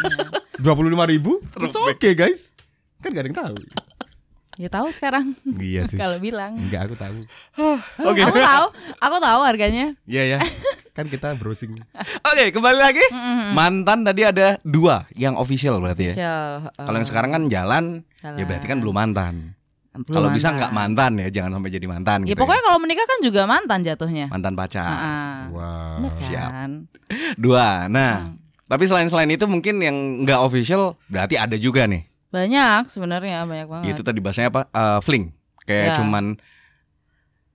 Dua 0.62 0.72
puluh 0.72 0.88
lima 0.88 1.04
ribu? 1.04 1.40
Oke 1.84 2.14
guys. 2.14 2.52
Kan 2.98 3.10
gak 3.10 3.20
ada 3.20 3.28
yang 3.28 3.36
tahu. 3.36 3.56
Ya 4.56 4.68
tahu 4.68 4.88
sekarang. 4.88 5.36
Iya 5.44 5.84
sih. 5.84 5.96
Kalau 6.00 6.16
bilang. 6.16 6.56
Enggak 6.56 6.88
aku 6.88 6.96
tahu. 6.96 7.20
Oke. 8.02 8.20
Aku 8.20 8.38
tahu, 8.38 8.66
aku 8.96 9.16
tahu 9.18 9.40
harganya. 9.42 9.92
Iya 10.02 10.22
ya. 10.26 10.38
Kan 10.90 11.06
kita 11.06 11.36
browsing. 11.36 11.76
Oke, 12.32 12.44
kembali 12.50 12.78
lagi. 12.78 13.04
Mantan 13.52 14.00
tadi 14.02 14.24
ada 14.24 14.56
dua 14.62 15.04
yang 15.12 15.36
official 15.36 15.76
berarti 15.76 16.08
ya. 16.08 16.14
Shell, 16.16 16.48
Kalau 16.72 16.96
yang 16.96 17.04
sekarang 17.04 17.30
kan 17.30 17.42
jalan, 17.46 17.84
ya 18.16 18.32
Jalan. 18.32 18.46
berarti 18.48 18.66
kan 18.66 18.78
belum 18.80 18.94
mantan. 18.94 19.34
Kalau 20.06 20.28
bisa 20.28 20.52
nggak 20.52 20.72
mantan 20.72 21.16
ya, 21.16 21.28
jangan 21.30 21.56
sampai 21.56 21.72
jadi 21.72 21.86
mantan. 21.86 22.18
Ya 22.24 22.32
gitu 22.32 22.40
pokoknya 22.40 22.62
kalau 22.64 22.78
menikah 22.80 23.04
kan 23.04 23.18
juga 23.20 23.44
mantan 23.44 23.80
jatuhnya. 23.80 24.28
mantan 24.28 24.52
pacar. 24.52 24.84
Ah, 24.84 25.40
Wow. 25.48 25.96
bener 26.00 26.12
siap. 26.16 26.50
kan? 26.50 26.70
Dua. 27.36 27.88
Nah, 27.88 28.32
tapi 28.66 28.84
selain 28.84 29.08
selain 29.08 29.28
itu 29.28 29.44
mungkin 29.44 29.80
yang 29.80 29.96
nggak 30.24 30.36
official 30.38 30.96
berarti 31.08 31.36
ada 31.36 31.56
juga 31.56 31.84
nih. 31.84 32.04
Banyak 32.36 32.82
sebenarnya 32.86 33.42
banyak 33.42 33.68
banget. 33.70 33.86
Itu 33.90 34.02
tadi 34.04 34.20
bahasanya 34.20 34.52
apa? 34.52 34.62
Eh, 34.68 35.00
fling. 35.00 35.32
Kayak 35.64 35.86
Ya. 35.86 35.94
cuman 35.96 36.24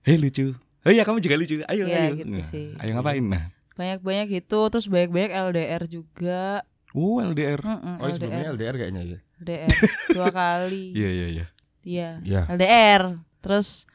Hei 0.02 0.18
lucu. 0.18 0.58
Hei 0.82 0.98
ya 0.98 1.06
kamu 1.06 1.22
juga 1.22 1.38
lucu. 1.38 1.62
Ayo 1.62 1.86
Iya, 1.86 2.10
ayo. 2.10 2.18
gitu 2.18 2.26
Nah, 2.28 2.42
sih. 2.42 2.74
Ayo 2.76 2.90
ngapain? 2.92 3.22
Nah. 3.22 3.54
Banyak-banyak 3.72 4.26
gitu, 4.32 4.60
terus 4.68 4.90
banyak-banyak 4.90 5.30
LDR 5.30 5.82
juga. 5.86 6.66
Uh, 6.90 7.22
LDR. 7.24 7.62
Mm-mm, 7.62 8.02
Oh 8.02 8.10
sebelumnya 8.10 8.50
LDR, 8.50 8.52
LDR 8.52 8.74
kayaknya 8.76 9.02
ya. 9.06 9.18
LDR 9.38 9.70
dua 10.10 10.28
kali. 10.42 10.84
Iya 10.92 11.08
iya 11.08 11.26
iya. 11.30 11.46
Iya. 11.82 12.10
Iya. 12.20 12.40
LDR. 12.50 13.02
Terus 13.40 13.86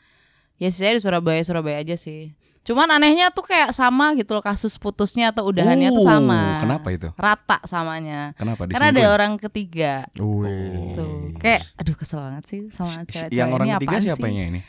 ya 0.55 0.71
saya 0.71 0.95
di 0.95 1.01
Surabaya 1.03 1.43
Surabaya 1.43 1.77
aja 1.77 1.93
sih. 1.93 2.33
Cuman 2.67 2.91
anehnya 2.91 3.31
tuh 3.31 3.47
kayak 3.47 3.71
sama 3.71 4.11
gitu 4.19 4.35
loh 4.35 4.43
kasus 4.43 4.75
putusnya 4.75 5.31
atau 5.31 5.47
udahannya 5.47 5.87
tuh 5.95 6.03
Oh, 6.03 6.07
sama. 6.11 6.59
Kenapa 6.59 6.87
itu? 6.91 7.07
Rata 7.15 7.63
samanya. 7.63 8.35
Kenapa 8.35 8.67
Karena 8.67 8.91
ada 8.91 9.03
orang 9.15 9.39
ketiga. 9.39 10.03
Wih. 10.19 10.91
Tuh. 10.99 11.31
Kayak 11.39 11.63
aduh 11.79 11.95
kesel 11.95 12.19
banget 12.19 12.43
sih 12.51 12.61
sama 12.75 13.07
cewek-cewek 13.07 13.39
yang 13.39 13.55
orang 13.55 13.67
ini 13.71 13.75
ketiga 13.79 13.97
siapanya 14.03 14.43
sih? 14.43 14.51
ini? 14.51 14.61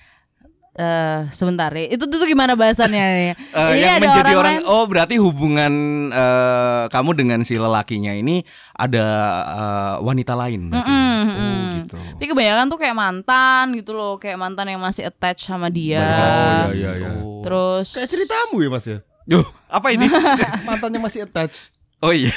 Eh, 0.78 1.20
sebentar 1.34 1.74
ya. 1.74 1.90
Itu 1.90 2.06
tuh, 2.06 2.22
gimana 2.22 2.54
bahasannya 2.54 3.34
Ini 3.74 3.82
yang 3.82 3.98
ada 3.98 4.06
menjadi 4.06 4.32
orang, 4.38 4.56
lain. 4.62 4.70
oh 4.70 4.84
berarti 4.86 5.18
hubungan 5.18 5.72
eh, 6.14 6.84
kamu 6.86 7.10
dengan 7.18 7.42
si 7.42 7.58
lelakinya 7.58 8.14
ini 8.14 8.46
ada 8.78 9.06
eh, 9.42 9.94
wanita 10.06 10.38
lain. 10.38 10.70
Mm-mm, 10.70 11.18
Oh 11.18 11.34
mm. 11.34 11.66
gitu. 11.82 11.98
Tapi 11.98 12.26
kebanyakan 12.30 12.70
tuh 12.70 12.78
kayak 12.78 12.94
mantan 12.94 13.64
gitu 13.74 13.90
loh, 13.90 14.22
kayak 14.22 14.38
mantan 14.38 14.70
yang 14.70 14.78
masih 14.78 15.10
attach 15.10 15.50
sama 15.50 15.66
dia. 15.66 15.98
Oh 15.98 16.70
iya 16.70 16.70
iya 16.70 16.90
iya. 16.94 17.10
Oh. 17.26 17.42
Terus 17.42 17.98
Kayak 17.98 18.08
ceritamu 18.14 18.56
ya 18.62 18.68
mas 18.70 18.86
ya. 18.86 18.98
Duh, 19.26 19.46
apa 19.66 19.86
ini? 19.90 20.06
Mantannya 20.68 21.00
masih 21.02 21.26
attach. 21.26 21.58
oh 21.98 22.14
iya. 22.14 22.30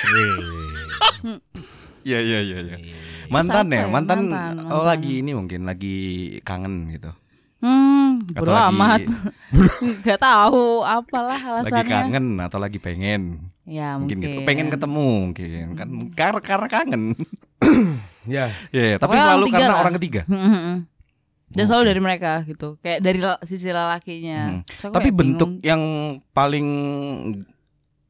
Iya 2.02 2.20
iya 2.26 2.40
iya 2.42 2.58
iya. 2.66 2.78
Mantan 3.30 3.70
apa 3.70 3.78
ya, 3.78 3.86
ya? 3.86 3.88
mantan, 3.88 4.20
Mantan, 4.26 4.54
oh 4.74 4.82
mantan. 4.82 4.90
lagi 4.90 5.14
ini 5.22 5.32
mungkin 5.38 5.62
lagi 5.70 5.98
kangen 6.42 6.90
gitu. 6.90 7.14
Hmm, 7.62 8.26
Atau 8.28 8.42
bodo 8.42 8.52
lagi- 8.52 8.70
amat. 8.74 9.02
Gak 10.04 10.20
tahu 10.20 10.82
apalah 10.82 11.38
Lagi 11.38 11.70
alasannya. 11.70 11.94
kangen 11.94 12.26
atau 12.40 12.58
lagi 12.58 12.78
pengen. 12.78 13.38
Ya 13.64 13.96
Mungkin, 13.96 14.18
mungkin. 14.18 14.30
gitu. 14.34 14.40
Pengen 14.44 14.68
ketemu 14.68 15.06
mungkin 15.24 15.48
kan 15.74 15.88
karena 16.12 16.40
karena 16.40 16.68
kangen. 16.68 17.04
Ya. 18.24 18.54
Iya, 18.70 18.98
tapi 18.98 19.18
Pokoknya 19.18 19.18
orang 19.18 19.34
selalu 19.34 19.46
tiga 19.48 19.58
karena 19.58 19.70
lah. 19.72 19.82
orang 19.82 19.96
ketiga. 19.98 20.22
Hmm, 20.26 20.74
Dan 21.48 21.64
selalu 21.66 21.84
dari 21.84 22.02
mereka 22.02 22.32
gitu, 22.44 22.78
kayak 22.78 23.00
dari 23.00 23.18
sisi 23.44 23.68
lelakinya. 23.68 24.40
Hmm. 24.52 24.62
Aku 24.62 24.94
Tapi 24.94 25.10
bentuk 25.10 25.50
bingung. 25.52 25.66
yang 25.66 25.82
paling 26.30 26.68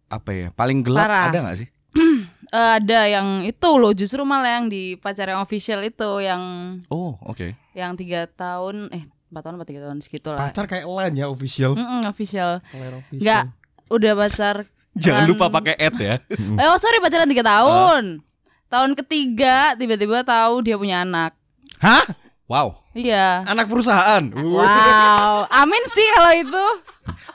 apa 0.08 0.30
ya? 0.30 0.48
Paling 0.52 0.80
gelap 0.82 1.08
Parah. 1.08 1.26
ada 1.28 1.38
nggak 1.42 1.58
sih? 1.58 1.70
Eh, 2.52 2.72
ada 2.76 3.08
yang 3.08 3.48
itu 3.48 3.70
loh, 3.74 3.96
justru 3.96 4.20
malah 4.22 4.60
yang 4.60 4.68
di 4.68 4.94
pacar 4.96 5.24
yang 5.26 5.40
official 5.40 5.80
itu 5.80 6.20
yang 6.20 6.44
Oh, 6.90 7.16
oke. 7.24 7.56
yang 7.72 7.96
tiga 7.96 8.28
tahun, 8.28 8.92
eh 8.92 9.08
empat 9.32 9.42
tahun 9.48 9.56
atau 9.56 9.68
tiga 9.68 9.80
tahun 9.88 9.98
segitu 10.04 10.28
lah. 10.36 10.40
Pacar 10.52 10.66
kayak 10.68 10.86
lain 10.86 11.14
ya 11.16 11.26
official. 11.32 11.72
Official. 12.04 12.60
Lain 12.76 12.94
official. 13.00 13.22
Nggak, 13.24 13.44
udah 13.88 14.12
pacar. 14.20 14.56
Jangan 14.92 15.24
kan- 15.24 15.30
lupa 15.32 15.46
pakai 15.48 15.76
ad 15.80 15.96
ya. 15.96 16.16
Eh, 16.62 16.68
oh 16.68 16.78
sorry 16.78 17.00
pacaran 17.00 17.32
tiga 17.32 17.48
tahun. 17.48 18.20
Tahun 18.68 18.92
ketiga 19.00 19.76
tiba-tiba 19.80 20.24
tahu 20.28 20.64
dia 20.64 20.76
punya 20.76 21.08
anak. 21.08 21.32
Hah? 21.80 22.04
Wow. 22.52 22.84
Iya. 22.92 23.48
Anak 23.48 23.72
perusahaan. 23.72 24.24
Wow, 24.36 25.48
amin 25.64 25.84
sih 25.96 26.08
kalau 26.20 26.34
itu. 26.36 26.66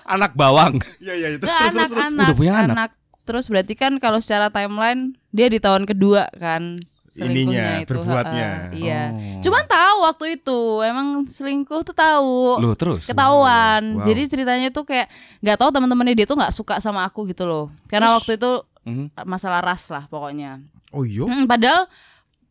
Anak 0.05 0.37
bawang. 0.37 0.77
Iya 1.01 1.15
iya 1.17 1.29
itu. 1.33 1.45
Nggak, 1.49 1.61
anak, 1.73 1.91
anak, 1.97 2.27
Udah 2.29 2.37
punya 2.37 2.53
anak? 2.61 2.91
Terus 3.25 3.49
berarti 3.49 3.75
kan 3.75 3.97
kalau 3.97 4.21
secara 4.21 4.53
timeline 4.53 5.17
dia 5.33 5.49
di 5.49 5.57
tahun 5.57 5.89
kedua 5.89 6.29
kan 6.37 6.77
Ininya, 7.19 7.81
itu. 7.81 7.89
berbuatnya. 7.89 8.49
ha-ha, 8.69 8.77
iya. 8.77 9.03
Oh. 9.11 9.41
Cuman 9.41 9.65
tahu 9.65 9.97
waktu 10.05 10.25
itu 10.37 10.61
emang 10.81 11.09
selingkuh 11.25 11.81
tuh 11.83 11.93
tahu. 11.93 12.61
Loh, 12.61 12.75
terus. 12.75 13.09
Ketahuan. 13.09 13.97
Wow. 13.97 14.05
Jadi 14.05 14.23
ceritanya 14.29 14.69
tuh 14.69 14.85
kayak 14.85 15.09
nggak 15.41 15.57
tahu 15.57 15.71
teman-temannya 15.71 16.15
dia 16.15 16.27
tuh 16.27 16.37
nggak 16.37 16.53
suka 16.53 16.77
sama 16.79 17.03
aku 17.03 17.25
gitu 17.27 17.45
loh. 17.45 17.73
Karena 17.87 18.13
waktu 18.13 18.37
itu 18.37 18.61
Mhm. 18.85 19.17
masalah 19.25 19.59
ras 19.61 19.89
lah 19.89 20.07
pokoknya. 20.07 20.63
Oh 20.91 21.03
iya. 21.03 21.25
Hmm, 21.25 21.45
padahal 21.45 21.91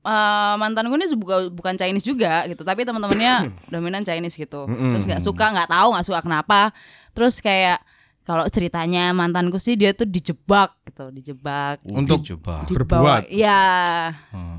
eh, 0.02 0.56
mantan 0.56 0.86
gue 0.86 0.98
ini 1.00 1.08
bukan 1.14 1.50
bukan 1.50 1.74
Chinese 1.74 2.06
juga 2.06 2.46
gitu, 2.46 2.62
tapi 2.62 2.86
teman-temannya 2.86 3.50
dominan 3.74 4.06
Chinese 4.06 4.36
gitu. 4.36 4.70
Mm-mm. 4.70 4.94
Terus 4.94 5.06
nggak 5.06 5.24
suka, 5.24 5.46
nggak 5.50 5.70
tahu, 5.70 5.88
nggak 5.98 6.06
suka 6.06 6.20
kenapa. 6.22 6.70
Terus 7.16 7.42
kayak 7.42 7.82
kalau 8.26 8.50
ceritanya 8.50 9.14
mantanku 9.14 9.56
sih 9.56 9.74
dia 9.74 9.94
tuh 9.94 10.04
dijebak 10.04 10.74
gitu, 10.84 11.14
dijebak. 11.14 11.78
Untuk 11.86 12.26
coba. 12.26 12.66
Dibawa- 12.66 13.22
berbuat. 13.22 13.22
Iya. 13.30 13.62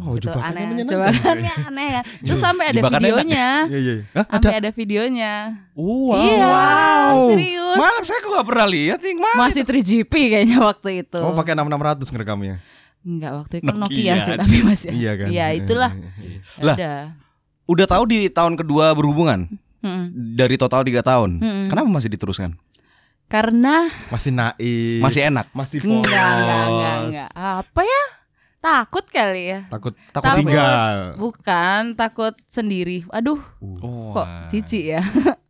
Oh, 0.01 0.15
gitu, 0.15 0.31
jebakannya 0.31 0.55
aneh. 0.55 0.67
menyenangkan. 0.71 0.95
Jebakannya 1.13 1.53
aneh 1.67 1.89
kan. 1.91 2.05
Terus 2.25 2.39
sampai 2.39 2.65
ada 2.65 2.79
Jebakannya 2.79 3.03
enak. 3.03 3.19
videonya. 3.19 3.49
Iya 3.67 3.79
iya. 3.79 3.95
Hah, 4.07 4.23
ada. 4.23 4.35
Sampai 4.39 4.55
ada 4.55 4.71
videonya. 4.71 5.33
Wow. 5.75 6.15
Iya. 6.15 6.47
Wow. 6.47 7.17
Serius. 7.29 7.77
Mana 7.77 7.99
saya 8.01 8.19
kok 8.21 8.31
gak 8.33 8.47
pernah 8.47 8.67
lihat 8.67 8.99
nih, 9.03 9.15
Mas. 9.17 9.37
Masih 9.37 9.63
3GP 9.63 10.13
kayaknya 10.31 10.59
waktu 10.63 10.89
itu. 11.03 11.19
Oh 11.19 11.35
pakai 11.35 11.53
6600 11.53 12.07
ngerekamnya. 12.09 12.57
Enggak, 13.03 13.33
waktu 13.37 13.55
itu 13.57 13.67
Nokia. 13.69 13.83
Nokia 13.83 14.15
sih 14.21 14.35
tapi 14.37 14.57
masih. 14.63 14.91
Iya 14.91 15.13
kan. 15.17 15.29
Iya, 15.29 15.47
itulah. 15.55 15.91
Ya 15.91 16.63
Lah. 16.63 16.77
Udah. 16.77 16.99
Udah 17.67 17.87
tahu 17.89 18.03
di 18.05 18.19
tahun 18.27 18.55
kedua 18.55 18.95
berhubungan 18.95 19.51
Mm-mm. 19.79 20.35
dari 20.35 20.55
total 20.55 20.83
tiga 20.83 21.03
tahun. 21.03 21.39
Mm-mm. 21.39 21.67
Kenapa 21.67 21.87
masih 21.89 22.07
diteruskan? 22.09 22.55
Karena 23.27 23.91
Masih 24.09 24.31
naik. 24.31 25.03
Masih 25.03 25.23
enak. 25.27 25.47
masih 25.51 25.79
polos. 25.81 26.03
enggak, 26.03 26.31
enggak, 26.33 26.65
enggak, 26.65 26.97
enggak. 27.03 27.29
Apa 27.35 27.81
ya? 27.83 28.03
Takut 28.57 29.05
kali 29.07 29.43
ya. 29.47 29.61
Takut 29.67 29.95
Takut 30.11 30.27
Takut. 30.27 30.39
tinggal. 30.43 30.75
Bukan, 31.17 31.83
takut 31.95 32.35
sendiri. 32.47 33.07
Aduh, 33.11 33.39
Oh, 33.63 34.11
kok 34.13 34.27
cici 34.47 34.91
ya? 34.91 35.03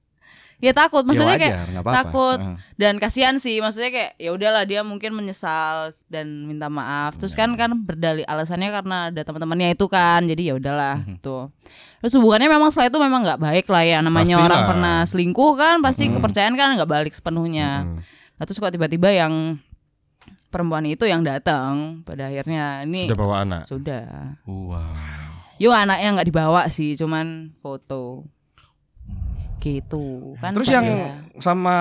ya 0.66 0.74
takut, 0.74 1.02
maksudnya 1.02 1.38
kayak 1.38 1.54
nggak 1.70 1.82
apa-apa. 1.82 1.98
takut. 2.02 2.38
Dan 2.74 2.98
kasihan 2.98 3.36
sih, 3.36 3.58
maksudnya 3.58 3.88
kayak 3.88 4.12
ya 4.16 4.30
udahlah 4.30 4.62
dia 4.62 4.82
mungkin 4.82 5.14
menyesal 5.14 5.94
dan 6.06 6.26
minta 6.44 6.66
maaf. 6.66 7.14
Terus 7.14 7.32
kan 7.32 7.54
kan 7.54 7.70
berdalih 7.72 8.22
alasannya 8.22 8.68
karena 8.68 8.96
ada 9.08 9.22
teman-temannya 9.22 9.72
itu 9.72 9.86
kan. 9.86 10.24
Jadi 10.24 10.50
ya 10.50 10.54
udahlah 10.54 10.98
tuh. 11.18 11.54
Terus 11.98 12.12
hubungannya 12.14 12.48
memang 12.48 12.68
setelah 12.68 12.90
itu 12.90 12.98
memang 12.98 13.20
nggak 13.22 13.40
baik 13.40 13.66
lah 13.66 13.82
ya 13.82 13.98
namanya 14.00 14.34
Pastilah. 14.34 14.46
orang 14.46 14.62
pernah 14.66 14.96
selingkuh 15.04 15.52
kan 15.54 15.76
pasti 15.80 16.04
Mm. 16.06 16.12
kepercayaan 16.18 16.54
kan 16.54 16.68
nggak 16.74 16.90
balik 16.90 17.14
sepenuhnya. 17.14 17.82
Mm. 17.84 17.98
Nah, 18.36 18.44
terus 18.44 18.58
kok 18.58 18.68
tiba-tiba 18.68 19.08
yang 19.08 19.56
perempuan 20.46 20.84
itu 20.84 21.04
yang 21.04 21.20
datang 21.20 22.00
pada 22.02 22.28
akhirnya 22.28 22.82
ini 22.82 23.08
Sudah 23.08 23.18
bawa 23.18 23.34
anak. 23.42 23.62
sudah. 23.64 24.06
Wow. 24.44 24.92
Yo 25.56 25.72
anaknya 25.72 26.12
nggak 26.12 26.28
dibawa 26.28 26.68
sih, 26.68 26.94
cuman 26.94 27.56
foto. 27.58 28.28
Gitu 29.58 30.04
kan. 30.36 30.52
Terus 30.52 30.68
yang 30.68 30.84
ya. 30.84 31.10
sama 31.36 31.76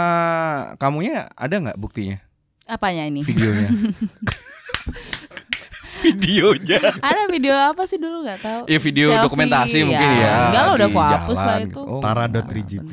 kamunya 0.75 1.27
ada 1.33 1.55
nggak 1.55 1.77
buktinya? 1.77 2.17
apanya 2.65 3.05
ini? 3.05 3.21
Videonya. 3.21 3.69
Videonya. 5.95 6.81
Ada 6.99 7.25
video 7.25 7.55
apa 7.55 7.85
sih 7.85 7.97
dulu 7.97 8.25
nggak 8.25 8.39
tahu. 8.39 8.61
Ya 8.67 8.77
video 8.77 9.07
Selfie, 9.09 9.23
dokumentasi 9.23 9.77
mungkin 9.83 10.09
ya. 10.11 10.21
ya. 10.21 10.33
Enggak 10.49 10.61
lah, 10.61 10.73
udah 10.73 10.87
aku 10.87 10.99
hapus 10.99 11.39
lah 11.39 11.57
gitu. 11.57 11.69
itu. 11.71 11.81
Oh, 11.87 12.01
Tara.3GP. 12.01 12.91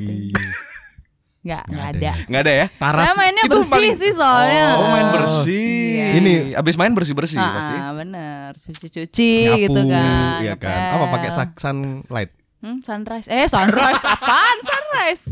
Nggak, 1.43 1.63
nggak 1.67 1.85
ada. 1.85 1.99
ada. 1.99 2.11
Nggak 2.23 2.41
ada 2.41 2.53
ya? 2.53 2.65
Taras. 2.71 3.03
Saya 3.03 3.13
mainnya 3.19 3.43
Itu 3.43 3.57
bersih 3.59 3.73
paling- 3.75 3.97
sih 3.99 4.11
soalnya. 4.15 4.65
Oh, 4.73 4.87
main 4.89 5.07
bersih. 5.11 5.69
Iya. 5.93 6.07
Ini- 6.15 6.41
abis 6.55 6.75
main 6.79 6.93
bersih-bersih 6.95 7.37
Ah, 7.37 7.51
pasti. 7.51 7.75
bener, 7.93 8.49
cuci-cuci 8.55 9.33
gitu 9.67 9.81
kan. 9.85 10.39
Iya 10.39 10.55
kan. 10.55 10.89
Apa 10.95 11.05
pakai 11.11 11.29
sak- 11.29 11.59
sunlight? 11.59 12.31
Hmm, 12.63 12.79
sunrise. 12.79 13.27
Eh, 13.27 13.43
sunrise 13.45 13.99
apaan 14.15 14.57
sunrise? 14.63 15.25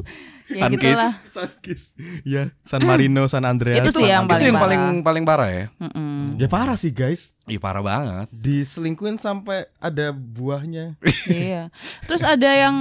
ya 0.51 0.67
Sunkist. 0.67 0.83
gitulah. 0.83 1.13
Sunkist. 1.31 1.85
Ya, 2.23 2.43
San 2.61 2.83
Marino, 2.83 3.23
San 3.25 3.47
Andreas. 3.47 3.79
Itu 3.81 3.95
sih 3.95 4.03
yang 4.05 4.27
itu 4.27 4.35
paling 4.35 4.43
yang 4.43 4.53
parah. 4.53 4.67
paling 4.67 4.83
paling 5.01 5.23
parah 5.23 5.47
ya. 5.49 5.65
Mm-mm. 5.79 6.35
Ya 6.35 6.45
parah 6.45 6.75
sih 6.75 6.91
guys. 6.91 7.31
Ih 7.47 7.55
parah 7.55 7.79
banget. 7.79 8.27
Diselingkuhin 8.29 9.15
sampai 9.15 9.63
ada 9.79 10.11
buahnya. 10.11 10.99
iya. 11.31 11.71
Terus 12.03 12.19
ada 12.21 12.45
yang 12.45 12.75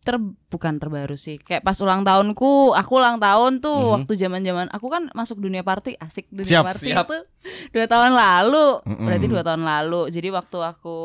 ter 0.00 0.22
bukan 0.46 0.78
terbaru 0.78 1.14
sih. 1.16 1.36
Kayak 1.36 1.66
pas 1.66 1.74
ulang 1.76 2.00
tahunku, 2.00 2.72
aku 2.72 2.92
ulang 2.94 3.18
tahun 3.18 3.58
tuh 3.58 3.74
Mhm. 3.76 3.90
waktu 3.92 4.12
zaman-zaman 4.16 4.66
aku 4.70 4.86
kan 4.86 5.10
masuk 5.10 5.36
dunia 5.36 5.60
party, 5.60 5.98
asik 5.98 6.30
dunia 6.30 6.46
Siap, 6.48 6.64
party 6.64 6.94
siap. 6.94 7.10
itu 7.10 7.18
dua 7.74 7.86
tahun 7.90 8.14
lalu. 8.14 8.86
Mm-mm. 8.86 9.02
Berarti 9.02 9.26
dua 9.26 9.42
tahun 9.42 9.66
lalu. 9.66 10.14
Jadi 10.14 10.28
waktu 10.30 10.58
aku 10.62 10.98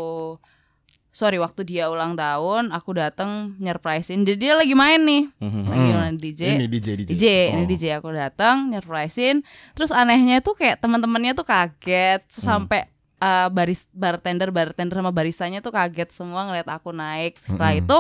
sorry 1.12 1.38
waktu 1.38 1.62
dia 1.62 1.88
ulang 1.88 2.16
tahun, 2.16 2.72
aku 2.72 2.96
dateng 2.96 3.54
nyerprisein. 3.56 4.24
Jadi 4.24 4.40
dia 4.42 4.56
lagi 4.56 4.72
main 4.72 5.00
nih, 5.00 5.24
Mhm. 5.38 5.62
lagi 5.68 5.88
Hmm. 5.88 6.00
main 6.00 6.16
DJ. 6.16 6.42
Ini 6.56 6.66
DJ 6.66 6.88
DJ. 6.96 7.10
DJ, 7.12 7.26
ini 7.52 7.64
Oh. 7.64 7.68
DJ 7.68 7.84
aku 7.94 8.10
datang 8.10 8.72
nyerprisein. 8.72 9.44
Terus 9.72 9.92
anehnya 9.92 10.40
tuh 10.40 10.56
kayak 10.56 10.80
teman-temannya 10.80 11.32
tuh 11.32 11.44
kaget 11.44 12.24
terus 12.26 12.44
Hmm. 12.44 12.66
sampai 12.66 12.88
uh, 13.20 13.48
baris 13.48 13.86
bartender 13.92 14.50
bartender 14.50 14.98
sama 14.98 15.12
baristanya 15.12 15.60
tuh 15.60 15.70
kaget 15.70 16.10
semua 16.10 16.48
ngeliat 16.48 16.66
aku 16.66 16.90
naik. 16.90 17.38
Setelah 17.38 17.76
Mm-mm. 17.76 17.84
itu 17.86 17.98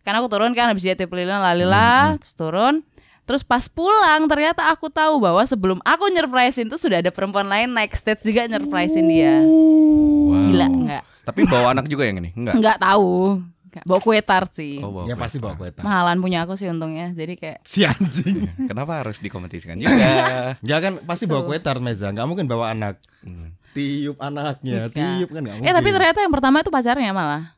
karena 0.00 0.16
aku 0.18 0.28
turun 0.28 0.52
kan 0.52 0.68
habis 0.68 0.82
dia 0.82 0.92
tiup 0.92 1.12
lilin 1.12 1.32
Hmm, 1.32 1.46
lalila 1.46 2.18
terus 2.18 2.34
turun. 2.34 2.84
Terus 3.30 3.46
pas 3.46 3.70
pulang 3.70 4.26
ternyata 4.26 4.66
aku 4.66 4.90
tahu 4.90 5.22
bahwa 5.22 5.38
sebelum 5.46 5.78
aku 5.86 6.10
nyerprisein 6.10 6.66
tuh 6.66 6.82
sudah 6.82 6.98
ada 6.98 7.14
perempuan 7.14 7.46
lain 7.46 7.70
naik 7.70 7.94
stage 7.94 8.26
juga 8.26 8.42
nyerprisein 8.50 9.06
dia. 9.06 9.38
Wow. 9.46 10.50
Gila 10.50 10.66
enggak? 10.66 11.02
Tapi 11.22 11.40
bawa 11.46 11.70
anak 11.70 11.86
juga 11.86 12.10
yang 12.10 12.18
ini? 12.18 12.34
Enggak. 12.34 12.58
Enggak 12.58 12.76
tahu. 12.82 13.38
Bawa 13.86 14.02
kue 14.02 14.18
tart 14.18 14.50
sih. 14.50 14.82
Oh, 14.82 14.90
bawa 14.90 15.06
Ya 15.06 15.14
kue. 15.14 15.22
pasti 15.22 15.38
bawa 15.38 15.54
kue 15.54 15.70
tart. 15.70 15.86
Mahalan 15.86 16.18
punya 16.18 16.42
aku 16.42 16.58
sih 16.58 16.66
untungnya. 16.66 17.14
Jadi 17.14 17.38
kayak 17.38 17.62
Si 17.62 17.86
anjing. 17.86 18.50
Kenapa 18.66 18.98
harus 18.98 19.22
dikompetisikan 19.22 19.78
juga? 19.78 19.94
Ya 20.66 20.82
kan 20.82 20.98
pasti 21.06 21.30
bawa 21.30 21.46
kue 21.46 21.62
tart 21.62 21.78
Meza, 21.78 22.10
nggak 22.10 22.26
mungkin 22.26 22.50
bawa 22.50 22.74
anak. 22.74 22.98
Hmm. 23.22 23.54
Tiup 23.70 24.18
anaknya, 24.18 24.90
Bukan. 24.90 24.98
tiup 24.98 25.30
kan 25.30 25.40
nggak 25.46 25.54
mungkin. 25.54 25.70
Eh 25.70 25.74
tapi 25.78 25.88
ternyata 25.94 26.18
yang 26.18 26.34
pertama 26.34 26.56
itu 26.58 26.70
pacarnya 26.74 27.14
malah. 27.14 27.54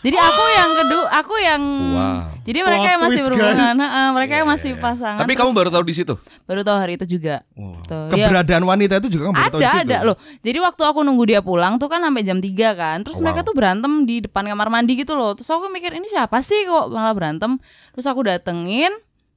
Jadi 0.00 0.16
aku 0.16 0.44
yang 0.50 0.70
kedua, 0.74 1.04
aku 1.12 1.34
yang 1.36 1.62
Wow. 1.90 2.18
Jadi 2.40 2.58
mereka 2.60 2.80
Plot 2.80 2.90
yang 2.90 3.00
masih 3.00 3.10
twist, 3.14 3.28
berhubungan, 3.30 3.74
heeh, 3.76 4.06
mereka 4.10 4.32
yang 4.32 4.48
Iya, 4.48 4.54
masih 4.56 4.70
iya. 4.72 4.80
pasangan. 4.80 5.20
Tapi 5.20 5.28
terus 5.28 5.40
kamu 5.44 5.50
baru 5.52 5.68
tahu 5.70 5.84
di 5.84 5.94
situ. 5.94 6.14
baru 6.48 6.60
tahu 6.64 6.76
hari 6.80 6.92
itu 6.96 7.06
juga. 7.06 7.36
Wow. 7.52 7.84
Tuh. 7.84 8.04
Dia- 8.08 8.26
keberadaan 8.26 8.64
wanita 8.64 8.94
itu 8.96 9.08
juga 9.12 9.22
kan 9.28 9.32
baru 9.36 9.44
tahu 9.46 9.60
di 9.60 9.64
ada 9.64 9.72
situ. 9.76 9.84
ada 9.86 9.98
loh. 10.02 10.16
Jadi 10.40 10.58
waktu 10.58 10.82
aku 10.82 11.00
nunggu 11.00 11.24
dia 11.26 11.40
pulang 11.40 11.76
tuh 11.76 11.86
kan 11.86 12.00
sampai 12.00 12.22
jam 12.24 12.38
3 12.38 12.72
kan. 12.72 13.04
Terus 13.04 13.20
Oh, 13.20 13.22
mereka 13.22 13.44
wow. 13.44 13.46
tuh 13.46 13.54
berantem 13.54 13.92
di 14.02 14.16
depan 14.20 14.42
kamar 14.42 14.68
mandi 14.68 14.92
gitu 14.96 15.12
loh. 15.12 15.36
Terus 15.36 15.46
aku 15.46 15.68
mikir 15.68 15.92
ini 15.92 16.08
siapa 16.08 16.40
sih 16.40 16.64
kok 16.64 16.88
malah 16.88 17.12
berantem. 17.12 17.60
Terus 17.92 18.06
aku 18.06 18.24
datengin, 18.24 18.90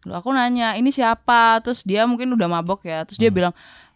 Lalu 0.03 0.19
aku 0.19 0.29
nanya, 0.35 0.75
"Ini 0.75 0.91
siapa?" 0.91 1.63
Terus 1.63 1.79
dia 1.87 2.03
mungkin 2.03 2.27
udah 2.29 2.51
mabok 2.51 2.83
ya. 2.83 3.07
Terus 3.07 3.15
dia 3.15 3.31
Hmm. 3.31 3.39
bilang, 3.39 3.53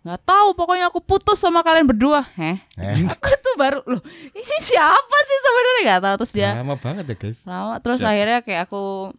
nggak 0.07 0.23
tahu 0.23 0.47
pokoknya 0.53 0.87
aku 0.87 0.99
putus 0.99 1.35
sama 1.35 1.59
kalian 1.59 1.83
berdua 1.83 2.23
heh 2.33 2.55
Eh, 2.75 2.95
aku 3.11 3.27
tuh 3.37 3.55
baru 3.55 3.83
loh 3.83 3.99
ini 4.29 4.57
siapa 4.59 5.17
sih 5.21 5.37
sebenarnya 5.37 5.81
nggak 5.85 6.01
tahu 6.01 6.15
terus 6.17 6.33
dia 6.33 6.51
lama 6.55 6.75
banget 6.75 7.05
ya 7.05 7.15
guys. 7.17 7.39
lama 7.43 7.75
terus 7.77 7.99
Siap. 7.99 8.09
akhirnya 8.09 8.39
kayak 8.39 8.61
aku 8.65 9.11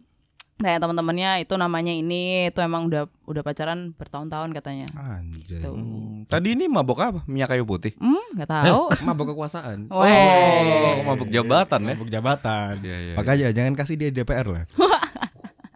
tanya 0.59 0.75
teman-temannya 0.77 1.39
itu 1.39 1.55
namanya 1.55 1.87
ini 1.89 2.51
itu 2.51 2.59
emang 2.59 2.83
udah 2.83 3.07
udah 3.23 3.41
pacaran 3.41 3.95
bertahun-tahun 3.95 4.51
katanya 4.51 4.91
Anjay. 4.91 5.63
Tuh. 5.63 5.71
Hmm, 5.71 6.27
Tadi 6.27 6.51
ini 6.51 6.67
mabok 6.67 6.99
apa? 6.99 7.19
Minyak 7.23 7.55
kayu 7.55 7.63
putih. 7.63 7.95
hmm 7.95 8.35
nggak 8.35 8.49
tahu 8.49 8.91
Mabuk 9.07 9.31
kekuasaan. 9.31 9.87
Weh. 9.87 10.99
Oh, 10.99 11.07
mabuk 11.07 11.31
jabatan 11.31 11.79
ya. 11.81 11.95
Mabuk 11.95 12.11
jabatan. 12.11 12.73
Iya, 12.83 12.97
iya, 12.99 13.13
Makanya 13.15 13.55
jangan 13.55 13.73
kasih 13.73 13.95
dia 13.95 14.11
DPR 14.11 14.43
lah. 14.45 14.63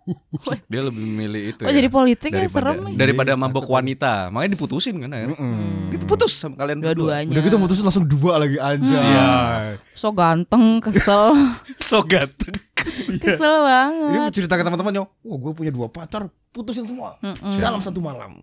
Dia 0.72 0.82
lebih 0.84 1.00
memilih 1.02 1.44
itu. 1.50 1.62
oh 1.62 1.72
ya. 1.72 1.76
jadi 1.76 1.88
politik 1.88 2.30
ya 2.30 2.44
daripada, 2.44 2.54
serem 2.54 2.78
nih 2.84 2.96
daripada 2.96 3.32
Iya, 3.32 3.40
mabok 3.40 3.68
wanita. 3.68 4.14
Makanya 4.30 4.52
diputusin 4.54 4.96
kan 5.00 5.10
ya. 5.10 5.28
Mm-mm. 5.28 5.92
Itu 5.92 6.04
putus 6.04 6.32
sama 6.34 6.56
kalian 6.56 6.80
berdua. 6.80 6.94
dua-duanya 6.94 7.32
Udah 7.32 7.44
gitu 7.44 7.56
mutusin 7.56 7.84
langsung 7.84 8.06
dua 8.06 8.34
lagi 8.38 8.58
anjay. 8.58 9.80
so 9.94 10.12
ganteng 10.12 10.80
kesel 10.80 11.32
So 11.82 12.04
ganteng. 12.04 12.56
kesel 13.24 13.56
Ini 13.64 14.18
banget 14.20 14.34
cerita 14.36 14.60
ke 14.60 14.64
teman-temannya, 14.64 15.02
wah 15.02 15.38
gue 15.40 15.52
punya 15.54 15.72
dua 15.72 15.88
pacar, 15.88 16.28
putusin 16.50 16.84
semua 16.84 17.16
Mm-mm. 17.20 17.56
dalam 17.56 17.80
satu 17.80 17.98
malam. 17.98 18.36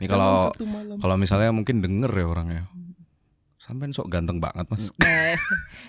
Nih 0.00 0.08
kalau 0.08 0.48
kalau 0.96 1.16
misalnya 1.16 1.52
mungkin 1.52 1.78
denger 1.78 2.08
ya 2.10 2.26
orangnya. 2.26 2.64
Sampai 3.56 3.88
sok 3.90 4.12
ganteng 4.12 4.44
banget, 4.44 4.68
Mas. 4.68 4.92
Eh, 5.00 5.40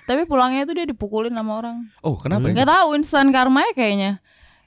tapi 0.05 0.23
pulangnya 0.23 0.63
itu 0.63 0.71
dia 0.71 0.87
dipukulin 0.87 1.35
sama 1.35 1.59
orang 1.59 1.83
Oh, 1.99 2.15
kenapa 2.15 2.47
ya? 2.47 2.55
nggak 2.55 2.69
tahu 2.71 2.87
instan 2.95 3.27
karma 3.29 3.67
ya 3.67 3.73
kayaknya 3.75 4.11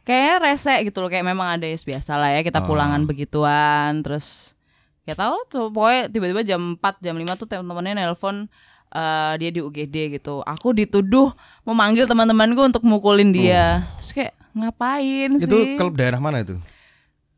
kayaknya 0.09 0.35
rese 0.41 0.73
gitu 0.83 1.05
loh 1.05 1.13
kayak 1.13 1.21
memang 1.23 1.61
ada 1.61 1.69
ya 1.69 1.85
biasa 1.85 2.17
lah 2.17 2.33
ya 2.33 2.41
kita 2.41 2.65
Oh. 2.65 2.67
pulangan 2.67 3.05
begituan 3.05 4.01
terus 4.01 4.57
ya 5.05 5.13
tahu 5.13 5.37
lah 5.37 5.45
tuh 5.47 5.69
pokoknya 5.69 6.09
tiba-tiba 6.09 6.41
jam 6.43 6.81
4 6.81 7.05
jam 7.05 7.13
5 7.13 7.29
tuh 7.37 7.47
teman-temannya 7.47 7.93
nelpon 7.95 8.49
eh, 8.89 9.33
dia 9.37 9.51
di 9.53 9.61
UGD 9.61 10.17
gitu. 10.17 10.41
Aku 10.43 10.73
dituduh 10.73 11.29
memanggil 11.63 12.09
teman-temanku 12.09 12.57
untuk 12.65 12.81
mukulin 12.83 13.37
dia. 13.37 13.85
Terus 14.01 14.13
kayak 14.17 14.33
ngapain 14.57 15.31
Itu 15.37 15.57
sih? 15.61 15.77
klub 15.77 15.93
daerah 15.93 16.17
mana 16.17 16.41
itu? 16.41 16.57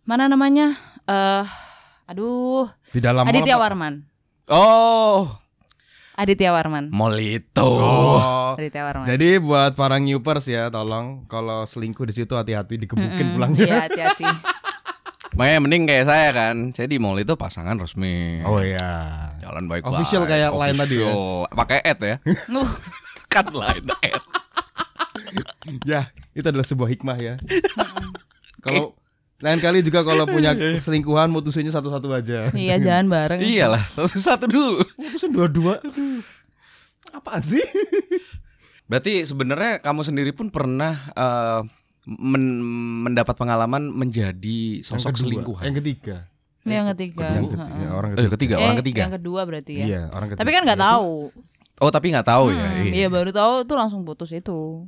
mana 0.06 0.26
namanya? 0.26 0.78
Eh 1.06 1.46
aduh. 2.06 2.70
Di 2.90 2.98
dalam 2.98 3.26
Aditya? 3.26 3.58
Warman. 3.58 4.02
Oh, 4.46 5.26
Aditya 6.20 6.52
Warman 6.52 6.92
mall 6.92 7.16
itu. 7.16 7.64
Oh. 7.64 8.52
Aditya 8.52 8.84
Warman 8.84 9.08
Jadi 9.08 9.40
buat 9.40 9.72
para 9.72 9.96
newpers 9.96 10.44
ya, 10.44 10.68
tolong 10.68 11.24
kalau 11.24 11.64
selingkuh 11.64 12.04
di 12.04 12.12
situ 12.12 12.36
hati-hati 12.36 12.76
dikebukin 12.76 13.08
Mm-mm. 13.08 13.34
pulangnya. 13.40 13.64
iya 13.64 13.76
hati-hati 13.88 14.28
Makanya 15.38 15.58
mending 15.62 15.82
kayak 15.86 16.06
saya 16.10 16.28
kan. 16.34 16.56
Saya 16.74 16.90
di 16.90 16.98
mall 16.98 17.16
itu 17.16 17.32
pasangan 17.38 17.78
resmi. 17.78 18.42
Oh 18.42 18.58
iya. 18.60 19.30
Jalan 19.40 19.70
baik 19.70 19.86
Official 19.86 20.26
kayak 20.26 20.50
lain 20.52 20.74
tadi 20.74 20.94
ya? 21.00 21.12
Pakai 21.54 21.78
ad 21.80 22.00
ya. 22.02 22.16
Kan 23.32 23.46
lain 23.54 23.84
ad. 23.88 24.20
Ya, 25.86 26.10
itu 26.34 26.42
adalah 26.42 26.66
sebuah 26.66 26.90
hikmah 26.90 27.14
ya. 27.22 27.34
kalau 28.60 28.98
lain 29.40 29.58
kali 29.58 29.80
juga 29.80 30.00
kalau 30.00 30.24
punya 30.24 30.52
selingkuhan 30.84 31.28
mutusinnya 31.28 31.70
satu-satu 31.70 32.08
aja. 32.10 32.52
iya 32.52 32.76
jangan 32.76 33.08
bareng 33.08 33.40
Iyalah, 33.40 33.80
satu-satu 33.90 34.44
dulu. 34.46 34.84
Mutusin 34.94 35.30
dua-dua. 35.30 35.80
Aduh. 35.80 36.20
Apaan 37.10 37.40
sih? 37.42 37.64
Berarti 38.84 39.22
sebenarnya 39.22 39.78
kamu 39.78 40.02
sendiri 40.02 40.30
pun 40.30 40.48
pernah 40.48 41.08
eh, 41.10 41.60
men- 42.06 42.62
mendapat 43.02 43.32
pengalaman 43.32 43.88
menjadi 43.88 44.80
sosok 44.80 44.94
Yang 45.06 45.14
kedua. 45.14 45.22
selingkuhan. 45.24 45.64
Yang 45.64 45.76
ketiga. 45.80 46.16
Ini 46.60 46.72
yang 46.76 46.88
ketiga 46.92 47.24
Yang 47.24 47.32
Heeh. 47.32 47.48
ketiga, 47.48 47.88
orang 47.90 48.10
Oh, 48.10 48.12
ketiga. 48.12 48.20
yang 48.20 48.30
ketiga, 48.30 48.52
Eh, 48.52 48.60
orang 48.60 48.78
ketiga. 48.78 49.00
Yang 49.00 49.14
kedua 49.16 49.40
berarti 49.42 49.72
ya. 49.72 49.84
Iya, 49.86 50.02
orang 50.10 50.28
ketiga. 50.28 50.40
Tapi 50.42 50.50
kan 50.52 50.62
nggak 50.64 50.82
tahu. 50.82 51.12
Oh, 51.80 51.88
tapi 51.88 52.06
nggak 52.12 52.28
tahu 52.28 52.44
ya. 52.52 52.60
Hmm, 52.60 52.92
Iya 52.92 53.08
baru 53.08 53.30
tahu 53.32 53.54
tuh 53.64 53.76
langsung 53.78 54.04
putus 54.04 54.28
itu. 54.30 54.84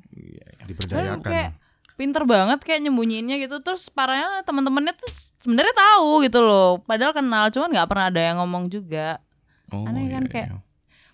Kan 0.53 0.67
Diperdayakan. 0.69 1.25
kayak 1.25 1.51
pinter 1.95 2.23
banget 2.23 2.59
kayak 2.61 2.83
nyembunyiinnya 2.83 3.37
gitu. 3.39 3.59
Terus 3.59 3.89
parahnya 3.89 4.43
teman-temannya 4.43 4.93
tuh 4.93 5.09
sebenarnya 5.39 5.73
tahu 5.73 6.23
gitu 6.23 6.41
loh. 6.41 6.81
Padahal 6.81 7.13
kenal, 7.13 7.49
cuman 7.49 7.69
nggak 7.71 7.89
pernah 7.89 8.07
ada 8.09 8.21
yang 8.21 8.37
ngomong 8.39 8.67
juga. 8.67 9.21
Oh, 9.69 9.85
Aneh 9.85 10.09
kan, 10.09 10.25
iya, 10.25 10.29
kayak 10.29 10.49
iya. 10.51 10.59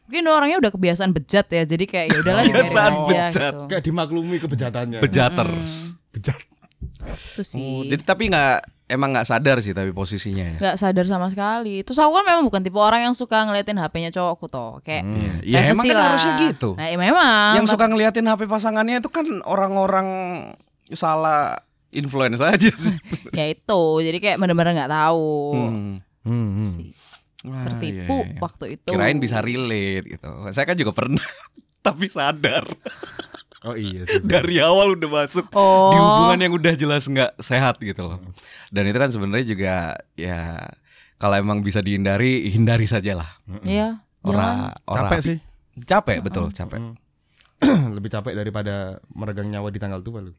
Mungkin 0.08 0.24
orangnya 0.24 0.56
udah 0.58 0.72
kebiasaan 0.72 1.12
bejat 1.12 1.46
ya. 1.46 1.62
Jadi 1.62 1.84
kayak 1.84 2.06
ya 2.08 2.16
udahlah 2.18 2.42
dibiarin 2.42 2.64
Kebiasaan 2.64 2.92
aja 2.92 3.04
bejat. 3.04 3.32
gitu. 3.52 3.58
Kayak 3.68 3.82
dimaklumi 3.84 4.36
kebejatannya. 4.38 4.98
Bejaters. 4.98 5.72
Bejat. 6.10 6.38
Itu 7.36 7.42
sih. 7.44 7.60
Oh, 7.60 7.82
jadi 7.84 8.00
tapi 8.00 8.32
nggak 8.32 8.56
emang 8.88 9.12
nggak 9.12 9.28
sadar 9.28 9.60
sih 9.60 9.70
tapi 9.70 9.92
posisinya 9.92 10.56
ya. 10.56 10.58
nggak 10.58 10.76
sadar 10.76 11.04
sama 11.04 11.28
sekali. 11.28 11.84
Terus 11.84 12.00
aku 12.00 12.10
kan 12.10 12.24
memang 12.24 12.42
bukan 12.42 12.60
tipe 12.60 12.74
orang 12.74 13.04
yang 13.04 13.12
suka 13.12 13.44
ngeliatin 13.44 13.76
HP-nya 13.76 14.10
cowokku 14.10 14.48
toh. 14.48 14.80
Kayak 14.80 15.04
Iya, 15.44 15.60
ya, 15.60 15.76
emang 15.76 15.84
kan 15.84 15.92
lah. 15.92 16.06
harusnya 16.08 16.32
gitu. 16.40 16.70
Nah, 16.72 16.88
ya 16.88 16.96
memang. 16.96 17.50
Yang 17.54 17.66
Tapi- 17.68 17.74
suka 17.76 17.84
ngeliatin 17.86 18.26
HP 18.26 18.40
pasangannya 18.44 18.96
itu 18.98 19.10
kan 19.12 19.26
orang-orang 19.44 20.08
salah 20.92 21.58
influence 21.90 22.40
aja 22.40 22.70
sih. 22.70 22.96
ya 23.38 23.48
itu 23.48 23.80
jadi 24.04 24.18
kayak 24.20 24.36
bener-bener 24.38 24.76
nggak 24.84 24.92
tahu 24.92 25.32
Hmm. 25.56 25.94
Hmm, 26.22 26.48
hmm. 26.60 26.92
Ah, 27.48 27.70
tertipu 27.70 28.26
iya, 28.26 28.34
iya. 28.34 28.40
waktu 28.42 28.64
itu 28.76 28.90
Kirain 28.90 29.16
bisa 29.16 29.38
relate 29.40 30.04
gitu. 30.04 30.28
Saya 30.50 30.66
kan 30.66 30.76
juga 30.76 30.92
pernah 30.92 31.22
tapi 31.86 32.10
sadar 32.10 32.66
Oh 33.66 33.74
iya 33.74 34.06
sih. 34.06 34.22
dari 34.22 34.62
awal 34.62 34.94
udah 34.94 35.10
masuk 35.10 35.50
oh 35.54 35.90
di 35.90 35.98
hubungan 35.98 36.38
yang 36.46 36.52
udah 36.54 36.74
jelas 36.78 37.06
nggak 37.06 37.38
sehat 37.38 37.78
gitu 37.80 38.06
loh. 38.06 38.18
Dan 38.70 38.86
itu 38.86 38.98
kan 38.98 39.10
sebenarnya 39.10 39.46
juga 39.48 39.74
ya 40.14 40.68
kalau 41.18 41.34
emang 41.34 41.62
bisa 41.62 41.82
dihindari 41.82 42.46
hindari 42.50 42.86
sajalah. 42.86 43.38
Iya 43.66 44.02
Ora 44.22 44.74
ora 44.84 45.10
Capek 45.10 45.20
sih. 45.22 45.38
Capek 45.86 46.18
betul, 46.20 46.50
capek. 46.50 46.78
Mm. 46.78 46.94
Lebih 47.96 48.08
capek 48.08 48.34
daripada 48.34 48.98
meregang 49.10 49.46
nyawa 49.46 49.68
di 49.68 49.76
tanggal 49.76 49.98
tua 49.98 50.20
lu. 50.20 50.32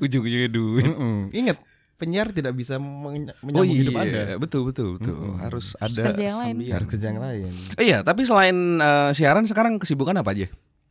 Ujung-ujungnya 0.00 0.48
duit. 0.48 0.84
Mm-mm. 0.84 1.30
Ingat, 1.30 1.56
penyiar 1.96 2.26
tidak 2.30 2.52
bisa 2.52 2.76
Oh 2.76 3.10
menyambung 3.10 3.66
iya, 3.66 3.78
hidup 3.78 3.92
Anda. 3.94 4.20
betul 4.36 4.60
betul 4.66 4.96
betul. 4.96 5.14
Mm-mm. 5.14 5.34
Harus 5.40 5.74
Harus 5.74 5.94
ada 5.96 6.02
kerja 6.10 6.22
yang 6.26 6.38
lain. 6.38 6.54
Harus 6.70 6.86
kerja 6.88 7.06
yang 7.08 7.20
lain. 7.20 7.50
Eh, 7.76 7.82
iya, 7.86 7.98
tapi 8.00 8.20
selain 8.22 8.54
eh, 8.76 9.10
siaran 9.12 9.44
sekarang 9.44 9.76
kesibukan 9.76 10.14
apa 10.14 10.30
aja? 10.30 10.46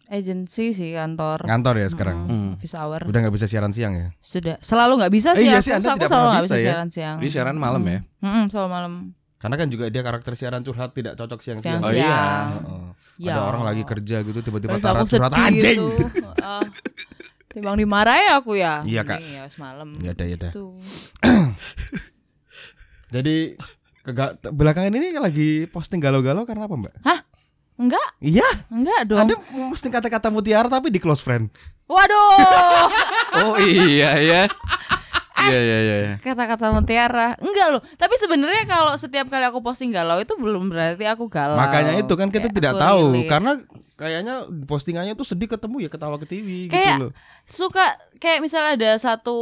Agency 0.10 0.74
sih 0.74 0.90
kantor. 0.92 1.46
Ngantor 1.46 1.74
ya 1.78 1.88
sekarang. 1.88 2.18
Hmm. 2.26 2.50
Office 2.58 2.74
hour. 2.74 3.00
Udah 3.06 3.20
nggak 3.22 3.36
bisa 3.36 3.46
siaran 3.46 3.70
siang 3.70 3.94
ya? 3.94 4.08
Sudah. 4.18 4.58
Selalu 4.58 4.92
nggak 4.98 5.12
bisa 5.14 5.28
Eh, 5.32 5.38
sih 5.38 5.46
iya 5.46 5.56
aku. 5.56 5.62
sih, 5.62 5.72
Anda 5.72 5.88
aku 5.88 5.96
tidak 5.96 6.10
selalu 6.10 6.28
nggak 6.28 6.42
bisa 6.42 6.48
bisa 6.48 6.58
ya? 6.58 6.66
siaran 6.66 6.88
siang. 6.90 7.16
Jadi 7.22 7.30
siaran 7.30 7.56
malam 7.56 7.82
ya. 7.86 8.00
Mm-mm, 8.20 8.44
selalu 8.50 8.68
malam. 8.68 8.94
Karena 9.40 9.56
kan 9.56 9.68
juga 9.72 9.88
dia 9.88 10.04
karakter 10.04 10.36
siaran 10.36 10.62
curhat 10.62 10.92
tidak 10.92 11.16
cocok 11.16 11.40
siang-siang. 11.40 11.80
Oh, 11.80 11.90
iya. 11.90 12.52
Heeh. 12.54 12.88
Ya. 13.24 13.34
Ada 13.34 13.42
orang 13.48 13.64
lagi 13.64 13.84
kerja 13.84 14.20
gitu 14.22 14.40
tiba-tiba 14.40 14.78
curhat 14.78 15.08
sedih 15.08 15.32
anjing. 15.32 15.80
gitu. 15.80 16.28
Ah. 16.38 16.64
Timbang 17.50 17.80
dimarahin 17.80 18.36
aku 18.36 18.60
ya. 18.60 18.84
Iya, 18.84 19.02
Kak. 19.02 19.20
Ya 19.24 19.48
semalam. 19.48 19.96
Ya 20.04 20.12
udah 20.12 20.26
ya 20.28 20.36
udah. 20.36 20.52
Tuh. 20.52 20.76
Jadi 23.10 23.58
kega- 24.04 24.38
belakangan 24.44 24.94
ini 24.94 25.16
lagi 25.16 25.66
posting 25.66 25.98
galau-galau 25.98 26.44
karena 26.44 26.68
apa, 26.68 26.76
Mbak? 26.76 26.96
Enggak, 27.80 28.08
Iya, 28.20 28.44
enggak 28.68 29.08
dong. 29.08 29.24
Anda 29.24 29.40
posting 29.72 29.88
kata-kata 29.88 30.28
mutiara 30.28 30.68
tapi 30.68 30.92
di 30.92 31.00
close 31.00 31.24
friend. 31.24 31.48
Waduh. 31.88 32.92
Oh 33.40 33.56
iya 33.56 34.20
ya. 34.20 34.42
Iya 35.42 35.60
iya 35.60 35.78
iya. 35.80 36.14
Kata-kata 36.18 36.70
mutiara. 36.70 37.34
Enggak 37.38 37.68
loh. 37.70 37.82
Tapi 37.94 38.16
sebenarnya 38.16 38.64
kalau 38.66 38.92
setiap 38.94 39.28
kali 39.28 39.44
aku 39.44 39.60
posting 39.60 39.90
galau 39.90 40.18
itu 40.18 40.34
belum 40.34 40.68
berarti 40.68 41.06
aku 41.06 41.26
galau. 41.26 41.56
Makanya 41.56 41.96
itu 41.96 42.14
kan 42.14 42.28
kita 42.28 42.46
Kayak 42.46 42.58
tidak 42.58 42.74
tahu 42.76 43.04
relate. 43.14 43.30
karena 43.30 43.52
kayaknya 43.96 44.36
postingannya 44.64 45.14
tuh 45.14 45.24
sedih 45.26 45.48
ketemu 45.48 45.76
ya 45.82 45.90
ketawa 45.90 46.16
ke 46.16 46.26
TV 46.26 46.48
gitu 46.66 46.74
Kayak- 46.74 47.00
loh. 47.00 47.12
suka 47.44 47.86
kayak 48.16 48.40
misalnya 48.40 48.76
ada 48.76 48.92
satu 48.96 49.38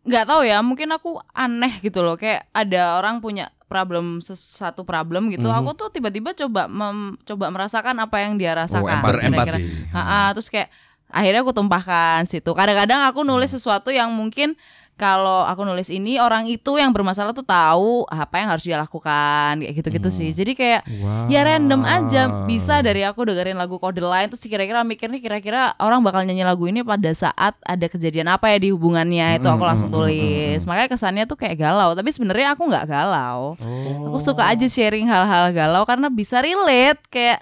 nggak 0.00 0.24
tahu 0.24 0.42
ya 0.42 0.58
mungkin 0.60 0.88
aku 0.88 1.20
aneh 1.30 1.76
gitu 1.80 2.00
loh 2.00 2.14
kayak 2.14 2.48
ada 2.50 2.96
orang 2.96 3.18
punya 3.18 3.50
problem 3.66 4.18
ses- 4.18 4.38
satu 4.56 4.82
problem 4.82 5.28
gitu 5.28 5.44
Mhm. 5.44 5.56
aku 5.56 5.70
tuh 5.74 5.88
tiba-tiba 5.88 6.34
coba 6.34 6.66
mem- 6.66 7.18
coba 7.20 7.50
merasakan 7.50 7.98
apa 7.98 8.16
yang 8.20 8.34
dia 8.34 8.50
rasakan 8.52 8.98
empati. 8.98 9.26
kira-kira. 9.28 9.58
Berempati. 9.58 9.92
Ha-ha, 9.92 10.32
terus 10.32 10.48
kayak 10.48 10.70
akhirnya 11.06 11.42
aku 11.42 11.52
tumpahkan 11.52 12.22
situ 12.24 12.50
kadang-kadang 12.50 13.02
aku 13.04 13.22
nulis 13.22 13.50
sesuatu 13.50 13.90
yang 13.90 14.08
mungkin 14.08 14.54
kalau 15.00 15.48
aku 15.48 15.64
nulis 15.64 15.88
ini 15.88 16.20
orang 16.20 16.44
itu 16.44 16.76
yang 16.76 16.92
bermasalah 16.92 17.32
tuh 17.32 17.40
tahu 17.40 18.04
apa 18.04 18.36
yang 18.36 18.48
harus 18.52 18.68
dia 18.68 18.76
lakukan 18.76 19.64
kayak 19.64 19.72
gitu-gitu 19.80 20.12
sih. 20.12 20.28
Jadi 20.36 20.52
kayak 20.52 20.84
ya 21.32 21.40
random 21.40 21.80
aja 21.88 22.44
bisa 22.44 22.84
dari 22.84 23.00
aku 23.08 23.24
dengerin 23.24 23.56
lagu 23.56 23.80
kode 23.80 24.04
lain 24.04 24.28
terus 24.28 24.44
kira-kira 24.44 24.84
mikir 24.84 25.08
nih 25.08 25.24
kira-kira 25.24 25.72
orang 25.80 26.04
bakal 26.04 26.20
nyanyi 26.20 26.44
lagu 26.44 26.68
ini 26.68 26.84
pada 26.84 27.08
saat 27.16 27.56
ada 27.64 27.86
kejadian 27.88 28.28
apa 28.28 28.52
ya 28.52 28.60
di 28.60 28.68
hubungannya 28.68 29.40
itu 29.40 29.48
aku 29.48 29.64
langsung 29.64 29.88
tulis. 29.88 30.60
makanya 30.68 30.92
kesannya 30.92 31.24
tuh 31.24 31.40
kayak 31.40 31.56
galau 31.56 31.96
tapi 31.96 32.12
sebenarnya 32.12 32.52
aku 32.52 32.68
nggak 32.68 32.84
galau. 32.84 33.56
Oh. 33.56 34.12
aku 34.12 34.18
suka 34.20 34.44
aja 34.44 34.68
sharing 34.68 35.08
hal-hal 35.08 35.48
galau 35.56 35.88
karena 35.88 36.12
bisa 36.12 36.44
relate 36.44 37.00
kayak 37.08 37.40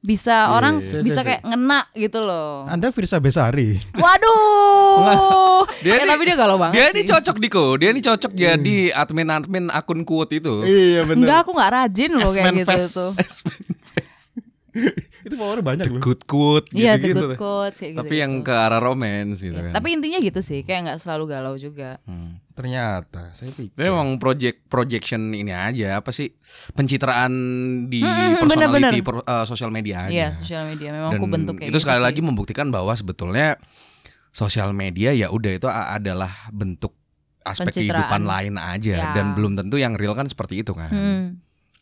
bisa 0.00 0.48
orang 0.50 0.80
iya. 0.80 1.00
bisa 1.00 1.20
Iya, 1.20 1.22
iya, 1.22 1.28
kayak 1.28 1.42
ngena 1.44 1.80
gitu 1.94 2.18
loh 2.18 2.64
Anda 2.64 2.88
Firsa 2.88 3.18
Besari. 3.18 3.76
waduh 3.94 5.68
Dia 5.78 5.92
Eh, 5.92 5.98
nih- 5.98 6.08
tapi 6.08 6.22
dia 6.24 6.36
galau 6.36 6.56
banget 6.56 6.74
Dia 6.74 6.84
sih. 6.86 6.92
ini 6.94 7.02
cocok 7.06 7.36
Diko, 7.38 7.64
dia 7.76 7.88
ini 7.90 8.00
cocok 8.00 8.32
jadi 8.32 8.78
admin-admin 8.92 9.68
akun 9.70 10.02
quote 10.02 10.32
itu. 10.34 10.60
Iya 10.62 11.04
benar. 11.04 11.20
Enggak 11.20 11.38
aku 11.38 11.50
nggak 11.52 11.70
rajin 11.70 12.10
loh 12.12 12.30
kayak 12.30 12.52
gitu 12.58 12.76
tuh 12.90 13.10
Itu 15.26 15.34
powernya 15.34 15.60
banyak 15.62 15.84
The 15.84 15.92
loh. 15.92 16.00
good 16.00 16.22
quote 16.22 16.66
Iya 16.70 16.94
the 16.94 17.04
gitu-gitu. 17.04 17.26
good 17.34 17.72
kayak 17.72 17.90
gitu 17.90 18.00
Tapi 18.00 18.14
yang 18.16 18.32
ke 18.40 18.50
arah 18.50 18.78
romance 18.78 19.38
gitu 19.38 19.52
Ya, 19.52 19.66
kan. 19.66 19.72
Tapi 19.74 19.88
intinya 19.90 20.18
gitu 20.18 20.40
sih, 20.40 20.60
kayak 20.60 20.80
nggak 20.84 20.98
selalu 20.98 21.24
galau 21.28 21.54
juga. 21.54 21.98
Hmm. 22.02 22.38
Ternyata 22.52 23.32
saya 23.32 23.50
pikir. 23.50 23.72
Ini 23.74 23.88
memang 23.88 24.16
project 24.16 24.64
projection 24.66 25.32
ini 25.32 25.50
aja 25.50 25.96
apa 25.96 26.10
sih 26.10 26.28
pencitraan 26.72 27.32
di 27.86 28.00
Mm-mm, 28.00 28.38
personality 28.38 29.00
bener-bener. 29.00 29.02
per- 29.02 29.26
eh, 29.26 29.44
sosial 29.44 29.70
media 29.70 29.96
aja. 30.02 30.10
Iya, 30.10 30.28
sosial 30.38 30.64
media 30.66 30.88
memang 30.90 31.10
Dan 31.10 31.18
aku 31.18 31.26
bentuk 31.26 31.54
kayak 31.56 31.66
itu 31.66 31.72
gitu 31.72 31.82
sekali 31.82 31.98
sih. 31.98 32.06
lagi 32.06 32.20
membuktikan 32.20 32.66
bahwa 32.68 32.92
sebetulnya 32.92 33.56
sosial 34.30 34.70
media 34.72 35.10
ya 35.10 35.26
udah 35.26 35.52
itu 35.52 35.66
adalah 35.66 36.30
bentuk 36.50 36.94
aspek 37.42 37.72
kehidupan 37.74 38.22
lain 38.22 38.54
aja 38.54 38.94
Ya. 39.00 39.10
dan 39.12 39.32
belum 39.32 39.56
tentu 39.56 39.74
yang 39.74 39.92
real 39.92 40.12
kan 40.12 40.24
seperti 40.24 40.60
itu 40.60 40.70
kan. 40.70 40.86
Hmm, 40.86 41.24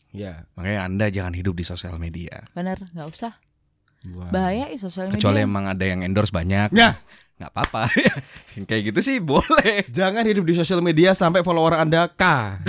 Ya. 0.09 0.49
Makanya 0.57 0.81
Anda 0.89 1.05
jangan 1.13 1.33
hidup 1.37 1.53
di 1.53 1.65
sosial 1.65 1.95
media. 2.01 2.45
bener, 2.57 2.81
nggak 2.93 3.07
usah. 3.09 3.37
Wah. 4.15 4.31
Bahaya 4.31 4.71
ih 4.71 4.79
sosial 4.79 5.11
media. 5.11 5.19
Kecuali 5.19 5.39
emang 5.43 5.67
ada 5.67 5.85
yang 5.85 6.01
endorse 6.01 6.31
banyak. 6.31 6.71
Ya. 6.73 6.97
nggak 7.39 7.51
apa-apa. 7.55 7.87
Kayak 8.69 8.91
gitu 8.91 8.99
sih 8.99 9.17
boleh. 9.23 9.87
Jangan 9.87 10.27
hidup 10.27 10.43
di 10.43 10.53
sosial 10.59 10.83
media 10.83 11.15
sampai 11.15 11.39
follower 11.39 11.75
Anda 11.79 12.11
K. 12.11 12.23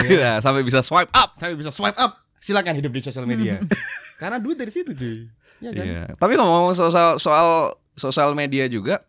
Ya. 0.07 0.11
Ya, 0.11 0.33
sampai 0.39 0.63
bisa 0.63 0.83
swipe 0.83 1.11
up. 1.11 1.35
Sampai 1.39 1.59
bisa 1.59 1.75
swipe 1.75 1.99
up. 1.99 2.23
Silakan 2.39 2.79
hidup 2.79 2.95
di 2.95 3.03
sosial 3.03 3.27
media. 3.27 3.59
Karena 4.21 4.39
duit 4.39 4.57
dari 4.57 4.71
situ, 4.71 4.95
cuy. 4.95 5.27
Iya 5.61 5.71
kan? 5.75 5.85
Iya. 5.85 6.03
Tapi 6.17 6.33
ngomong 6.39 6.73
soal 6.73 7.19
soal 7.19 7.77
sosial 7.99 8.33
media 8.33 8.65
juga 8.71 9.03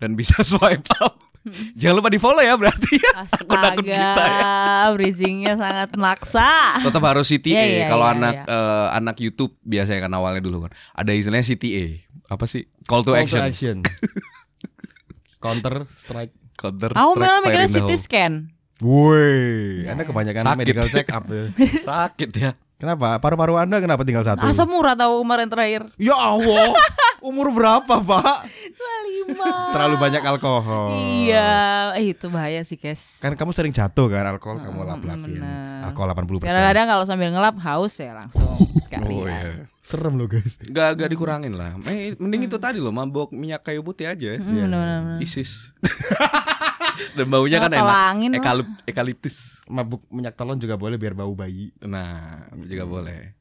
dan 0.00 0.16
bisa 0.16 0.40
swipe 0.50 0.88
up. 1.04 1.14
Jangan 1.80 1.94
lupa 1.96 2.10
di 2.12 2.20
follow 2.20 2.44
ya 2.44 2.54
berarti 2.54 3.00
ya. 3.00 3.12
Astaga, 3.24 3.80
kita 3.80 4.28
bridgingnya 4.92 5.56
sangat 5.56 5.90
maksa. 5.96 6.80
Tetap 6.84 7.02
harus 7.04 7.26
CTA. 7.28 7.48
Iya, 7.56 7.64
iya, 7.64 7.86
Kalau 7.88 8.06
iya, 8.06 8.14
anak 8.16 8.34
iya. 8.44 8.52
eh, 8.52 8.88
anak 9.00 9.16
YouTube 9.18 9.52
biasanya 9.64 10.04
kan 10.04 10.12
awalnya 10.12 10.42
dulu 10.44 10.68
kan. 10.68 10.72
Ada 10.92 11.16
istilahnya 11.16 11.46
CTA. 11.48 11.86
Apa 12.28 12.44
sih? 12.44 12.68
Call 12.84 13.02
to 13.02 13.16
Call 13.16 13.24
action. 13.24 13.40
action. 13.40 13.76
Counter 15.44 15.88
strike. 15.96 16.36
Counter 16.60 16.92
Aku 16.92 17.16
strike, 17.16 17.24
malah 17.24 17.40
fire 17.40 17.44
mikirnya 17.48 17.70
CT 17.72 17.90
scan. 17.96 18.32
Woi, 18.80 19.84
Anda 19.84 20.08
kebanyakan 20.08 20.44
Sakit. 20.44 20.60
medical 20.60 20.88
check 20.88 21.08
up 21.12 21.24
ya. 21.28 21.52
Sakit 21.84 22.30
ya. 22.32 22.50
Kenapa? 22.80 23.20
Paru-paru 23.20 23.60
Anda 23.60 23.76
kenapa 23.76 24.08
tinggal 24.08 24.24
satu? 24.24 24.40
Asam 24.40 24.72
murah 24.72 24.96
tahu 24.96 25.20
kemarin 25.20 25.52
terakhir. 25.52 25.84
Ya 26.00 26.16
Allah. 26.16 26.72
Umur 27.20 27.52
berapa, 27.52 28.00
Pak? 28.00 28.48
25. 29.36 29.36
Terlalu 29.76 29.96
banyak 30.00 30.22
alkohol. 30.24 30.96
Iya, 30.96 31.92
eh, 32.00 32.16
itu 32.16 32.32
bahaya 32.32 32.64
sih, 32.64 32.80
Kes. 32.80 33.20
Kan 33.20 33.36
kamu 33.36 33.52
sering 33.52 33.76
jatuh 33.76 34.08
kan 34.08 34.24
alkohol 34.24 34.64
kamu 34.64 34.80
lap-lapin. 34.88 35.44
Alkohol 35.84 36.08
80%. 36.16 36.48
Kadang-kadang 36.48 36.86
kalau 36.88 37.04
sambil 37.04 37.28
ngelap 37.28 37.60
haus 37.60 38.00
ya 38.00 38.16
langsung 38.16 38.56
sekali. 38.90 39.14
Oh 39.14 39.24
iya. 39.24 39.64
Serem 39.80 40.14
loh, 40.14 40.26
guys. 40.26 40.58
Gak, 40.60 40.90
gak 40.96 41.08
dikurangin 41.08 41.54
lah. 41.54 41.78
Eh, 41.86 42.12
Mending 42.16 42.46
itu 42.46 42.58
tadi 42.58 42.76
loh, 42.76 42.90
mabok 42.90 43.30
minyak 43.30 43.62
kayu 43.62 43.80
putih 43.80 44.06
aja. 44.06 44.34
Hmm, 44.34 44.66
bener-bener. 44.66 45.22
Isis. 45.22 45.70
Dan 47.16 47.26
baunya 47.26 47.58
kan 47.58 47.72
enak. 47.72 47.86
Ekalip- 48.36 48.78
ekaliptus. 48.84 49.62
Mabuk 49.66 50.04
minyak 50.08 50.34
telon 50.34 50.58
juga 50.58 50.74
boleh 50.74 50.96
biar 50.96 51.14
bau 51.14 51.32
bayi. 51.32 51.70
Nah, 51.80 52.44
juga 52.60 52.84
boleh. 52.84 53.38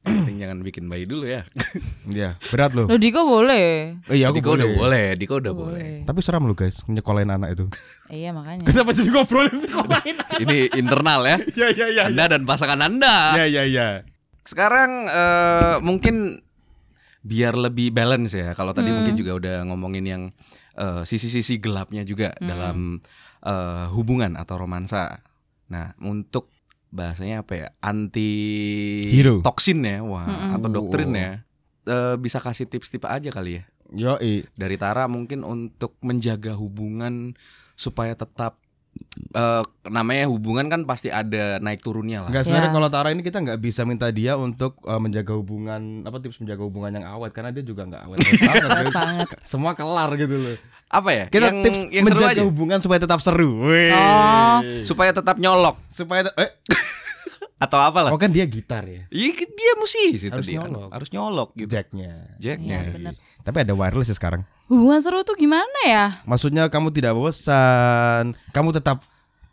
Yang 0.00 0.14
penting 0.16 0.36
jangan 0.40 0.58
bikin 0.62 0.84
bayi 0.88 1.04
dulu 1.04 1.28
ya. 1.28 1.44
Iya, 2.10 2.40
berat 2.48 2.72
loh. 2.72 2.88
Loh 2.88 2.96
Diko 2.96 3.20
boleh. 3.22 4.00
Oh, 4.08 4.16
iya, 4.16 4.32
aku 4.32 4.40
Diko 4.40 4.48
boleh. 4.50 4.64
udah 4.64 4.70
boleh, 4.74 5.06
Diko 5.14 5.34
udah 5.36 5.52
boleh. 5.52 5.92
Tapi 6.02 6.20
seram 6.20 6.42
loh, 6.42 6.56
guys, 6.56 6.82
nyekolahin 6.88 7.28
anak 7.28 7.52
itu. 7.52 7.66
Iya 8.10 8.34
makanya. 8.34 8.66
Kenapa 8.66 8.90
jadi 8.90 9.06
ngobrolin 9.06 9.54
nyekolahin? 9.60 10.16
Ini 10.40 10.56
internal 10.74 11.20
ya. 11.22 11.36
Iya, 11.54 11.68
iya, 11.70 11.86
iya. 11.92 12.02
Anda 12.08 12.24
dan 12.26 12.42
pasangan 12.42 12.80
Anda. 12.80 13.36
Iya, 13.36 13.44
iya, 13.46 13.62
iya. 13.68 13.88
Sekarang 14.50 15.06
eh, 15.06 15.76
mungkin 15.78 16.42
biar 17.22 17.54
lebih 17.54 17.94
balance 17.94 18.34
ya. 18.34 18.50
Kalau 18.52 18.74
tadi 18.74 18.90
Hmm. 18.90 19.00
mungkin 19.00 19.14
juga 19.14 19.32
udah 19.38 19.56
ngomongin 19.70 20.04
yang 20.04 20.22
eh, 20.74 21.02
sisi-sisi 21.04 21.62
gelapnya 21.62 22.02
juga 22.02 22.34
Hmm. 22.36 22.46
dalam 22.46 22.78
eh, 23.40 23.86
hubungan 23.94 24.34
atau 24.34 24.58
romansa. 24.58 25.22
Nah, 25.70 25.96
untuk 26.02 26.52
bahasanya 26.90 27.40
apa 27.40 27.52
ya? 27.56 27.68
Anti 27.80 28.32
Hero. 29.08 29.40
toksin 29.40 29.80
ya, 29.80 30.02
wah, 30.02 30.28
Mm-mm. 30.28 30.60
atau 30.60 30.68
doktrin 30.68 31.10
ya. 31.14 31.30
Eh, 31.86 32.16
bisa 32.20 32.36
kasih 32.36 32.68
tips-tips 32.68 33.08
aja 33.08 33.32
kali 33.32 33.62
ya. 33.62 33.64
Yo, 33.90 34.14
Dari 34.54 34.76
Tara 34.76 35.08
mungkin 35.08 35.40
untuk 35.42 35.96
menjaga 35.98 36.52
hubungan 36.52 37.32
supaya 37.74 38.12
tetap 38.12 38.59
eh, 39.30 39.62
namanya 39.84 40.26
hubungan 40.26 40.66
kan 40.66 40.80
pasti 40.82 41.08
ada 41.08 41.56
naik 41.56 41.80
turunnya 41.80 42.22
lah. 42.22 42.30
Enggak 42.30 42.44
sebenarnya 42.44 42.68
Ya. 42.68 42.74
kalau 42.74 42.88
Tara 42.88 43.08
ini 43.10 43.20
kita 43.20 43.38
nggak 43.38 43.58
bisa 43.58 43.82
minta 43.82 44.08
dia 44.08 44.34
untuk 44.34 44.80
uh, 44.82 44.96
menjaga 44.96 45.32
hubungan 45.32 46.02
apa 46.02 46.18
tips 46.18 46.38
menjaga 46.38 46.62
hubungan 46.62 46.90
yang 46.92 47.06
awet 47.06 47.30
karena 47.30 47.50
dia 47.50 47.62
juga 47.62 47.84
nggak 47.84 48.02
awet 48.04 48.18
banget. 48.22 48.40
Guys. 48.62 48.92
banget. 48.92 49.28
Semua 49.42 49.72
kelar 49.72 50.10
gitu 50.14 50.34
loh. 50.34 50.56
Apa 50.88 51.10
ya? 51.12 51.24
Kita 51.26 51.48
yang, 51.48 51.58
tips 51.62 51.80
yang 51.88 52.04
seru 52.04 52.18
menjaga 52.18 52.34
aja. 52.34 52.42
hubungan 52.42 52.78
supaya 52.78 52.98
tetap 52.98 53.20
seru. 53.20 53.50
Oh. 53.62 54.58
supaya 54.82 55.10
tetap 55.10 55.36
nyolok 55.36 55.78
Supaya 55.86 56.26
eh 56.34 56.50
atau 57.60 57.76
apalah. 57.78 58.08
oh 58.08 58.16
kan 58.16 58.32
dia 58.32 58.48
gitar 58.48 58.82
ya. 58.82 59.04
Iya 59.08 59.44
dia 59.44 59.72
musisi 59.76 60.26
Harus 60.26 60.48
tadi 60.48 60.56
nyolok. 60.56 60.88
harus 60.90 61.08
nyolok 61.10 61.50
gitu. 61.54 61.68
Jacknya. 61.70 62.12
Jacknya. 62.36 62.78
Bener. 62.88 63.14
Tapi 63.40 63.56
ada 63.60 63.72
wireless 63.72 64.08
ya 64.08 64.16
sekarang. 64.16 64.42
Hubungan 64.66 64.98
seru 64.98 65.20
tuh 65.20 65.34
gimana 65.34 65.80
ya? 65.84 66.08
Maksudnya 66.24 66.66
kamu 66.66 66.88
tidak 66.90 67.12
bosan, 67.12 68.32
kamu 68.50 68.70
tetap 68.72 69.04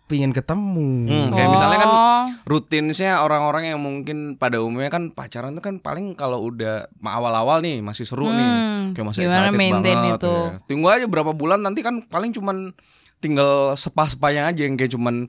pingin 0.05 0.31
ketemu. 0.31 1.03
Hmm, 1.03 1.29
kayak 1.31 1.49
misalnya 1.51 1.77
kan 1.77 1.89
Oh. 1.89 2.25
rutinsnya 2.47 3.19
orang-orang 3.19 3.67
yang 3.67 3.79
mungkin 3.79 4.17
pada 4.35 4.57
umumnya 4.57 4.87
kan 4.87 5.11
pacaran 5.11 5.51
tuh 5.51 5.59
kan 5.59 5.75
paling 5.77 6.13
kalau 6.13 6.39
udah 6.43 6.87
awal-awal 6.97 7.59
nih 7.59 7.81
masih 7.81 8.07
seru 8.07 8.23
nih. 8.25 8.39
Hmm, 8.39 8.95
Kayak 8.95 9.03
masih 9.05 9.21
gimana 9.25 9.35
excited 9.43 9.59
maintain 9.59 9.97
banget 9.99 10.15
itu? 10.17 10.31
ya. 10.31 10.47
Tunggu 10.63 10.87
aja 10.87 11.05
berapa 11.05 11.31
bulan 11.31 11.59
nanti 11.59 11.81
kan 11.81 11.99
paling 12.03 12.31
cuman 12.31 12.71
tinggal 13.17 13.73
sepah-sepahnya 13.73 14.47
aja 14.47 14.61
yang 14.63 14.77
kayak 14.77 14.93
cuman 14.93 15.27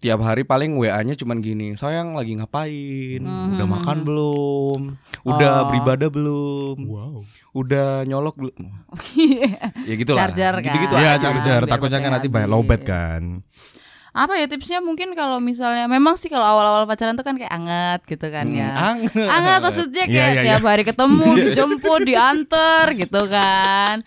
tiap 0.00 0.18
hari 0.18 0.42
paling 0.42 0.74
WA-nya 0.74 1.12
cuman 1.12 1.38
gini, 1.38 1.76
sayang 1.76 2.16
lagi 2.16 2.32
ngapain, 2.32 3.20
udah 3.20 3.60
Mhm. 3.60 3.74
makan 3.76 3.98
belum, 4.00 4.80
udah 5.22 5.52
Oh. 5.54 5.64
beribadah 5.68 6.08
belum, 6.08 6.76
Wow. 6.82 7.20
udah 7.52 7.88
nyolok 8.04 8.34
belum, 8.34 8.56
ya 9.78 9.94
gitu 9.94 10.12
lah. 10.12 10.26
Charger 10.26 10.54
kan. 10.56 10.64
gitu-gitu 10.64 10.94
Iya 10.94 11.10
aja. 11.14 11.22
charger. 11.22 11.60
biar 11.60 11.68
Takutnya 11.68 12.00
kan 12.00 12.08
baterainya 12.08 12.10
nanti 12.10 12.28
banyak 12.28 12.48
lowbat 12.48 12.80
kan. 12.82 13.22
Apa 14.10 14.34
ya 14.34 14.48
tipsnya 14.48 14.80
mungkin 14.80 15.14
kalau 15.14 15.38
misalnya 15.38 15.86
memang 15.86 16.16
sih 16.16 16.26
kalau 16.26 16.42
awal-awal 16.42 16.82
pacaran 16.82 17.14
tuh 17.14 17.22
kan 17.22 17.38
kayak 17.38 17.52
anget 17.52 18.00
gitu 18.08 18.26
kan 18.26 18.42
Hmm, 18.42 18.56
ya. 18.56 18.68
anget. 18.90 19.14
Anget 19.22 19.60
maksudnya 19.62 20.04
Iya, 20.04 20.10
kayak 20.10 20.32
iya, 20.32 20.42
tiap 20.42 20.62
hari 20.64 20.82
ketemu, 20.82 21.28
dijemput, 21.46 22.00
diantar 22.02 22.90
gitu 22.90 23.20
kan. 23.28 24.02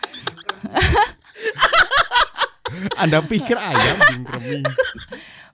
Anda 2.96 3.22
pikir 3.22 3.54
ayam 3.54 3.96
bingkremi. 4.02 4.60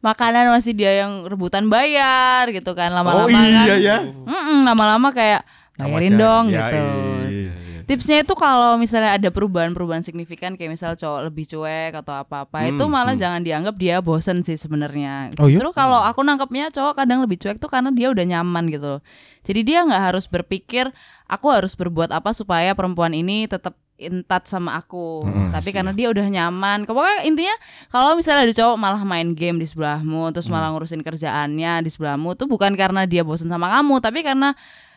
Makanan 0.00 0.48
masih 0.48 0.72
dia 0.72 1.04
yang 1.04 1.24
rebutan 1.24 1.68
bayar 1.68 2.48
gitu 2.48 2.72
kan 2.72 2.88
lama-lama 2.88 3.28
Oh 3.28 3.28
iya 3.28 3.64
kan. 3.66 3.78
ya. 3.78 3.96
Mm-mm, 4.00 4.64
lama-lama 4.64 5.08
kayak 5.10 5.44
bayarin 5.76 6.16
dong 6.16 6.44
aja. 6.48 6.56
gitu. 6.56 6.80
Ya, 6.80 7.28
iya. 7.28 7.52
Tipsnya 7.82 8.22
itu 8.22 8.32
kalau 8.32 8.78
misalnya 8.78 9.18
ada 9.18 9.28
perubahan-perubahan 9.28 10.00
signifikan 10.00 10.54
kayak 10.54 10.72
misal 10.72 10.94
cowok 10.94 11.26
lebih 11.26 11.42
cuek 11.44 11.92
atau 11.92 12.14
apa-apa 12.14 12.70
itu 12.70 12.78
Hmm, 12.78 12.86
malah 12.88 13.12
hmm. 13.12 13.20
jangan 13.20 13.42
dianggap 13.42 13.74
dia 13.74 13.98
bosen 13.98 14.40
sih 14.40 14.54
sebenarnya. 14.54 15.34
Oh, 15.36 15.44
iya? 15.44 15.58
Justru 15.58 15.74
kalau 15.74 15.98
aku 15.98 16.22
nangkepnya 16.22 16.70
cowok 16.70 16.94
kadang 16.96 17.18
lebih 17.20 17.36
cuek 17.36 17.58
tuh 17.58 17.66
karena 17.66 17.90
dia 17.90 18.08
udah 18.08 18.22
nyaman 18.22 18.70
gitu. 18.70 19.02
Jadi 19.42 19.60
dia 19.64 19.82
nggak 19.82 20.02
harus 20.06 20.24
berpikir 20.24 20.86
aku 21.26 21.50
harus 21.50 21.74
berbuat 21.74 22.08
apa 22.08 22.30
supaya 22.30 22.72
perempuan 22.72 23.10
ini 23.10 23.44
tetap 23.44 23.74
in 24.00 24.24
touch 24.24 24.48
sama 24.48 24.74
aku. 24.74 25.22
Hmm, 25.22 25.52
Tapi 25.52 25.70
karena 25.70 25.92
dia 25.92 26.08
udah 26.08 26.24
nyaman. 26.24 26.82
Pokoknya 26.82 27.22
intinya 27.22 27.52
kalau 27.86 28.14
misalnya 28.14 28.44
ada 28.44 28.54
cowok 28.54 28.76
malah 28.76 29.02
main 29.02 29.30
game 29.30 29.56
di 29.56 29.64
sebelahmu 29.64 30.32
terus 30.32 30.48
malah 30.48 30.72
ngurusin 30.72 31.00
kerjaannya 31.00 31.80
di 31.80 31.90
sebelahmu 31.90 32.32
tuh 32.34 32.44
bukan 32.44 32.72
karena 32.72 33.04
dia 33.04 33.20
bosen 33.20 33.46
sama 33.46 33.68
kamu, 33.70 34.00
tapi 34.00 34.20
karena 34.20 34.56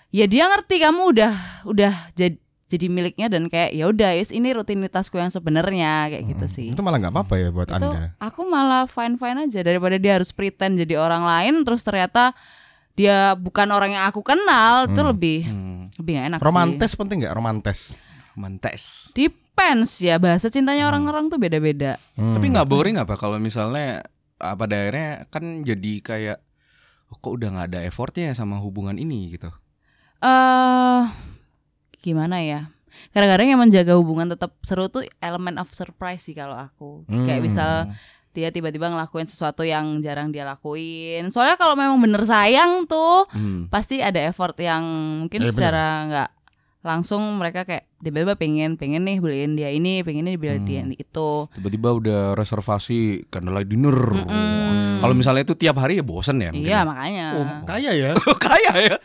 ya 0.10 0.24
dia 0.24 0.47
ngerti 0.47 0.80
kamu 0.80 1.01
udah 1.12 1.34
udah 1.66 1.93
jadi 2.14 2.39
jadi 2.64 2.89
miliknya 2.89 3.30
dan 3.30 3.45
kayak 3.45 3.70
ya 3.70 3.86
udah 3.86 4.18
yes, 4.18 4.30
ini 4.30 4.49
rutinitasku 4.49 5.14
yang 5.14 5.30
sebenarnya 5.30 6.10
kayak 6.10 6.24
gitu 6.28 6.45
sih. 6.47 6.68
Itu 6.74 6.82
malah 6.82 6.97
nggak 6.97 7.14
apa-apa 7.14 7.36
ya 7.38 7.54
buat 7.54 7.70
Itu 7.70 7.78
Anda. 7.86 8.18
aku 8.18 8.41
malah 8.43 8.89
fine 8.89 9.14
fine 9.14 9.45
aja 9.45 9.62
daripada 9.62 9.93
dia 9.95 10.18
harus 10.18 10.34
pretend 10.34 10.82
jadi 10.82 10.97
orang 10.97 11.22
lain 11.22 11.62
terus 11.62 11.86
ternyata 11.86 12.34
dia 12.93 13.34
bukan 13.34 13.70
orang 13.70 13.93
yang 13.93 14.06
aku 14.06 14.22
kenal 14.22 14.86
itu 14.86 14.97
Hmm. 14.97 15.10
lebih 15.10 15.39
Hmm, 15.45 15.82
lebih 15.97 16.12
gak 16.14 16.26
enak 16.30 16.39
sih. 16.41 16.45
Romantis 16.45 16.91
penting 16.93 17.18
nggak 17.22 17.34
romantis? 17.34 17.80
Mentes. 18.36 19.14
Depends 19.14 19.98
ya 20.00 20.18
bahasa 20.18 20.50
cintanya 20.50 20.88
orang-orang 20.88 21.30
tuh 21.30 21.38
beda-beda. 21.38 21.98
Hmm. 22.16 22.34
Tapi 22.34 22.46
nggak 22.50 22.68
boring 22.68 22.98
apa 22.98 23.14
kalau 23.16 23.38
misalnya 23.38 24.02
pada 24.38 24.76
akhirnya 24.76 25.30
kan 25.30 25.62
jadi 25.62 25.94
kayak 26.00 26.38
oh, 27.08 27.18
kok 27.18 27.34
udah 27.34 27.50
nggak 27.50 27.68
ada 27.72 27.80
effortnya 27.84 28.34
sama 28.34 28.58
hubungan 28.58 28.98
ini 28.98 29.32
gitu. 29.32 29.50
eh 30.20 31.04
gimana 32.00 32.40
ya? 32.40 32.72
Kadang-kadang 33.12 33.48
yang 33.50 33.62
menjaga 33.62 33.94
hubungan 33.96 34.30
tetap 34.30 34.56
seru 34.62 34.88
tuh 34.88 35.04
elemen 35.20 35.58
of 35.58 35.72
surprise 35.72 36.24
sih 36.24 36.34
kalau 36.34 36.56
aku. 36.56 37.04
Kayak 37.08 37.40
Hmm. 37.40 37.46
misal 37.46 37.72
dia 38.34 38.50
tiba-tiba 38.50 38.90
ngelakuin 38.90 39.28
sesuatu 39.28 39.62
yang 39.62 40.00
jarang 40.00 40.32
dia 40.32 40.42
lakuin. 40.42 41.30
Soalnya 41.30 41.54
kalau 41.54 41.76
memang 41.76 42.00
bener 42.00 42.24
sayang 42.24 42.86
tuh 42.86 43.28
Hmm. 43.30 43.68
pasti 43.68 44.00
ada 44.00 44.18
effort 44.24 44.56
yang 44.58 44.82
mungkin 45.22 45.42
bener. 45.42 45.52
secara 45.52 45.86
nggak 46.08 46.30
langsung 46.84 47.40
mereka 47.40 47.64
kayak 47.64 47.88
tiba-tiba 47.98 48.36
pengen 48.36 48.76
pengen 48.76 49.02
nih 49.02 49.18
beliin 49.18 49.56
dia 49.56 49.72
ini, 49.72 50.04
pengen 50.04 50.28
nih 50.28 50.36
beliin 50.36 50.64
dia 50.64 50.84
Hmm. 50.84 50.92
itu. 50.94 51.30
Tiba-tiba 51.50 51.90
udah 51.90 52.22
reservasi 52.34 53.26
candlelight 53.28 53.66
dinner. 53.66 53.96
Mm-mm. 54.12 55.00
Kalau 55.00 55.16
misalnya 55.16 55.44
itu 55.44 55.56
tiap 55.56 55.80
hari 55.80 55.98
ya 55.98 56.04
bosen 56.04 56.38
ya. 56.38 56.52
mungkin 56.52 56.68
Iya 56.68 56.76
ya? 56.76 56.82
makanya. 56.84 57.26
Oh, 57.34 57.46
kaya 57.64 57.92
ya? 57.92 58.12
Kaya 58.46 58.74
ya. 58.78 58.96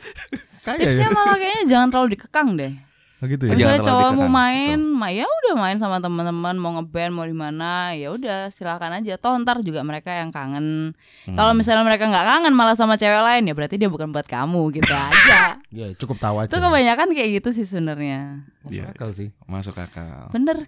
Kaya 0.60 0.84
Tipsnya 0.84 1.08
ya? 1.08 1.14
malah 1.14 1.34
kayaknya 1.34 1.62
jangan 1.64 1.88
terlalu 1.88 2.08
dikekang 2.12 2.48
deh. 2.54 2.72
Oh, 3.18 3.26
gitu 3.26 3.50
ya. 3.50 3.58
Misalnya 3.58 3.82
cowok 3.82 4.10
mau 4.14 4.30
main, 4.30 4.78
ma 4.78 5.10
ya 5.10 5.26
udah 5.26 5.58
main 5.58 5.74
sama 5.82 5.98
teman-teman, 5.98 6.54
mau 6.54 6.78
ngeband, 6.78 7.10
mau 7.10 7.26
di 7.26 7.34
mana, 7.34 7.90
ya 7.90 8.14
udah 8.14 8.46
silakan 8.54 9.02
aja. 9.02 9.18
Toh 9.18 9.34
ntar 9.42 9.58
juga 9.66 9.82
mereka 9.82 10.14
yang 10.14 10.30
kangen. 10.30 10.94
Hmm. 11.26 11.34
Kalau 11.34 11.50
misalnya 11.50 11.82
mereka 11.82 12.06
nggak 12.06 12.26
kangen 12.30 12.54
malah 12.54 12.78
sama 12.78 12.94
cewek 12.94 13.18
lain 13.18 13.50
ya 13.50 13.54
berarti 13.58 13.74
dia 13.74 13.90
bukan 13.90 14.14
buat 14.14 14.26
kamu 14.26 14.62
gitu 14.78 14.94
aja. 14.94 15.38
Ya, 15.68 15.92
cukup 16.00 16.16
tahu 16.16 16.40
aja. 16.40 16.48
Itu 16.48 16.64
kebanyakan 16.64 17.12
kayak 17.12 17.28
gitu 17.42 17.52
sih 17.52 17.68
sebenarnya. 17.68 18.40
Iya, 18.72 18.88
akal 18.88 19.12
sih. 19.12 19.28
masuk 19.44 19.76
akal. 19.76 20.32
Bener. 20.32 20.64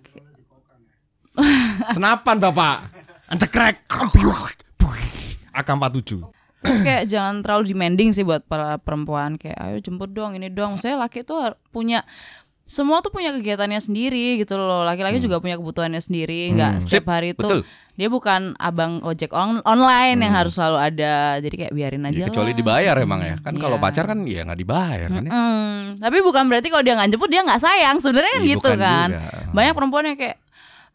Senapan 1.96 2.36
Bapak. 2.36 2.92
Ancekrek. 3.32 3.88
AK47. 5.56 6.39
Terus 6.60 6.80
kayak 6.80 7.02
jangan 7.06 7.40
terlalu 7.40 7.62
demanding 7.68 8.10
sih 8.10 8.20
buat 8.20 8.42
para 8.42 8.76
perempuan 8.76 9.34
kayak 9.34 9.56
ayo 9.58 9.76
jemput 9.78 10.10
dong 10.10 10.34
ini 10.34 10.48
dong. 10.48 10.76
Saya 10.76 10.96
laki 10.96 11.22
tuh 11.22 11.40
punya 11.68 12.04
semua 12.64 13.02
tuh 13.02 13.10
punya 13.10 13.32
kegiatannya 13.32 13.80
sendiri 13.80 14.38
gitu 14.38 14.54
loh. 14.54 14.84
Laki-laki 14.84 15.18
juga 15.18 15.38
punya 15.38 15.56
kebutuhannya 15.56 15.98
sendiri. 15.98 16.54
Nggak 16.54 16.72
Sip, 16.78 17.02
setiap 17.02 17.10
hari 17.10 17.34
itu 17.34 17.42
Betul. 17.42 17.60
dia 17.96 18.06
bukan 18.06 18.54
abang 18.56 19.02
ojek 19.02 19.32
on- 19.32 19.58
online 19.64 20.20
yang 20.20 20.30
harus 20.32 20.54
selalu 20.54 20.78
ada. 20.78 21.14
Jadi 21.38 21.54
kayak 21.58 21.72
biarin 21.72 22.06
aja 22.06 22.14
Ya, 22.14 22.26
kecuali 22.30 22.52
lah. 22.52 22.58
dibayar 22.62 22.94
emang 22.96 23.20
ya. 23.20 23.34
Kan 23.42 23.58
kalau 23.58 23.74
Iya. 23.74 23.82
pacar 23.82 24.04
kan 24.06 24.18
ya 24.22 24.46
nggak 24.46 24.60
dibayar 24.60 25.08
kan 25.08 25.22
ya. 25.26 25.32
Mm, 25.32 25.80
tapi 25.98 26.18
bukan 26.20 26.44
berarti 26.46 26.68
kalau 26.68 26.84
dia 26.84 26.94
nggak 26.94 27.10
jemput 27.10 27.26
dia 27.26 27.42
nggak 27.42 27.58
sayang. 27.58 27.96
Sebenarnya 27.98 28.32
kan 28.32 28.42
Iya, 28.42 28.50
gitu 28.54 28.70
kan. 28.70 29.08
juga. 29.10 29.50
Banyak 29.50 29.74
perempuan 29.74 30.04
yang 30.06 30.14
kayak 30.14 30.36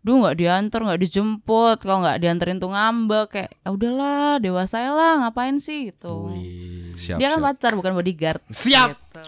Duh 0.05 0.21
nggak 0.21 0.37
diantar 0.37 0.79
nggak 0.79 1.01
dijemput 1.01 1.77
kalau 1.81 1.99
nggak 1.99 2.21
dianterin 2.21 2.57
tuh 2.57 2.69
ngambek 2.69 3.27
kayak 3.27 3.51
"Ya 3.57 3.69
udahlah 3.69 4.37
dewasa 4.37 4.77
lah 4.87 5.13
ngapain 5.19 5.57
sih 5.57 5.89
gitu 5.89 6.29
Siap, 6.93 7.17
dia 7.17 7.27
kan 7.27 7.41
siap. 7.41 7.47
pacar 7.49 7.71
bukan 7.73 7.91
bodyguard 7.91 8.41
Siap. 8.47 8.93
gitu. 8.93 9.25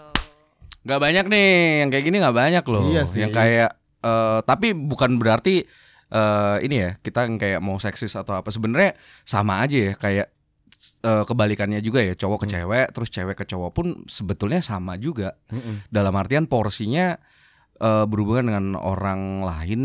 Gak 0.80 1.00
banyak 1.02 1.26
nih 1.26 1.48
yang 1.82 1.90
kayak 1.90 2.04
gini 2.06 2.16
nggak 2.16 2.32
banyak 2.32 2.64
loh. 2.64 2.82
Iya 2.86 3.02
sih. 3.04 3.18
Yang 3.18 3.32
kayak 3.34 3.70
eh, 4.00 4.38
tapi 4.40 4.72
bukan 4.72 5.18
berarti 5.18 5.66
eh, 6.08 6.56
ini 6.62 6.76
ya 6.78 6.90
kita 6.96 7.26
yang 7.26 7.36
kayak 7.36 7.58
mau 7.58 7.76
seksis 7.76 8.14
atau 8.14 8.32
apa 8.32 8.48
sebenarnya 8.48 8.94
sama 9.22 9.60
aja 9.60 9.76
ya 9.76 9.92
kayak 9.94 10.26
eh, 11.00 11.24
kebalikannya 11.24 11.82
juga 11.82 12.00
ya 12.00 12.14
cowok 12.14 12.38
ke 12.38 12.46
Hmm. 12.46 12.54
cewek 12.54 12.86
terus 12.90 13.08
cewek 13.10 13.36
ke 13.36 13.44
cowok 13.44 13.70
pun 13.72 13.86
sebetulnya 14.06 14.62
sama 14.62 14.94
juga 14.96 15.34
Mm-mm. 15.48 15.90
dalam 15.90 16.14
artian 16.14 16.46
porsinya 16.46 17.18
eh, 17.76 18.04
berhubungan 18.06 18.46
dengan 18.46 18.66
orang 18.74 19.42
lain 19.42 19.82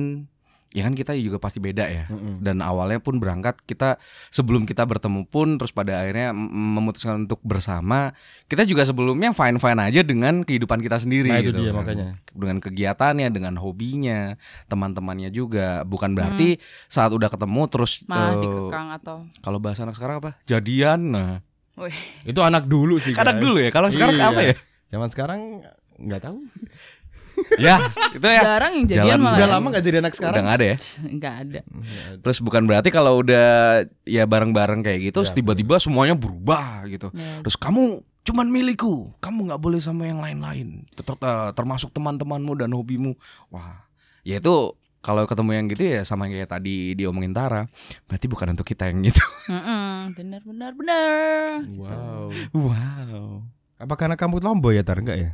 ya 0.74 0.82
kan 0.82 0.92
kita 0.92 1.14
juga 1.14 1.38
pasti 1.38 1.58
beda 1.58 1.86
ya 1.86 2.04
Mm-mm. 2.08 2.42
dan 2.42 2.58
awalnya 2.60 2.98
pun 2.98 3.16
berangkat 3.16 3.62
kita 3.62 4.02
sebelum 4.28 4.66
kita 4.66 4.82
bertemu 4.84 5.24
pun 5.24 5.56
terus 5.56 5.70
pada 5.70 6.02
akhirnya 6.02 6.34
memutuskan 6.34 7.24
untuk 7.24 7.38
bersama 7.40 8.18
kita 8.46 8.62
juga 8.64 8.82
sebelumnya 8.82 9.30
fine 9.32 9.56
fine 9.56 9.78
aja 9.80 10.02
dengan 10.02 10.42
kehidupan 10.42 10.80
kita 10.80 10.98
sendiri 10.98 11.30
Nah, 11.30 11.40
itu 11.40 11.50
gitu 11.50 11.60
dia 11.60 11.70
kan. 11.70 11.78
makanya. 11.80 12.08
dengan 12.28 12.58
kegiatannya 12.58 13.28
dengan 13.30 13.54
hobinya 13.56 14.34
teman-temannya 14.66 15.30
juga 15.30 15.82
bukan 15.84 16.12
berarti 16.12 16.58
saat 16.86 17.10
udah 17.10 17.30
ketemu 17.30 17.62
terus 17.68 18.02
malah 18.04 18.34
dikekang 18.36 18.88
atau 18.94 19.18
kalau 19.40 19.58
bahasa 19.58 19.84
anak 19.84 19.94
sekarang 19.94 20.18
apa 20.20 20.36
jadian 20.44 21.00
nah 21.08 21.34
Wih, 21.74 21.94
Itu 22.24 22.38
anak 22.40 22.66
dulu 22.66 22.98
sih. 22.98 23.14
anak 23.14 23.34
guys. 23.36 23.42
dulu 23.42 23.58
ya 23.58 23.70
kalau 23.70 23.90
sekarang 23.90 24.14
Iya. 24.16 24.26
apa 24.28 24.42
ya 24.44 24.56
Zaman 24.90 25.10
sekarang 25.10 25.40
nggak 25.96 26.22
tahu. 26.24 26.38
Ya 27.56 27.76
itu 28.10 28.24
ya 28.24 28.42
jarang 28.42 28.72
yang 28.74 28.86
jadian 28.86 29.06
Jalan 29.08 29.20
malah 29.20 29.36
Udah 29.36 29.48
ya. 29.48 29.54
lama 29.54 29.68
nggak 29.70 29.84
jadi 29.84 29.98
anak 29.98 30.08
udah 30.08 30.18
sekarang. 30.18 30.42
nggak 30.44 30.56
ada 30.56 30.66
ya 30.66 30.78
nggak 31.12 31.36
ada 31.40 31.60
terus 32.20 32.38
bukan 32.40 32.64
berarti 32.64 32.90
kalau 32.90 33.14
udah 33.20 33.48
ya 34.04 34.24
bareng-bareng 34.24 34.82
kayak 34.82 35.00
gitu 35.04 35.16
terus 35.16 35.30
Ya, 35.30 35.36
tiba-tiba 35.36 35.76
semuanya 35.78 36.14
berubah 36.14 36.86
gitu 36.86 37.10
Ya. 37.10 37.40
Terus 37.40 37.56
kamu 37.56 38.02
cuman 38.24 38.48
milikku, 38.48 39.12
kamu 39.18 39.48
nggak 39.48 39.60
boleh 39.60 39.78
sama 39.78 40.06
yang 40.06 40.18
lain-lain, 40.18 40.88
Ter- 40.90 41.04
ter- 41.04 41.20
termasuk 41.52 41.92
teman-temanmu 41.92 42.56
dan 42.56 42.72
hobimu. 42.72 43.20
Wah, 43.50 43.84
ya 44.22 44.38
itu 44.38 44.72
kalau 45.00 45.28
ketemu 45.28 45.52
yang 45.52 45.66
gitu 45.68 45.84
ya 45.84 46.02
sama 46.02 46.26
kayak 46.26 46.48
tadi 46.50 46.96
diomongin 46.96 47.32
Tara, 47.32 47.68
berarti 48.06 48.26
bukan 48.26 48.56
untuk 48.56 48.64
kita 48.64 48.88
yang 48.88 49.04
gitu. 49.04 49.20
Mm-mm, 49.52 50.16
bener 50.16 50.40
bener 50.42 50.72
bener 50.72 51.68
Wow. 51.76 52.32
Wow. 52.56 53.44
Apa 53.76 53.94
karena 53.94 54.16
kamu 54.16 54.40
tomboy 54.40 54.74
ya 54.74 54.84
tar 54.84 54.98
enggak 54.98 55.20
ya? 55.20 55.32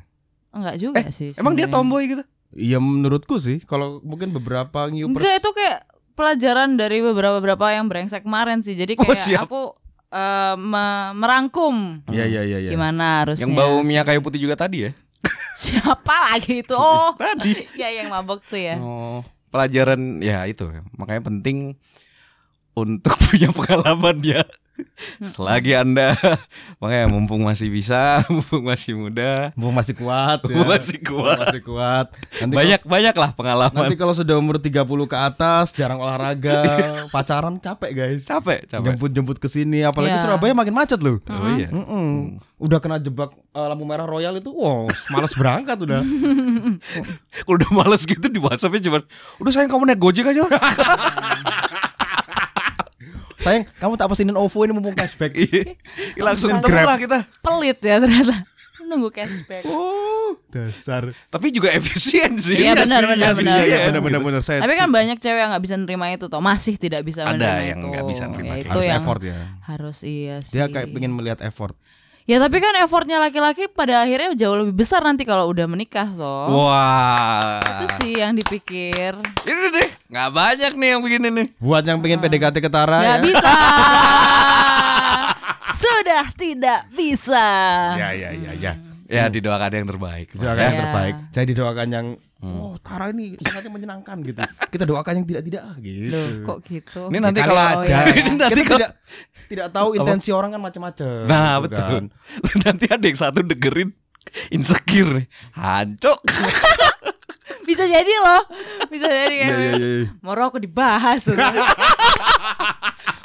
Enggak 0.49 0.75
juga 0.77 1.03
sih 1.09 1.31
Emang 1.33 1.53
dia 1.53 1.65
tomboy 1.65 2.05
gitu? 2.07 2.23
Iya 2.49 2.77
menurutku 2.77 3.37
sih. 3.37 3.61
Kalau 3.61 4.01
mungkin 4.01 4.31
beberapa 4.31 4.89
new 4.89 5.05
Enggak 5.05 5.37
itu 5.37 5.49
kayak 5.51 5.85
pelajaran 6.13 6.73
dari 6.73 6.99
beberapa 6.99 7.37
beberapa 7.37 7.69
yang 7.69 7.85
brengsek 7.85 8.25
kemarin 8.25 8.59
sih. 8.59 8.73
Jadi 8.73 8.97
Oh, 8.97 9.05
kayak 9.05 9.19
siap. 9.19 9.45
aku 9.45 9.77
eh, 10.09 10.55
me- 10.55 11.13
merangkum 11.13 12.01
Iya 12.09 12.25
iya 12.25 12.41
iya. 12.41 12.57
iya. 12.59 12.69
gimana 12.69 13.21
harusnya. 13.23 13.45
Yang 13.45 13.53
bau 13.53 13.75
minyak 13.79 14.05
kayu 14.05 14.19
putih 14.19 14.41
juga 14.41 14.57
tadi 14.57 14.89
ya? 14.89 14.91
Siapa 15.61 16.15
lagi 16.27 16.61
itu? 16.61 16.73
Oh, 16.73 17.13
Tadi. 17.13 17.53
ya 17.81 17.93
yang 17.93 18.09
mabok 18.09 18.41
tuh 18.43 18.57
ya. 18.57 18.81
Oh, 18.81 19.21
pelajaran 19.47 20.17
ya 20.17 20.41
itu. 20.43 20.65
Makanya 20.95 21.21
penting 21.21 21.77
untuk 22.83 23.15
punya 23.27 23.49
pengalaman 23.51 24.17
ya. 24.23 24.43
Selagi 25.19 25.75
Anda 25.75 26.15
makanya 26.79 27.11
mumpung 27.11 27.43
masih 27.43 27.67
bisa, 27.67 28.19
mumpung 28.31 28.63
masih 28.63 28.95
muda, 28.95 29.51
Mumpung 29.59 29.75
masih 29.75 29.91
kuat 29.91 30.39
ya. 30.39 30.55
Mumpung 30.55 30.71
masih 30.71 30.99
kuat. 31.03 31.35
Mumpung 31.35 31.43
masih 31.51 31.61
kuat. 31.67 32.07
Nanti 32.39 32.55
banyak 32.55 32.79
kalau, 32.79 32.91
banyak 32.95 33.15
lah 33.19 33.29
pengalaman. 33.35 33.75
nanti 33.75 33.95
kalau 33.99 34.15
sudah 34.15 34.39
umur 34.39 34.55
30 34.63 34.79
ke 35.03 35.17
atas, 35.19 35.75
jarang 35.75 35.99
olahraga, 35.99 36.63
pacaran 37.11 37.59
capek 37.59 37.91
guys. 37.91 38.23
capek, 38.23 38.71
capek. 38.71 38.95
Jemput-jemput 38.95 39.37
ke 39.43 39.51
sini 39.51 39.83
apalagi 39.83 40.15
Iya. 40.15 40.23
Surabaya 40.25 40.55
makin 40.55 40.71
macet 40.71 40.99
loh. 41.03 41.19
Oh 41.27 41.49
iya. 41.59 41.67
Mm-mm. 41.69 42.39
Udah 42.59 42.79
kena 42.79 43.03
jebak 43.03 43.35
eh, 43.35 43.67
lampu 43.67 43.83
merah 43.83 44.07
royal 44.07 44.39
itu, 44.39 44.51
wow, 44.51 44.87
males 45.11 45.35
berangkat 45.35 45.75
udah. 45.79 46.01
Kalau 47.43 47.55
udah 47.55 47.69
males 47.71 48.03
gitu 48.03 48.31
di 48.31 48.39
WhatsAppnya 48.39 48.79
cuman 48.87 49.01
udah 49.43 49.51
sayang 49.51 49.67
kamu 49.67 49.91
naik 49.91 49.99
Gojek 49.99 50.27
aja. 50.31 50.47
Sayang, 53.49 53.65
kamu 53.75 53.93
tak 53.95 54.07
pesenin 54.07 54.37
OVO 54.37 54.59
ini 54.61 54.71
mumpung 54.71 54.93
cashback. 54.93 55.33
Iya. 55.39 55.73
Langsung 56.21 56.53
Grab. 56.53 56.61
ketemu 56.61 56.85
lah 56.85 56.97
kita. 56.97 57.17
Pelit 57.39 57.79
ya 57.81 57.97
ternyata. 57.97 58.35
Nunggu 58.79 59.09
cashback. 59.09 59.65
oh, 59.65 60.33
dasar. 60.49 61.09
Tapi 61.27 61.49
juga 61.49 61.69
efisien 61.69 62.37
sih. 62.37 62.57
Iya, 62.57 62.73
benar, 62.73 63.01
sih, 63.01 63.09
benar, 63.11 63.29
efisien 63.33 63.45
benar. 63.45 63.57
Iya, 63.59 63.69
gitu. 63.75 63.87
benar 63.89 64.01
benar 64.01 64.21
benar 64.23 64.41
saya. 64.41 64.59
Tapi 64.61 64.73
kan 64.75 64.89
banyak 64.89 65.17
cewek 65.17 65.37
yang 65.37 65.49
nggak 65.51 65.63
bisa 65.63 65.75
nerima 65.75 66.05
itu 66.09 66.25
toh, 66.25 66.39
masih 66.39 66.73
tidak 66.75 67.01
bisa 67.01 67.21
Ada 67.21 67.33
menerima 67.33 67.63
yang 67.65 67.79
itu. 67.79 67.87
nggak 67.91 68.05
bisa 68.07 68.23
nerima 68.25 68.49
Ya, 68.49 68.55
itu. 68.55 68.65
itu 68.65 68.69
harus 68.71 68.85
yang 68.87 69.01
effort 69.01 69.21
ya. 69.21 69.37
harus 69.63 69.97
iya 70.01 70.35
sih. 70.41 70.53
Dia 70.53 70.65
kayak 70.67 70.87
pengen 70.89 71.11
melihat 71.11 71.39
effort. 71.41 71.73
Ya 72.29 72.37
tapi 72.37 72.61
kan 72.61 72.77
effortnya 72.77 73.17
laki-laki 73.17 73.65
pada 73.65 74.05
akhirnya 74.05 74.37
jauh 74.37 74.53
lebih 74.61 74.85
besar 74.85 75.01
nanti 75.01 75.25
kalau 75.25 75.49
udah 75.49 75.65
menikah 75.65 76.05
toh. 76.13 76.45
Wah. 76.61 77.57
Itu 77.57 77.85
sih 77.97 78.21
yang 78.21 78.37
dipikir. 78.37 79.17
Ini 79.49 79.63
deh, 79.73 79.89
nggak 80.13 80.29
banyak 80.29 80.71
nih 80.77 80.87
yang 80.93 81.01
begini 81.01 81.27
nih. 81.33 81.47
Buat 81.57 81.89
yang 81.89 81.97
pengen 82.05 82.21
PDKT 82.21 82.61
ke 82.61 82.69
Tara 82.69 83.01
Nggak 83.01 83.17
ya. 83.17 83.25
bisa. 83.25 83.51
Sudah 85.81 86.25
tidak 86.37 86.79
bisa. 86.93 87.47
Ya 87.97 88.13
ya 88.13 88.29
ya 88.29 88.53
ya. 88.61 88.73
Ya 89.09 89.25
didoakan 89.25 89.71
yang 89.73 89.87
terbaik. 89.89 90.27
Doakan 90.37 90.61
yang 90.61 90.77
Ya. 90.77 90.81
terbaik. 90.85 91.15
Saya 91.33 91.45
didoakan 91.49 91.87
yang 91.89 92.07
oh 92.39 92.77
Tara 92.77 93.09
ini 93.09 93.33
sangatnya 93.41 93.71
menyenangkan 93.73 94.21
gitu. 94.21 94.37
Kita 94.69 94.85
doakan 94.85 95.13
yang 95.17 95.25
tidak-tidak 95.25 95.61
ah, 95.65 95.75
gitu. 95.81 96.13
Loh, 96.13 96.29
kok 96.45 96.57
gitu? 96.69 97.01
Ini 97.09 97.17
nanti 97.17 97.41
Ya, 97.41 97.45
kalau 97.49 97.63
aja. 97.65 97.73
Oh, 97.73 97.83
iya. 97.89 97.99
ini 98.13 98.31
nanti 98.37 98.61
Kita 98.61 98.69
kalau 98.69 98.79
tidak 98.79 98.91
tidak 99.49 99.67
tahu 99.73 99.89
intensi 99.97 100.29
orang 100.29 100.49
kan 100.53 100.61
macam-macam. 100.61 101.05
Nah 101.25 101.51
gitu 101.57 101.63
betul. 101.65 101.81
kan. 101.89 102.05
nanti 102.69 102.85
ada 102.85 103.05
yang 103.09 103.17
satu 103.17 103.41
dengerin 103.41 103.89
insecure 104.53 105.11
nih. 105.17 105.27
Hancuk. 105.57 106.19
Bisa 107.67 107.85
jadi 107.85 108.13
loh. 108.21 108.43
Bisa 108.93 109.09
jadi 109.09 109.35
kan. 109.41 109.49
Iya 109.49 109.57
iya 109.73 109.87
iya. 110.05 110.07
Moro 110.21 110.53
aku 110.53 110.61
dibahas. 110.61 111.25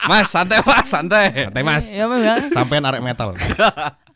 Mas 0.04 0.28
santai 0.32 0.60
mas 0.64 0.88
santai. 0.88 1.48
Santai 1.48 1.62
Mas. 1.64 1.92
Ya 1.92 2.08
memang. 2.08 2.48
Sampean 2.48 2.84
arek 2.84 3.04
metal. 3.04 3.36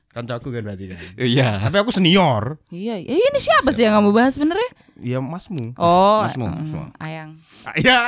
Kancaku 0.08 0.48
kan 0.48 0.62
berarti 0.62 0.84
kan. 0.88 1.00
Iya. 1.30 1.62
Tapi 1.62 1.76
aku 1.78 1.90
senior. 1.90 2.56
Iya, 2.68 2.96
iya, 2.96 3.14
ini 3.14 3.38
siapa 3.38 3.70
sih 3.70 3.84
yang 3.84 3.96
kamu 3.96 4.10
bahas 4.10 4.34
sebenarnya? 4.34 4.70
Ya 4.98 5.18
masmu. 5.18 5.76
Oh, 5.76 6.24
Masmu, 6.24 6.44
mm, 6.44 6.54
Masmu. 6.58 6.82
Ayang. 6.98 7.38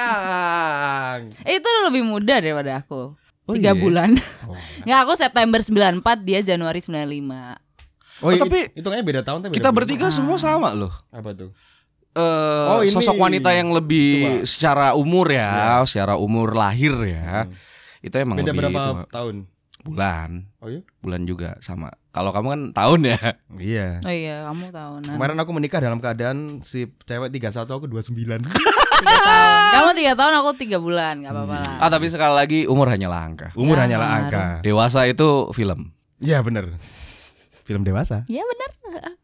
Ayang. 0.00 1.20
Eh, 1.42 1.58
itu 1.58 1.68
lebih 1.84 2.02
muda 2.02 2.38
daripada 2.38 2.80
aku. 2.80 3.14
Oh, 3.44 3.54
Tiga 3.54 3.72
iya? 3.72 3.78
bulan. 3.78 4.10
Oh. 4.44 4.54
Nggak, 4.82 4.98
aku 5.04 5.12
September 5.14 5.60
94, 5.60 6.02
dia 6.22 6.40
Januari 6.42 6.80
95. 6.80 6.98
Oh, 8.20 8.28
Oh, 8.28 8.28
tapi 8.30 8.36
tapi 8.36 8.58
itu 8.74 8.84
kayaknya 8.84 9.06
beda 9.06 9.22
tahun 9.22 9.38
tapi 9.40 9.48
beda 9.48 9.56
Kita 9.56 9.68
bulan. 9.70 9.78
bertiga 9.80 10.06
semua 10.10 10.36
sama 10.36 10.68
loh. 10.70 10.92
apa 11.08 11.32
tuh? 11.32 11.50
eh 12.10 12.66
Oh, 12.68 12.82
ini. 12.82 12.90
sosok 12.90 13.16
wanita 13.16 13.48
yang 13.50 13.70
lebih 13.70 14.42
Tua. 14.42 14.44
secara 14.44 14.86
umur 14.92 15.30
ya, 15.30 15.80
secara 15.86 16.14
umur 16.14 16.52
lahir 16.52 16.92
ya. 17.06 17.46
Hmm. 17.46 17.54
Itu 18.02 18.16
emang 18.16 18.36
Beda 18.36 18.50
lebih 18.50 18.60
berapa 18.66 18.80
tua. 18.82 19.02
tahun? 19.08 19.34
Bulan. 19.80 20.48
Oh 20.60 20.68
iya? 20.68 20.80
Bulan 21.00 21.24
juga 21.24 21.56
sama. 21.60 21.90
Kalau 22.10 22.30
kamu 22.30 22.46
kan 22.48 22.60
tahun 22.74 23.00
ya. 23.06 23.18
Iya. 23.54 23.88
Oh 24.02 24.12
iya, 24.12 24.36
kamu 24.46 24.70
tahunan. 24.70 25.14
Kemarin 25.14 25.36
aku 25.38 25.50
menikah 25.54 25.80
dalam 25.80 25.98
keadaan 25.98 26.60
si 26.60 26.90
cewek 27.04 27.30
31 27.30 27.64
aku 27.66 27.86
29. 27.86 28.44
Tiga 29.00 29.16
tahun. 29.24 29.70
Kamu 29.70 29.90
tiga 29.96 30.12
tahun, 30.12 30.32
aku 30.44 30.50
tiga 30.60 30.76
bulan, 30.76 31.24
nggak 31.24 31.32
apa-apa 31.32 31.56
lah. 31.56 31.76
Ah 31.80 31.88
tapi 31.88 32.12
sekali 32.12 32.34
lagi 32.36 32.58
umur 32.68 32.90
hanyalah 32.90 33.24
angka. 33.24 33.48
Umur 33.56 33.80
Ya, 33.80 33.88
hanyalah 33.88 34.08
angka. 34.12 34.42
Dewasa 34.60 35.08
itu 35.08 35.48
film. 35.56 35.96
Iya 36.20 36.44
bener 36.44 36.76
Film 37.64 37.80
dewasa. 37.80 38.28
Iya 38.28 38.44
benar. 38.44 38.70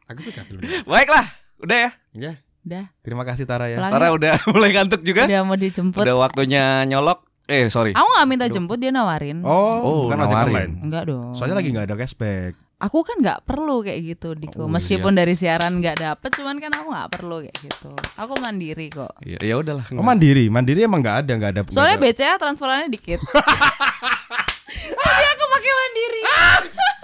Aku 0.09 0.25
suka 0.25 0.47
film 0.49 0.63
dewasa. 0.65 0.89
Baiklah, 0.89 1.27
udah 1.61 1.77
ya. 1.77 1.91
Ya. 2.17 2.33
Udah. 2.65 2.85
Terima 3.05 3.23
kasih 3.23 3.45
Tara 3.45 3.69
ya. 3.69 3.79
Pulang 3.79 3.93
Tara 3.93 4.07
udah 4.17 4.35
mulai 4.55 4.71
ngantuk 4.73 5.03
juga. 5.05 5.29
Udah 5.29 5.41
mau 5.45 5.59
dijemput. 5.61 6.03
Udah 6.03 6.15
waktunya 6.17 6.83
nyolok. 6.89 7.26
Eh 7.47 7.67
sorry. 7.69 7.93
Aku 7.93 8.03
nggak 8.05 8.27
minta 8.27 8.47
jemput, 8.47 8.75
dia 8.77 8.91
nawarin. 8.91 9.39
Oh, 9.41 9.79
Oh, 9.81 9.97
bukan 10.05 10.19
ojek 10.19 10.29
nawarin. 10.29 10.47
online. 10.51 10.73
Enggak 10.83 11.03
dong. 11.07 11.31
Soalnya 11.31 11.57
lagi 11.57 11.71
nggak 11.71 11.87
ada 11.87 11.97
cashback. 11.97 12.55
aku 12.77 13.01
kan 13.01 13.17
nggak 13.17 13.41
perlu 13.43 13.81
kayak 13.81 14.01
gitu 14.05 14.35
Diko. 14.35 14.65
Oh, 14.65 14.69
Meskipun 14.69 15.15
dari 15.15 15.33
siaran 15.33 15.81
nggak 15.81 15.97
dapet, 15.97 16.29
cuman 16.31 16.59
kan 16.59 16.69
aku 16.71 16.87
nggak 16.87 17.09
perlu 17.09 17.37
kayak 17.41 17.57
gitu. 17.57 17.89
Aku 18.17 18.37
mandiri 18.37 18.87
kok. 18.89 19.17
Ya, 19.23 19.41
ya 19.41 19.57
udahlah. 19.57 19.89
Oh 19.91 20.05
mandiri, 20.05 20.47
mandiri 20.47 20.85
emang 20.85 21.01
nggak 21.01 21.25
ada, 21.25 21.33
nggak 21.33 21.51
ada. 21.51 21.61
Soalnya. 21.67 21.97
BCA 21.97 22.37
transferannya 22.37 22.91
dikit. 22.91 23.17
Jadi 25.01 25.25
aku 25.27 25.45
pakai 25.49 25.73
mandiri. 25.73 26.21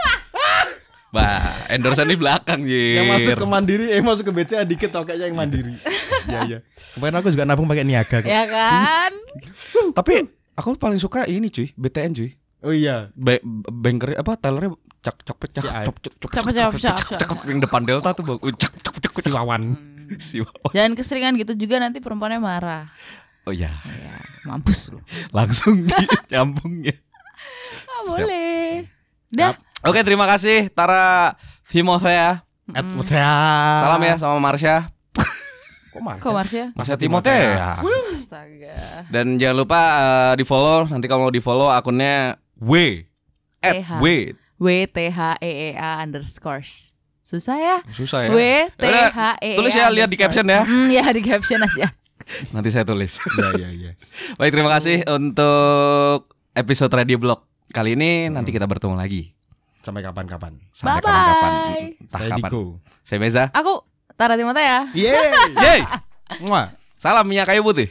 Bah, 1.12 1.68
endorsean 1.68 2.08
di 2.08 2.16
belakang 2.16 2.64
yang 2.64 3.04
masuk 3.04 3.28
Jir. 3.28 3.36
ke 3.36 3.44
mandiri, 3.44 3.86
eh 3.90 4.00
masuk 4.00 4.24
ke 4.24 4.34
BCA 4.34 4.64
dikit 4.64 4.88
tau 4.88 5.04
kayaknya 5.04 5.28
yang 5.28 5.36
mandiri. 5.36 5.76
Iya 6.24 6.40
iya. 6.42 6.58
Kemarin 6.90 7.20
aku 7.20 7.28
juga 7.28 7.44
nabung 7.44 7.68
pakai 7.68 7.84
niaga. 7.84 8.24
ya 8.24 8.48
kan? 8.48 9.12
Tapi 9.92 10.24
aku 10.54 10.72
paling 10.74 10.96
suka 10.96 11.24
ini 11.26 11.46
cuy, 11.46 11.68
BTN 11.70 12.12
cuy. 12.12 12.30
Oh 12.60 12.72
iya. 12.72 13.12
Ba 13.12 13.36
banker 13.68 14.16
apa 14.16 14.36
tellernya 14.36 14.72
cak 15.00 15.20
cok 15.20 15.36
cok 15.36 15.50
Cak, 15.52 15.64
cak, 16.48 16.72
cak, 16.72 16.74
cak. 16.80 17.18
cak 17.18 17.40
yang 17.44 17.58
depan 17.58 17.82
delta 17.82 18.14
tuh 18.14 18.22
bang 18.24 18.38
cak 18.54 18.72
cok 18.78 18.96
cok 19.02 19.12
Si 19.18 19.30
Wawan. 19.30 19.62
si 20.22 20.36
Wawan. 20.40 20.72
Jangan 20.72 20.92
keseringan 20.94 21.34
gitu 21.36 21.52
juga 21.58 21.76
nanti 21.76 21.98
perempuannya 21.98 22.38
marah. 22.38 22.88
oh 23.42 23.52
ya 23.52 23.68
Ya, 23.84 24.14
mampus 24.44 24.88
lu. 24.88 25.02
langsung 25.28 25.84
nyambungnya 26.30 26.94
Ah, 27.84 28.00
boleh. 28.08 28.86
Dah. 29.28 29.58
Oke 29.82 30.00
terima 30.02 30.26
kasih 30.26 30.70
Tara 30.70 31.34
Timothea 31.64 32.42
Edward 32.68 33.08
salam 33.78 34.00
ya 34.00 34.14
sama 34.16 34.38
Marsha 34.38 34.86
Kok 35.92 36.00
Marsha? 36.00 36.22
Kok 36.24 36.32
Marsha? 36.32 36.64
Marsha 36.72 36.94
Timothea 36.96 37.84
Astaga. 38.08 39.04
dan 39.12 39.36
jangan 39.36 39.56
lupa 39.60 39.80
eh, 40.00 40.40
di 40.40 40.44
follow 40.46 40.88
nanti 40.88 41.04
kalau 41.04 41.28
mau 41.28 41.34
di 41.34 41.36
follow 41.38 41.68
akunnya 41.68 42.40
W 42.56 43.04
at. 43.60 43.84
W 44.00 44.32
W 44.56 44.68
T 44.88 44.96
H 45.12 45.36
E 45.38 45.50
E 45.52 45.68
A 45.76 46.00
underscore. 46.00 46.64
Susah 47.20 47.60
ya? 47.60 47.76
susah 47.92 48.24
ya 48.24 48.28
W 48.32 48.40
T 48.72 48.84
H 48.88 49.20
E 49.36 49.52
E. 49.52 49.58
tulis 49.60 49.74
ya 49.74 49.92
lihat 49.92 50.08
di 50.08 50.16
caption 50.16 50.48
ya 50.48 50.64
Hmm, 50.64 50.88
ya 50.88 51.04
di 51.12 51.20
caption 51.20 51.60
aja. 51.60 51.92
nanti 52.56 52.72
saya 52.72 52.88
tulis 52.88 53.20
Iya 53.36 53.52
iya 53.52 53.68
iya. 53.68 53.92
baik 54.40 54.48
terima 54.48 54.72
kasih 54.72 55.04
untuk 55.10 56.32
episode 56.54 56.94
Radio 56.94 57.20
Blog 57.20 57.44
kali 57.68 58.00
ini 58.00 58.32
nanti 58.32 58.48
kita 58.48 58.64
bertemu 58.64 58.96
lagi 58.96 59.36
Sampai 59.82 60.00
kapan-kapan. 60.00 60.52
sampai 60.70 60.96
Bye-bye. 60.96 61.10
kapan-kapan 61.10 61.52
entah 61.98 62.18
Saya 62.18 62.30
kapan 62.30 62.38
Diko. 62.40 62.60
saya 63.02 63.18
Beza 63.18 63.44
Aku 63.50 63.74
Tara 64.14 64.34
Timotaya. 64.34 64.86
Yeay. 64.92 65.30
Yeay 65.52 65.80
Muah. 66.40 66.72
salam 66.94 67.26
minyak 67.26 67.44
kayu 67.44 67.60
putih 67.60 67.90